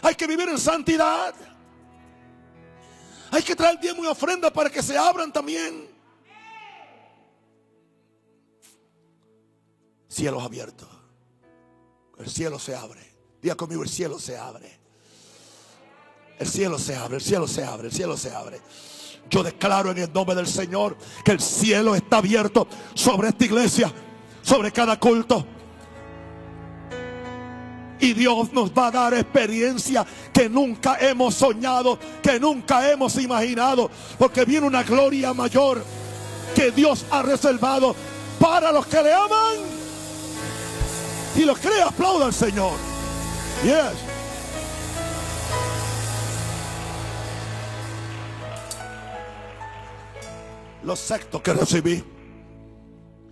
Hay 0.03 0.15
que 0.15 0.27
vivir 0.27 0.49
en 0.49 0.59
santidad. 0.59 1.35
Hay 3.31 3.43
que 3.43 3.55
traer 3.55 3.79
diezmo 3.79 4.05
y 4.05 4.09
ofrenda 4.09 4.53
para 4.53 4.71
que 4.71 4.83
se 4.83 4.97
abran 4.97 5.33
también. 5.33 5.89
Cielos 10.09 10.43
abiertos. 10.43 10.89
El 12.19 12.31
cielo 12.31 12.59
se 12.59 12.75
abre. 12.75 13.06
Diga 13.43 13.55
conmigo, 13.55 13.83
el 13.83 13.89
cielo 13.89 14.19
se 14.19 14.37
abre. 14.37 14.79
El 16.39 16.47
cielo 16.47 16.79
se 16.79 16.95
abre, 16.95 17.17
el 17.17 17.23
cielo 17.23 17.49
se 17.49 17.65
abre, 17.65 17.89
el 17.89 17.93
cielo 17.93 18.17
se 18.17 18.31
abre. 18.31 18.61
Yo 19.31 19.43
declaro 19.43 19.91
en 19.91 19.99
el 19.99 20.13
nombre 20.13 20.37
del 20.37 20.47
Señor 20.47 20.97
que 21.25 21.33
el 21.33 21.41
cielo 21.41 21.95
está 21.95 22.19
abierto 22.19 22.69
sobre 22.95 23.29
esta 23.29 23.45
iglesia, 23.45 23.93
sobre 24.43 24.71
cada 24.71 24.99
culto. 24.99 25.47
Y 27.99 28.13
Dios 28.13 28.53
nos 28.53 28.71
va 28.71 28.89
a 28.89 28.91
dar 28.91 29.15
experiencia 29.15 30.07
que 30.33 30.49
nunca 30.49 30.99
hemos 31.01 31.35
soñado, 31.35 31.99
que 32.23 32.39
nunca 32.39 32.91
hemos 32.91 33.17
imaginado. 33.17 33.91
Porque 34.19 34.45
viene 34.45 34.67
una 34.67 34.83
gloria 34.83 35.33
mayor 35.33 35.83
que 36.55 36.71
Dios 36.71 37.07
ha 37.11 37.23
reservado 37.23 37.97
para 38.39 38.71
los 38.71 38.87
que 38.87 39.03
le 39.03 39.13
aman. 39.13 39.57
Y 41.37 41.41
los 41.41 41.59
cree, 41.59 41.83
aplauda 41.83 42.27
al 42.27 42.35
Señor. 42.35 42.86
Yes. 43.63 43.95
Los 50.85 50.99
sextos 51.01 51.41
que 51.43 51.53
recibí. 51.53 52.05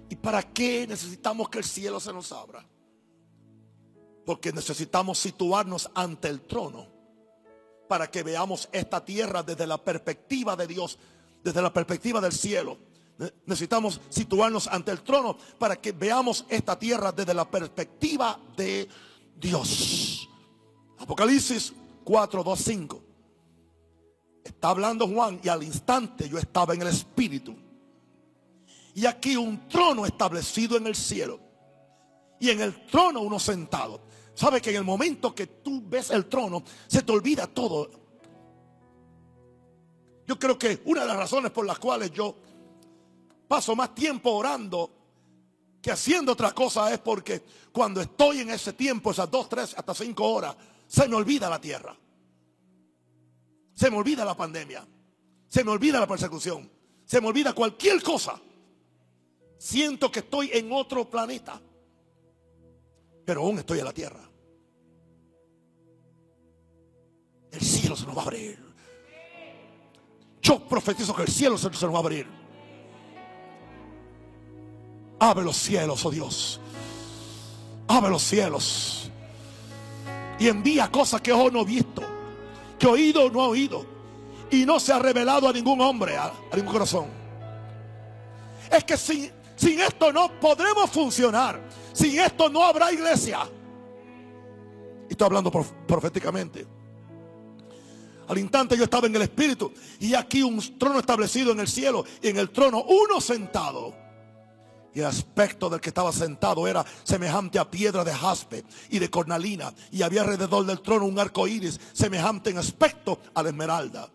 ¿Y 0.09 0.17
para 0.17 0.43
qué 0.43 0.87
necesitamos 0.87 1.49
que 1.49 1.59
el 1.59 1.65
cielo 1.65 2.01
se 2.01 2.13
nos 2.13 2.33
abra? 2.33 2.67
Porque 4.25 4.53
necesitamos 4.53 5.19
situarnos 5.19 5.91
ante 5.95 6.29
el 6.29 6.41
trono 6.41 6.89
para 7.89 8.11
que 8.11 8.23
veamos 8.23 8.69
esta 8.73 9.05
tierra 9.05 9.43
desde 9.43 9.67
la 9.67 9.79
perspectiva 9.79 10.57
de 10.57 10.67
Dios, 10.67 10.99
desde 11.45 11.61
la 11.61 11.73
perspectiva 11.73 12.21
del 12.21 12.33
cielo. 12.33 12.79
Necesitamos 13.47 14.01
situarnos 14.09 14.67
ante 14.67 14.91
el 14.91 15.03
trono 15.03 15.37
para 15.59 15.77
que 15.77 15.93
veamos 15.93 16.47
esta 16.49 16.79
tierra 16.79 17.13
desde 17.13 17.35
la 17.35 17.49
perspectiva 17.49 18.41
de 18.57 18.87
Dios. 18.87 19.14
Apocalipsis 20.99 21.73
4, 22.05 22.43
2, 22.43 22.59
5. 22.59 23.03
Está 24.45 24.71
hablando 24.71 25.09
Juan 25.09 25.41
y 25.43 25.49
al 25.49 25.63
instante 25.63 26.29
yo 26.29 26.39
estaba 26.39 26.75
en 26.75 26.83
el 26.83 26.89
Espíritu. 26.89 27.55
Y 28.95 29.07
aquí 29.07 29.37
un 29.37 29.69
trono 29.69 30.07
establecido 30.07 30.77
en 30.77 30.87
el 30.87 30.95
cielo. 30.95 31.41
y 32.41 32.51
en 32.51 32.61
el 32.61 32.87
trono 32.87 33.21
uno 33.21 33.39
sentado. 33.39 34.03
Sabe 34.35 34.61
que 34.61 34.71
en 34.71 34.77
el 34.77 34.85
momento 34.85 35.35
que 35.35 35.47
tú 35.47 35.83
ves 35.87 36.11
el 36.11 36.27
trono, 36.27 36.63
se 36.87 37.03
te 37.03 37.13
olvida 37.13 37.47
todo. 37.47 37.91
Yo 40.27 40.39
creo 40.39 40.59
que 40.59 40.83
una 40.87 41.03
de 41.03 41.07
las 41.07 41.17
razones 41.17 41.53
por 41.53 41.65
las 41.65 41.79
cuales 41.79 42.11
yo 42.11 42.35
paso 43.49 43.77
más 43.77 43.95
tiempo 43.95 44.33
orando 44.33 45.04
que 45.85 45.93
haciendo 45.93 46.33
otra 46.33 46.53
cosa 46.53 46.91
es 46.95 46.99
porque 46.99 47.43
cuando 47.71 48.01
estoy 48.01 48.41
en 48.41 48.49
ese 48.49 48.73
tiempo, 48.73 49.11
esas 49.11 49.31
dos, 49.31 49.51
tres, 49.51 49.75
hasta 49.77 49.93
cinco 49.93 50.27
horas, 50.33 50.57
se 50.87 51.07
me 51.07 51.15
olvida 51.15 51.51
la 51.51 51.61
tierra. 51.61 51.95
Se 53.75 53.91
me 53.91 53.99
olvida 53.99 54.25
la 54.25 54.35
pandemia. 54.35 54.89
Se 55.47 55.63
me 55.63 55.71
olvida 55.71 56.01
la 56.01 56.07
persecución. 56.07 56.71
Se 57.05 57.21
me 57.21 57.27
olvida 57.27 57.53
cualquier 57.53 58.03
cosa. 58.03 58.41
Siento 59.59 60.11
que 60.11 60.21
estoy 60.21 60.49
en 60.55 60.73
otro 60.73 61.11
planeta. 61.11 61.61
Pero 63.27 63.43
aún 63.43 63.59
estoy 63.59 63.81
en 63.81 63.85
la 63.85 63.93
tierra. 63.93 64.27
El 67.51 67.61
cielo 67.61 67.95
se 67.95 68.07
nos 68.07 68.17
va 68.17 68.23
a 68.23 68.25
abrir. 68.25 68.59
Yo 70.41 70.67
profetizo 70.67 71.15
que 71.15 71.25
el 71.25 71.29
cielo 71.29 71.59
se, 71.59 71.69
nos 71.69 71.93
va 71.93 71.97
a 71.97 71.99
abrir. 71.99 72.44
Abre 75.19 75.45
los 75.45 75.57
cielos, 75.57 76.05
oh 76.05 76.11
Dios. 76.11 76.61
Abre 77.87 78.11
los 78.11 78.23
cielos. 78.23 79.11
Y 80.39 80.49
envía 80.49 80.91
cosas 80.91 81.21
que 81.21 81.33
ojo 81.33 81.51
no 81.51 81.61
ha 81.61 81.65
visto. 81.65 82.03
Que 82.79 82.87
oído 82.87 83.31
no 83.31 83.43
ha 83.43 83.49
oído. 83.49 83.87
Y 84.51 84.65
no 84.67 84.79
se 84.79 84.93
ha 84.93 84.99
revelado 84.99 85.49
a 85.49 85.53
ningún 85.53 85.81
hombre, 85.81 86.17
a, 86.17 86.33
ningún 86.55 86.73
corazón. 86.73 87.07
Es 88.71 88.85
que 88.85 88.97
sin, 88.97 89.31
sin 89.57 89.81
esto 89.81 90.13
no 90.13 90.29
podremos 90.41 90.91
funcionar. 90.91 91.61
Sin 91.93 92.19
esto 92.19 92.49
no 92.49 92.63
habrá 92.65 92.93
iglesia. 92.93 93.49
Y 95.09 95.13
estoy 95.13 95.27
hablando 95.27 95.51
proféticamente. 95.87 96.67
Al 98.27 98.39
instante 98.39 98.77
yo 98.77 98.85
estaba 98.85 99.07
en 99.07 99.17
el 99.17 99.23
Espíritu 99.23 99.73
y 100.01 100.15
aquí 100.15 100.43
un 100.43 100.61
trono 100.79 100.99
establecido 100.99 101.53
en 101.53 101.61
el 101.61 101.69
cielo 101.69 102.05
y 102.23 102.29
en 102.29 102.39
el 102.39 102.51
trono 102.51 102.83
uno 102.83 103.21
sentado. 103.21 104.04
Y 104.95 105.01
el 105.01 105.07
aspecto 105.07 105.69
del 105.69 105.81
que 105.81 105.89
estaba 105.89 106.13
sentado 106.13 106.69
era 106.69 106.85
semejante 107.03 107.59
a 107.59 107.69
piedra 107.69 108.05
de 108.05 108.15
jaspe 108.15 108.65
y 108.91 109.01
de 109.01 109.11
cornalina. 109.11 109.75
Y 109.91 110.03
había 110.03 110.23
alrededor 110.23 110.65
del 110.65 110.81
trono 110.81 111.07
un 111.07 111.19
arco 111.19 111.49
iris 111.49 111.81
semejante 111.93 112.51
en 112.51 112.59
aspecto 112.59 113.19
a 113.35 113.43
la 113.43 113.49
esmeralda. 113.49 114.09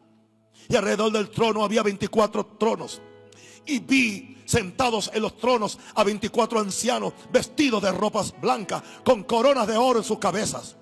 Y 0.70 0.76
alrededor 0.76 1.12
del 1.12 1.30
trono 1.30 1.64
había 1.64 1.84
24 1.84 2.46
tronos. 2.58 3.02
Y 3.66 3.80
vi 3.80 4.42
sentados 4.46 5.12
en 5.14 5.22
los 5.22 5.38
tronos 5.38 5.78
a 5.96 6.04
24 6.04 6.60
ancianos 6.62 7.14
vestidos 7.32 7.84
de 7.84 7.92
ropas 7.92 8.34
blancas 8.40 8.82
con 9.04 9.24
coronas 9.24 9.68
de 9.68 9.76
oro 9.76 10.00
en 10.00 10.06
sus 10.06 10.18
cabezas. 10.18 10.78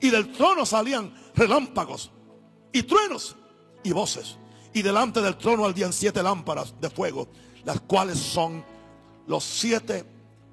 Y 0.00 0.10
del 0.10 0.32
trono 0.32 0.64
salían 0.64 1.12
relámpagos 1.34 2.12
y 2.72 2.84
truenos 2.84 3.36
y 3.82 3.90
voces. 3.90 4.38
Y 4.72 4.82
delante 4.82 5.20
del 5.20 5.36
trono 5.36 5.64
ardían 5.64 5.92
siete 5.92 6.22
lámparas 6.22 6.74
de 6.80 6.88
fuego, 6.88 7.28
las 7.64 7.80
cuales 7.80 8.18
son 8.18 8.64
los 9.30 9.44
siete 9.44 10.04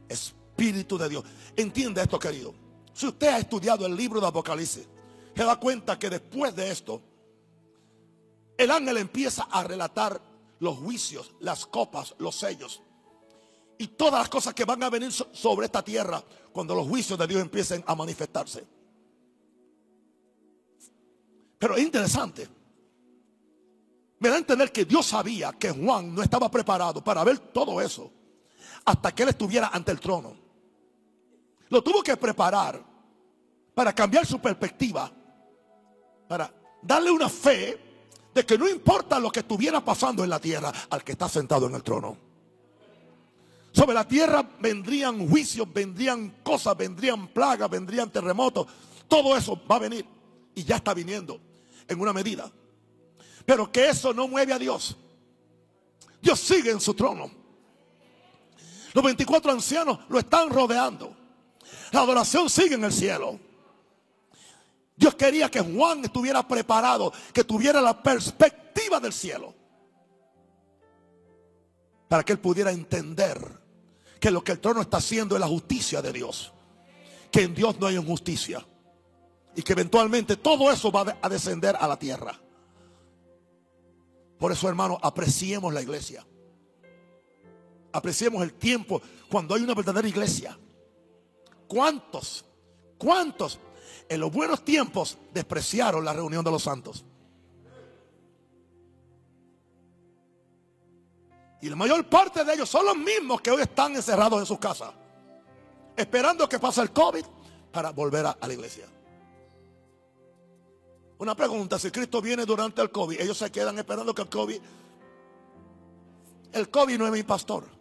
espíritus 0.08 1.00
de 1.00 1.10
Dios. 1.10 1.24
Entiende 1.56 2.00
esto, 2.00 2.20
querido. 2.20 2.54
Si 2.94 3.08
usted 3.08 3.28
ha 3.28 3.40
estudiado 3.40 3.88
el 3.88 3.96
libro 3.96 4.22
de 4.22 4.28
Apocalipsis, 4.28 4.88
se 5.36 5.44
da 5.44 5.60
cuenta 5.60 5.98
que 5.98 6.12
después 6.12 6.56
de 6.56 6.70
esto, 6.70 7.02
el 8.56 8.70
ángel 8.70 8.98
empieza 8.98 9.48
a 9.50 9.64
relatar 9.64 10.22
los 10.60 10.78
juicios, 10.78 11.34
las 11.40 11.66
copas, 11.66 12.14
los 12.20 12.36
sellos 12.36 12.84
y 13.80 13.88
todas 13.88 14.20
las 14.20 14.30
cosas 14.30 14.54
que 14.54 14.64
van 14.64 14.84
a 14.84 14.92
venir 14.92 15.12
sobre 15.12 15.66
esta 15.66 15.84
tierra 15.84 16.24
cuando 16.52 16.76
los 16.76 16.88
juicios 16.88 17.18
de 17.18 17.26
Dios 17.26 17.42
empiecen 17.42 17.84
a 17.88 17.96
manifestarse. 17.96 18.64
Pero 21.58 21.76
es 21.76 21.84
interesante. 21.84 22.48
Me 24.20 24.30
da 24.30 24.36
a 24.36 24.40
entender 24.40 24.72
que 24.72 24.86
Dios 24.86 25.08
sabía 25.08 25.52
que 25.54 25.72
Juan 25.72 26.14
no 26.14 26.22
estaba 26.22 26.50
preparado 26.52 27.04
para 27.04 27.24
ver 27.24 27.40
todo 27.40 27.82
eso 27.82 28.12
hasta 28.88 29.14
que 29.14 29.24
él 29.24 29.30
estuviera 29.30 29.68
ante 29.68 29.92
el 29.92 30.00
trono. 30.00 30.34
Lo 31.68 31.84
tuvo 31.84 32.02
que 32.02 32.16
preparar 32.16 32.82
para 33.76 33.94
cambiar 33.94 34.26
su 34.26 34.40
perspectiva, 34.40 35.12
para 36.26 36.50
darle 36.82 37.12
una 37.12 37.28
fe 37.28 37.78
de 38.34 38.46
que 38.46 38.58
no 38.58 38.68
importa 38.68 39.20
lo 39.20 39.30
que 39.30 39.42
estuviera 39.42 39.84
pasando 39.84 40.24
en 40.24 40.30
la 40.30 40.40
tierra 40.40 40.72
al 40.90 41.04
que 41.04 41.12
está 41.12 41.28
sentado 41.28 41.68
en 41.68 41.76
el 41.76 41.84
trono. 41.84 42.18
Sobre 43.74 43.94
la 43.94 44.08
tierra 44.08 44.42
vendrían 44.62 45.28
juicios, 45.28 45.68
vendrían 45.72 46.38
cosas, 46.42 46.78
vendrían 46.78 47.28
plagas, 47.28 47.70
vendrían 47.70 48.10
terremotos. 48.10 48.68
Todo 49.10 49.36
eso 49.36 49.62
va 49.70 49.76
a 49.76 49.80
venir 49.80 50.06
y 50.56 50.64
ya 50.64 50.78
está 50.78 50.94
viniendo 50.94 51.42
en 51.90 52.00
una 52.00 52.14
medida. 52.14 52.50
Pero 53.46 53.70
que 53.70 53.90
eso 53.90 54.14
no 54.14 54.30
mueve 54.30 54.54
a 54.54 54.58
Dios. 54.58 54.96
Dios 56.22 56.40
sigue 56.40 56.72
en 56.72 56.80
su 56.80 56.94
trono. 56.94 57.47
Los 58.98 59.04
24 59.04 59.52
ancianos 59.52 60.00
lo 60.10 60.18
están 60.18 60.50
rodeando. 60.50 61.16
La 61.92 62.00
adoración 62.00 62.50
sigue 62.50 62.74
en 62.74 62.84
el 62.84 62.92
cielo. 62.92 63.40
Dios 64.96 65.14
quería 65.14 65.52
que 65.52 65.60
Juan 65.60 66.04
estuviera 66.04 66.48
preparado, 66.48 67.14
que 67.32 67.44
tuviera 67.44 67.80
la 67.80 68.02
perspectiva 68.02 69.00
del 69.00 69.14
cielo. 69.14 69.54
Para 72.08 72.24
que 72.24 72.32
él 72.32 72.40
pudiera 72.40 72.72
entender 72.72 73.40
que 74.20 74.32
lo 74.32 74.44
que 74.44 74.54
el 74.54 74.60
trono 74.60 74.82
está 74.82 74.98
haciendo 74.98 75.36
es 75.36 75.42
la 75.42 75.48
justicia 75.48 76.02
de 76.02 76.12
Dios. 76.12 76.52
Que 77.30 77.44
en 77.44 77.54
Dios 77.54 77.80
no 77.80 77.86
hay 77.86 77.98
injusticia 77.98 78.66
y 79.56 79.62
que 79.62 79.74
eventualmente 79.74 80.38
todo 80.38 80.72
eso 80.72 80.92
va 80.92 81.20
a 81.22 81.30
descender 81.30 81.76
a 81.80 81.88
la 81.88 82.00
tierra. 82.00 82.34
Por 84.40 84.52
eso, 84.52 84.68
hermano, 84.68 84.98
apreciemos 85.04 85.72
la 85.72 85.84
iglesia. 85.84 86.26
Apreciemos 87.98 88.44
el 88.44 88.54
tiempo 88.54 89.02
cuando 89.28 89.56
hay 89.56 89.64
una 89.64 89.74
verdadera 89.74 90.08
iglesia. 90.08 90.56
¿Cuántos? 91.68 92.46
¿Cuántos 92.96 93.58
en 94.08 94.20
los 94.20 94.32
buenos 94.32 94.64
tiempos 94.64 95.18
despreciaron 95.34 96.06
la 96.06 96.14
reunión 96.14 96.46
de 96.46 96.52
los 96.52 96.62
santos? 96.62 97.04
Y 101.60 101.70
la 101.70 101.76
mayor 101.76 102.08
parte 102.08 102.46
de 102.46 102.54
ellos 102.54 102.70
son 102.70 102.86
los 102.86 102.96
mismos 102.96 103.42
que 103.42 103.50
hoy 103.50 103.64
están 103.64 103.96
encerrados 103.96 104.40
en 104.42 104.46
sus 104.46 104.60
casas, 104.60 104.92
esperando 105.96 106.48
que 106.48 106.60
pase 106.60 106.82
el 106.82 106.92
COVID 106.92 107.26
para 107.72 107.90
volver 107.90 108.28
a, 108.28 108.38
la 108.40 108.54
iglesia. 108.54 108.86
Una 111.18 111.36
pregunta, 111.36 111.80
si 111.80 111.90
Cristo 111.90 112.22
viene 112.22 112.46
durante 112.46 112.80
el 112.80 112.92
COVID, 112.92 113.20
ellos 113.20 113.40
se 113.40 113.52
quedan 113.52 113.80
esperando 113.80 114.14
que 114.14 114.22
el 114.22 114.30
COVID... 114.30 114.62
El 116.54 116.70
COVID 116.70 116.98
no 116.98 117.08
es 117.08 117.12
mi 117.12 117.24
pastor. 117.24 117.77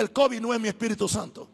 El 0.00 0.12
COVID 0.12 0.40
no 0.40 0.54
es 0.54 0.60
mi 0.60 0.68
Espíritu 0.68 1.06
Santo. 1.06 1.46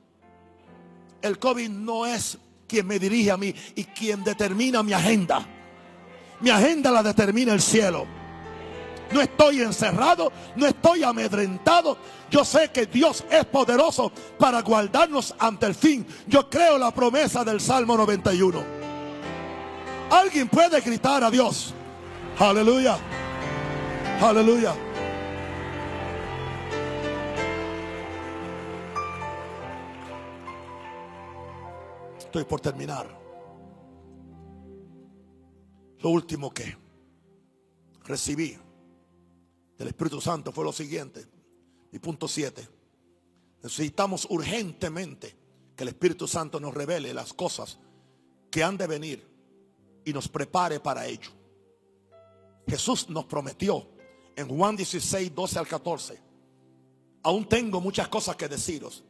El 1.20 1.36
COVID 1.36 1.68
no 1.68 2.06
es 2.06 2.38
quien 2.68 2.86
me 2.86 3.00
dirige 3.00 3.32
a 3.32 3.36
mí 3.36 3.52
y 3.74 3.82
quien 3.82 4.22
determina 4.22 4.84
mi 4.84 4.92
agenda. 4.92 5.44
Mi 6.40 6.50
agenda 6.50 6.92
la 6.92 7.02
determina 7.02 7.52
el 7.52 7.60
cielo. 7.60 8.06
No 9.10 9.20
estoy 9.20 9.62
encerrado, 9.62 10.30
no 10.54 10.64
estoy 10.64 11.02
amedrentado. 11.02 11.98
Yo 12.30 12.44
sé 12.44 12.70
que 12.70 12.86
Dios 12.86 13.24
es 13.28 13.44
poderoso 13.46 14.12
para 14.38 14.62
guardarnos 14.62 15.34
ante 15.40 15.66
el 15.66 15.74
fin. 15.74 16.06
Yo 16.28 16.48
creo 16.48 16.78
la 16.78 16.92
promesa 16.92 17.44
del 17.44 17.60
Salmo 17.60 17.96
91. 17.96 18.62
Alguien 20.08 20.48
puede 20.48 20.80
gritar 20.80 21.24
a 21.24 21.32
Dios. 21.32 21.74
Aleluya. 22.38 22.96
Aleluya. 24.20 24.72
Estoy 32.26 32.44
por 32.44 32.60
terminar. 32.60 33.08
Lo 36.00 36.10
último 36.10 36.52
que 36.52 36.76
recibí 38.04 38.58
del 39.78 39.88
Espíritu 39.88 40.20
Santo 40.20 40.50
fue 40.52 40.64
lo 40.64 40.72
siguiente. 40.72 41.24
Mi 41.92 42.00
punto 42.00 42.26
7. 42.26 42.68
Necesitamos 43.62 44.26
urgentemente 44.28 45.36
que 45.76 45.84
el 45.84 45.88
Espíritu 45.88 46.26
Santo 46.26 46.58
nos 46.58 46.74
revele 46.74 47.14
las 47.14 47.32
cosas 47.32 47.78
que 48.50 48.64
han 48.64 48.76
de 48.76 48.88
venir 48.88 49.24
y 50.04 50.12
nos 50.12 50.28
prepare 50.28 50.80
para 50.80 51.06
ello. 51.06 51.30
Jesús 52.66 53.08
nos 53.08 53.24
prometió 53.26 53.86
en 54.34 54.48
Juan 54.48 54.74
16, 54.74 55.32
12 55.32 55.58
al 55.60 55.68
14. 55.68 56.20
Aún 57.22 57.48
tengo 57.48 57.80
muchas 57.80 58.08
cosas 58.08 58.34
que 58.34 58.48
deciros, 58.48 59.04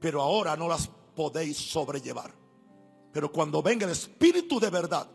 pero 0.00 0.20
ahora 0.20 0.56
no 0.56 0.68
las 0.68 0.90
podéis 1.14 1.56
sobrellevar. 1.56 2.32
Pero 3.12 3.30
cuando 3.30 3.62
venga 3.62 3.86
el 3.86 3.92
Espíritu 3.92 4.58
de 4.58 4.70
verdad, 4.70 5.06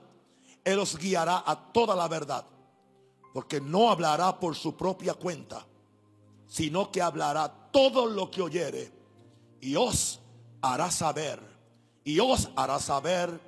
Él 0.64 0.80
os 0.80 0.98
guiará 0.98 1.44
a 1.46 1.72
toda 1.72 1.96
la 1.96 2.08
verdad, 2.08 2.46
porque 3.34 3.60
no 3.60 3.90
hablará 3.90 4.40
por 4.40 4.56
su 4.56 4.76
propia 4.76 5.14
cuenta, 5.14 5.66
sino 6.48 6.92
que 6.92 7.02
hablará 7.02 7.70
todo 7.72 8.06
lo 8.06 8.30
que 8.30 8.42
oyere 8.42 8.92
y 9.62 9.76
os 9.76 10.20
hará 10.62 10.92
saber 10.92 11.42
y 12.04 12.20
os 12.20 12.50
hará 12.56 12.80
saber 12.80 13.40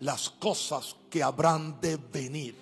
las 0.00 0.28
cosas 0.30 0.96
que 1.08 1.22
habrán 1.22 1.80
de 1.80 1.96
venir. 1.96 2.56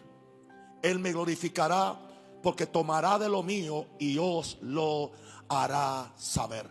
Él 0.83 0.99
me 0.99 1.13
glorificará 1.13 1.99
porque 2.43 2.67
tomará 2.67 3.19
de 3.19 3.29
lo 3.29 3.43
mío 3.43 3.87
y 3.99 4.19
os 4.19 4.59
lo 4.61 5.13
hará 5.49 6.13
saber. 6.17 6.69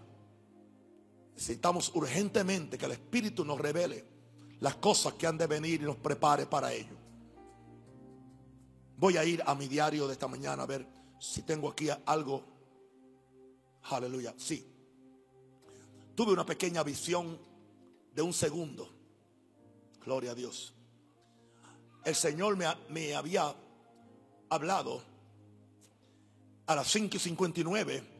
Necesitamos 1.34 1.92
urgentemente 1.96 2.78
que 2.78 2.86
el 2.86 2.92
Espíritu 2.92 3.44
nos 3.44 3.60
revele 3.60 4.06
las 4.60 4.76
cosas 4.76 5.14
que 5.14 5.28
han 5.28 5.38
de 5.38 5.48
venir 5.48 5.82
y 5.82 5.86
nos 5.86 5.98
prepare 5.98 6.46
para 6.46 6.72
ello. 6.72 6.96
Voy 8.98 9.18
a 9.18 9.26
ir 9.26 9.44
a 9.46 9.56
mi 9.56 9.68
diario 9.68 10.08
de 10.08 10.14
esta 10.14 10.28
mañana 10.28 10.64
a 10.64 10.66
ver 10.66 10.88
si 11.20 11.42
tengo 11.42 11.70
aquí 11.70 11.90
algo. 12.06 12.44
Aleluya. 13.84 14.34
Sí. 14.38 14.66
Tuve 16.16 16.32
una 16.32 16.46
pequeña 16.46 16.84
visión 16.84 17.38
de 18.14 18.22
un 18.22 18.34
segundo. 18.34 18.90
Gloria 20.06 20.32
a 20.32 20.36
Dios. 20.36 20.74
El 22.06 22.16
Señor 22.16 22.58
me, 22.90 23.16
había 23.16 23.56
hablado 24.50 25.02
a 26.68 26.76
las 26.76 26.88
5 26.92 27.18
y 27.18 27.20
59 27.20 28.13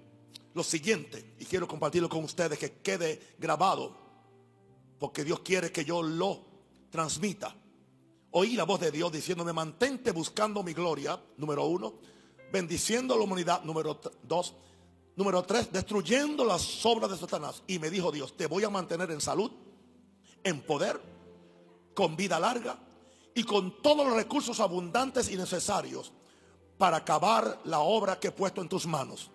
lo 0.54 0.64
siguiente, 0.64 1.36
y 1.40 1.46
quiero 1.46 1.68
compartirlo 1.68 2.10
con 2.10 2.24
ustedes 2.24 2.60
que 2.60 2.74
quede 2.82 3.36
grabado, 3.40 3.96
porque 5.00 5.24
Dios 5.24 5.40
quiere 5.40 5.72
que 5.72 5.84
yo 5.84 6.02
lo 6.04 6.46
transmita. 6.90 7.56
Oí 8.32 8.56
la 8.56 8.64
voz 8.64 8.80
de 8.80 8.92
Dios 8.92 9.12
diciéndome, 9.12 9.54
mantente 9.54 10.12
buscando 10.12 10.64
mi 10.64 10.74
gloria, 10.74 11.20
número 11.38 11.66
uno, 11.66 11.96
bendiciendo 12.52 13.18
la 13.18 13.24
humanidad, 13.24 13.64
número 13.64 14.00
dos, 14.24 14.54
número 15.16 15.44
tres, 15.44 15.72
destruyendo 15.72 16.46
las 16.46 16.86
obras 16.86 17.12
de 17.12 17.18
Satanás. 17.18 17.64
Y 17.68 17.80
me 17.80 17.90
dijo 17.90 18.12
Dios, 18.12 18.38
te 18.38 18.48
voy 18.48 18.64
a 18.64 18.70
mantener 18.70 19.12
en 19.12 19.22
salud, 19.22 19.52
en 20.44 20.62
poder, 20.62 21.02
con 21.94 22.16
vida 22.16 22.40
larga 22.40 22.80
y 23.36 23.44
con 23.44 23.82
todos 23.82 24.06
los 24.06 24.16
recursos 24.16 24.60
abundantes 24.60 25.32
y 25.32 25.36
necesarios 25.36 26.12
para 26.78 26.98
acabar 26.98 27.62
la 27.66 27.80
obra 27.80 28.20
que 28.20 28.30
he 28.30 28.32
puesto 28.32 28.62
en 28.62 28.70
tus 28.70 28.86
manos. 28.86 29.32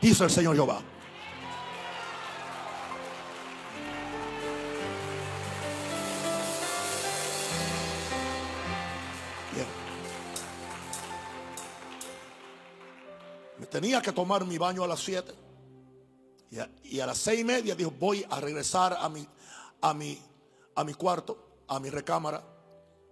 Dice 0.00 0.24
el 0.24 0.30
Señor 0.30 0.54
Jehová. 0.54 0.80
Bien. 9.54 9.66
Me 13.58 13.66
tenía 13.66 14.00
que 14.00 14.12
tomar 14.12 14.44
mi 14.44 14.56
baño 14.56 14.84
a 14.84 14.86
las 14.86 15.00
7. 15.00 15.34
Y 16.84 17.00
a, 17.00 17.06
las 17.06 17.18
seis 17.18 17.40
y 17.40 17.44
media 17.44 17.74
dijo, 17.74 17.90
voy 17.90 18.24
a 18.30 18.40
regresar 18.40 18.96
a 18.98 19.08
mi, 19.08 19.26
a 19.82 19.92
mi, 19.92 20.18
a 20.74 20.84
mi 20.84 20.94
cuarto, 20.94 21.62
a 21.68 21.78
mi 21.78 21.90
recámara. 21.90 22.42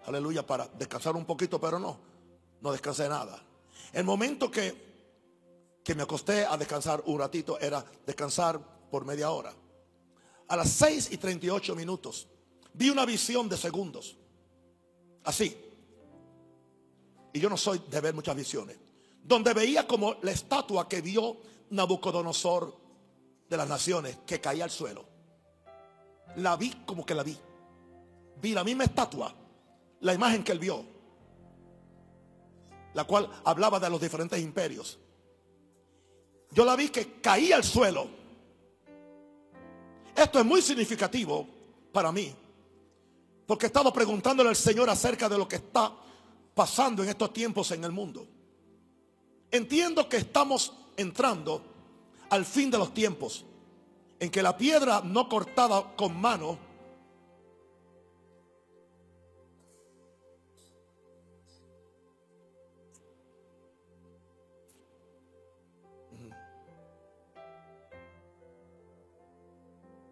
Aleluya, 0.06 0.46
para 0.46 0.66
descansar 0.68 1.16
un 1.16 1.26
poquito, 1.26 1.60
pero 1.60 1.78
no, 1.78 1.98
no 2.62 2.72
descansé 2.72 3.08
nada. 3.08 3.42
El 3.92 4.04
momento 4.04 4.50
que, 4.50 4.85
que 5.86 5.94
me 5.94 6.02
acosté 6.02 6.44
a 6.44 6.56
descansar 6.56 7.00
un 7.06 7.16
ratito 7.16 7.60
era 7.60 7.84
descansar 8.04 8.58
por 8.90 9.04
media 9.04 9.30
hora. 9.30 9.54
A 10.48 10.56
las 10.56 10.68
6 10.70 11.12
y 11.12 11.16
38 11.16 11.76
minutos 11.76 12.26
vi 12.72 12.90
una 12.90 13.06
visión 13.06 13.48
de 13.48 13.56
segundos. 13.56 14.16
Así. 15.22 15.56
Y 17.32 17.38
yo 17.38 17.48
no 17.48 17.56
soy 17.56 17.80
de 17.88 18.00
ver 18.00 18.14
muchas 18.14 18.34
visiones. 18.34 18.76
Donde 19.22 19.54
veía 19.54 19.86
como 19.86 20.16
la 20.22 20.32
estatua 20.32 20.88
que 20.88 21.00
vio 21.02 21.36
Nabucodonosor 21.70 22.76
de 23.48 23.56
las 23.56 23.68
naciones 23.68 24.18
que 24.26 24.40
caía 24.40 24.64
al 24.64 24.72
suelo. 24.72 25.04
La 26.34 26.56
vi 26.56 26.70
como 26.84 27.06
que 27.06 27.14
la 27.14 27.22
vi. 27.22 27.38
Vi 28.42 28.54
la 28.54 28.64
misma 28.64 28.82
estatua, 28.82 29.32
la 30.00 30.12
imagen 30.12 30.42
que 30.42 30.50
él 30.50 30.58
vio 30.58 30.84
la 32.92 33.04
cual 33.04 33.30
hablaba 33.44 33.78
de 33.78 33.90
los 33.90 34.00
diferentes 34.00 34.40
imperios. 34.40 34.98
Yo 36.50 36.64
la 36.64 36.76
vi 36.76 36.88
que 36.88 37.20
caía 37.20 37.56
al 37.56 37.64
suelo. 37.64 38.08
Esto 40.14 40.38
es 40.38 40.44
muy 40.46 40.62
significativo 40.62 41.46
para 41.92 42.10
mí, 42.10 42.34
porque 43.46 43.66
he 43.66 43.68
estado 43.68 43.92
preguntándole 43.92 44.48
al 44.48 44.56
Señor 44.56 44.88
acerca 44.88 45.28
de 45.28 45.36
lo 45.36 45.46
que 45.46 45.56
está 45.56 45.92
pasando 46.54 47.02
en 47.02 47.10
estos 47.10 47.32
tiempos 47.32 47.70
en 47.72 47.84
el 47.84 47.92
mundo. 47.92 48.26
Entiendo 49.50 50.08
que 50.08 50.16
estamos 50.16 50.72
entrando 50.96 51.62
al 52.30 52.44
fin 52.44 52.70
de 52.70 52.78
los 52.78 52.94
tiempos, 52.94 53.44
en 54.18 54.30
que 54.30 54.42
la 54.42 54.56
piedra 54.56 55.02
no 55.04 55.28
cortada 55.28 55.94
con 55.94 56.18
mano 56.18 56.58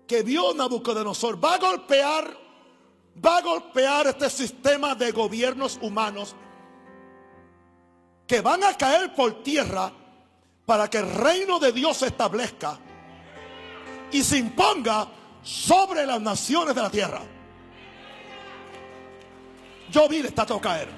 que 0.06 0.22
vio 0.22 0.54
Nabucodonosor 0.54 1.42
va 1.42 1.54
a 1.54 1.58
golpear, 1.58 2.36
va 3.24 3.38
a 3.38 3.42
golpear 3.42 4.06
este 4.08 4.28
sistema 4.28 4.94
de 4.94 5.12
gobiernos 5.12 5.78
humanos 5.80 6.34
que 8.26 8.40
van 8.40 8.64
a 8.64 8.76
caer 8.76 9.14
por 9.14 9.42
tierra 9.42 9.92
para 10.66 10.88
que 10.88 10.98
el 10.98 11.10
reino 11.10 11.58
de 11.58 11.72
Dios 11.72 11.98
se 11.98 12.06
establezca 12.06 12.78
y 14.10 14.22
se 14.22 14.38
imponga 14.38 15.08
sobre 15.42 16.06
las 16.06 16.20
naciones 16.20 16.74
de 16.74 16.82
la 16.82 16.90
tierra. 16.90 17.20
Yo 19.90 20.08
vi 20.08 20.18
el 20.18 20.26
estatua 20.26 20.60
caer. 20.60 20.88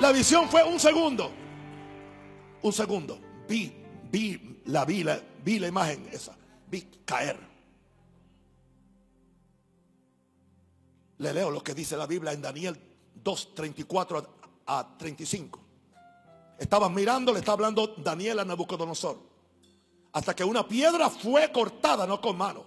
La 0.00 0.12
visión 0.12 0.48
fue 0.48 0.62
un 0.64 0.78
segundo. 0.78 1.30
Un 2.62 2.72
segundo. 2.72 3.18
Vi 3.48 3.83
vi 4.14 4.60
la, 4.66 4.84
vi 4.84 5.04
vi 5.42 5.58
la 5.58 5.66
imagen 5.66 6.08
esa, 6.12 6.36
vi 6.70 6.82
caer. 7.04 7.36
Le 11.18 11.32
leo 11.32 11.50
lo 11.50 11.60
que 11.60 11.74
dice 11.74 11.96
la 11.96 12.06
Biblia 12.06 12.32
en 12.32 12.40
Daniel 12.40 12.78
2, 13.14 13.54
34 13.54 14.26
a 14.66 14.96
35. 14.96 15.60
Estaban 16.58 16.94
mirando, 16.94 17.32
le 17.32 17.40
está 17.40 17.52
hablando 17.52 17.88
Daniel 17.96 18.38
a 18.38 18.44
Nabucodonosor. 18.44 19.18
Hasta 20.12 20.36
que 20.36 20.44
una 20.44 20.68
piedra 20.68 21.10
fue 21.10 21.50
cortada, 21.50 22.06
no 22.06 22.20
con 22.20 22.38
mano. 22.38 22.64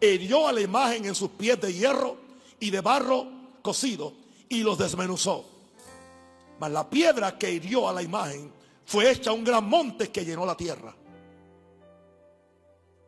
Herió 0.00 0.48
a 0.48 0.52
la 0.52 0.62
imagen 0.62 1.04
en 1.04 1.14
sus 1.14 1.32
pies 1.32 1.60
de 1.60 1.74
hierro 1.74 2.16
y 2.58 2.70
de 2.70 2.80
barro 2.80 3.26
cocido 3.60 4.14
y 4.48 4.62
los 4.62 4.78
desmenuzó. 4.78 5.44
Mas 6.58 6.70
la 6.70 6.88
piedra 6.88 7.36
que 7.36 7.52
hirió 7.52 7.90
a 7.90 7.92
la 7.92 8.02
imagen 8.02 8.59
fue 8.90 9.08
hecha 9.08 9.30
un 9.30 9.44
gran 9.44 9.68
monte 9.68 10.10
que 10.10 10.24
llenó 10.24 10.44
la 10.44 10.56
tierra. 10.56 10.92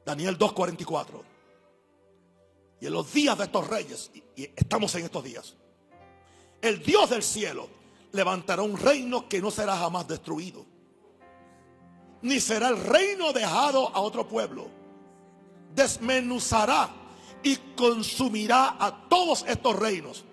Daniel 0.07 0.39
2.44. 0.39 1.21
Y 2.81 2.87
en 2.87 2.93
los 2.93 3.13
días 3.13 3.37
de 3.37 3.45
estos 3.45 3.67
reyes, 3.67 4.13
y 4.37 4.45
estamos 4.55 4.95
en 4.95 5.07
estos 5.07 5.25
días, 5.25 5.57
el 6.61 6.85
Dios 6.85 7.11
del 7.11 7.25
cielo 7.25 7.69
levantará 8.13 8.63
un 8.63 8.77
reino 8.79 9.29
que 9.29 9.41
no 9.43 9.51
será 9.51 9.77
jamás 9.77 10.07
destruido. 10.07 10.65
Ni 12.21 12.39
será 12.39 12.69
el 12.69 12.79
reino 12.79 13.33
dejado 13.33 13.89
a 13.89 14.01
otro 14.03 14.29
pueblo. 14.29 14.69
Desmenuzará 15.75 16.91
y 17.43 17.57
consumirá 17.75 18.77
a 18.79 19.09
todos 19.09 19.45
estos 19.49 19.77
reinos. 19.77 20.25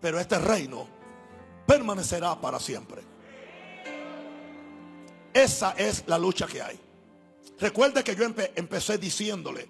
Pero 0.00 0.18
este 0.18 0.38
reino 0.38 0.86
permanecerá 1.66 2.40
para 2.40 2.58
siempre. 2.58 3.09
Esa 5.32 5.72
es 5.72 6.04
la 6.06 6.18
lucha 6.18 6.46
que 6.46 6.60
hay. 6.60 6.78
Recuerde 7.58 8.02
que 8.02 8.16
yo 8.16 8.24
empecé 8.24 8.98
diciéndole 8.98 9.68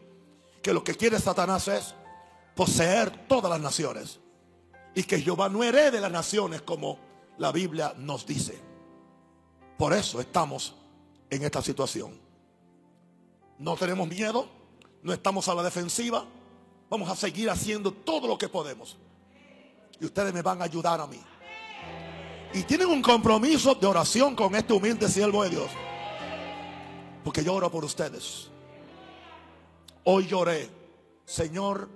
que 0.63 0.73
lo 0.73 0.85
que 0.85 0.95
quiere 0.95 1.19
Satanás 1.19 1.69
es 1.69 1.95
poseer 2.55 3.27
todas 3.27 3.51
las 3.51 3.61
naciones. 3.61 4.21
Y 4.95 5.05
que 5.05 5.21
Jehová 5.21 5.49
no 5.49 5.63
herede 5.63 6.01
las 6.01 6.11
naciones 6.11 6.63
como 6.63 6.99
la 7.39 7.53
Biblia 7.53 7.95
nos 7.97 8.27
dice. 8.27 8.59
Por 9.79 9.93
eso 9.93 10.21
estamos 10.21 10.75
en 11.31 11.45
esta 11.45 11.63
situación. 11.63 12.21
No 13.59 13.77
tenemos 13.77 14.09
miedo, 14.09 14.49
no 15.03 15.13
estamos 15.13 15.49
a 15.49 15.55
la 15.55 15.63
defensiva. 15.63 16.25
Vamos 16.89 17.09
a 17.09 17.15
seguir 17.15 17.49
haciendo 17.51 17.93
todo 17.93 18.27
lo 18.27 18.37
que 18.37 18.49
podemos. 18.49 18.97
Y 20.01 20.07
ustedes 20.07 20.35
me 20.35 20.43
van 20.43 20.61
a 20.61 20.65
ayudar 20.65 21.01
a 21.01 21.07
mí 21.07 21.21
y 22.53 22.63
tienen 22.65 22.89
un 22.89 23.03
compromiso 23.03 23.75
de 23.75 23.87
oración 23.87 24.35
con 24.35 24.55
este 24.55 24.73
humilde 24.73 25.09
siervo 25.09 25.45
de 25.45 25.51
Dios. 25.51 25.71
Porque 27.25 27.45
yo 27.45 27.55
oro 27.55 27.71
por 27.71 27.85
ustedes. 27.85 28.51
Hoy 30.05 30.27
lloré, 30.27 30.69
Señor, 31.25 31.89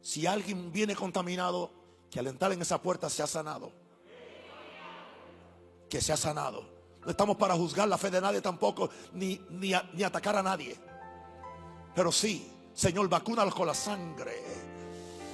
si 0.00 0.26
alguien 0.26 0.72
viene 0.72 0.94
contaminado, 0.94 1.70
que 2.10 2.18
al 2.18 2.28
entrar 2.28 2.52
en 2.52 2.62
esa 2.62 2.80
puerta 2.80 3.10
se 3.10 3.22
ha 3.22 3.26
sanado. 3.26 3.72
Que 5.90 6.00
se 6.00 6.12
ha 6.12 6.16
sanado. 6.16 6.64
No 7.04 7.10
estamos 7.10 7.36
para 7.36 7.54
juzgar 7.54 7.88
la 7.88 7.98
fe 7.98 8.10
de 8.10 8.20
nadie 8.20 8.40
tampoco, 8.40 8.90
ni, 9.12 9.40
ni, 9.50 9.72
ni 9.92 10.02
atacar 10.02 10.36
a 10.36 10.42
nadie. 10.42 10.76
Pero 11.94 12.12
sí, 12.12 12.50
Señor, 12.72 13.08
vacúnalos 13.08 13.54
con 13.54 13.66
la 13.66 13.74
sangre. 13.74 14.42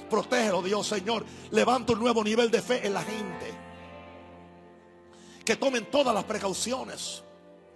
Protégelo, 0.09 0.61
Dios, 0.61 0.87
Señor. 0.87 1.25
Levanta 1.51 1.93
un 1.93 1.99
nuevo 1.99 2.23
nivel 2.23 2.49
de 2.51 2.61
fe 2.61 2.85
en 2.85 2.93
la 2.93 3.03
gente. 3.03 3.64
Que 5.45 5.55
tomen 5.55 5.85
todas 5.91 6.13
las 6.13 6.23
precauciones. 6.23 7.23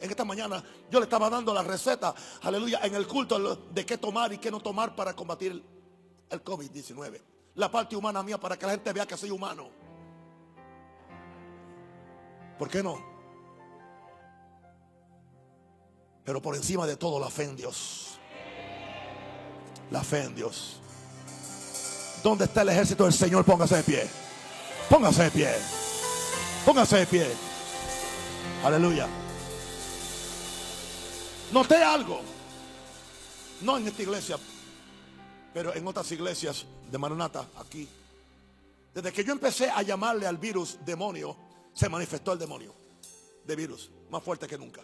En 0.01 0.09
esta 0.09 0.26
mañana 0.26 0.63
yo 0.89 0.99
le 0.99 1.03
estaba 1.03 1.30
dando 1.30 1.53
la 1.53 1.61
receta, 1.61 2.15
aleluya, 2.41 2.80
en 2.84 2.95
el 2.95 3.05
culto 3.05 3.55
de 3.55 3.86
qué 3.86 3.97
tomar 3.97 4.32
y 4.34 4.38
qué 4.38 4.49
no 4.49 4.59
tomar 4.59 4.95
para 4.95 5.13
combatir 5.13 5.63
el 6.30 6.43
COVID-19. 6.43 7.22
La 7.55 7.70
parte 7.70 7.95
humana 7.95 8.24
mía 8.24 8.39
para 8.39 8.57
que 8.57 8.65
la 8.65 8.72
gente 8.74 8.93
vea 8.93 9.05
que 9.05 9.17
soy 9.17 9.30
humano. 9.30 9.70
¿Por 12.57 12.70
qué 12.70 12.82
no? 12.82 13.01
Pero 16.24 16.41
por 16.41 16.55
encima 16.55 16.88
de 16.88 16.95
todo 16.95 17.20
la 17.20 17.30
fe 17.30 17.43
en 17.43 17.55
Dios. 17.55 18.20
La 19.91 20.03
fe 20.03 20.24
en 20.24 20.36
Dios. 20.36 20.80
¿Dónde 22.24 22.45
está 22.45 22.61
el 22.61 22.70
ejército 22.70 23.05
del 23.05 23.13
Señor? 23.13 23.43
Póngase 23.43 23.78
de 23.78 23.84
pie. 23.84 24.07
Póngase 24.89 25.24
de 25.24 25.32
pie. 25.32 25.49
Póngase 26.65 26.97
de 26.97 27.05
pie. 27.07 27.48
Aleluya. 28.63 29.07
Noté 31.51 31.75
algo. 31.75 32.21
No 33.61 33.77
en 33.77 33.87
esta 33.87 34.01
iglesia, 34.03 34.37
pero 35.53 35.73
en 35.75 35.85
otras 35.87 36.11
iglesias 36.11 36.65
de 36.89 36.97
Maranata, 36.97 37.47
aquí. 37.57 37.87
Desde 38.93 39.11
que 39.11 39.23
yo 39.23 39.33
empecé 39.33 39.69
a 39.69 39.81
llamarle 39.81 40.27
al 40.27 40.37
virus 40.37 40.77
demonio, 40.85 41.35
se 41.73 41.89
manifestó 41.89 42.33
el 42.33 42.39
demonio 42.39 42.73
de 43.45 43.55
virus, 43.55 43.89
más 44.09 44.23
fuerte 44.23 44.47
que 44.47 44.57
nunca. 44.57 44.81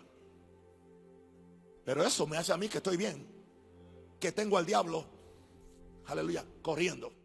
Pero 1.85 2.03
eso 2.03 2.25
me 2.25 2.37
hace 2.37 2.51
a 2.51 2.57
mí 2.57 2.67
que 2.67 2.77
estoy 2.77 2.97
bien, 2.97 3.25
que 4.19 4.31
tengo 4.31 4.57
al 4.57 4.65
diablo, 4.65 5.05
aleluya, 6.07 6.43
corriendo. 6.61 7.24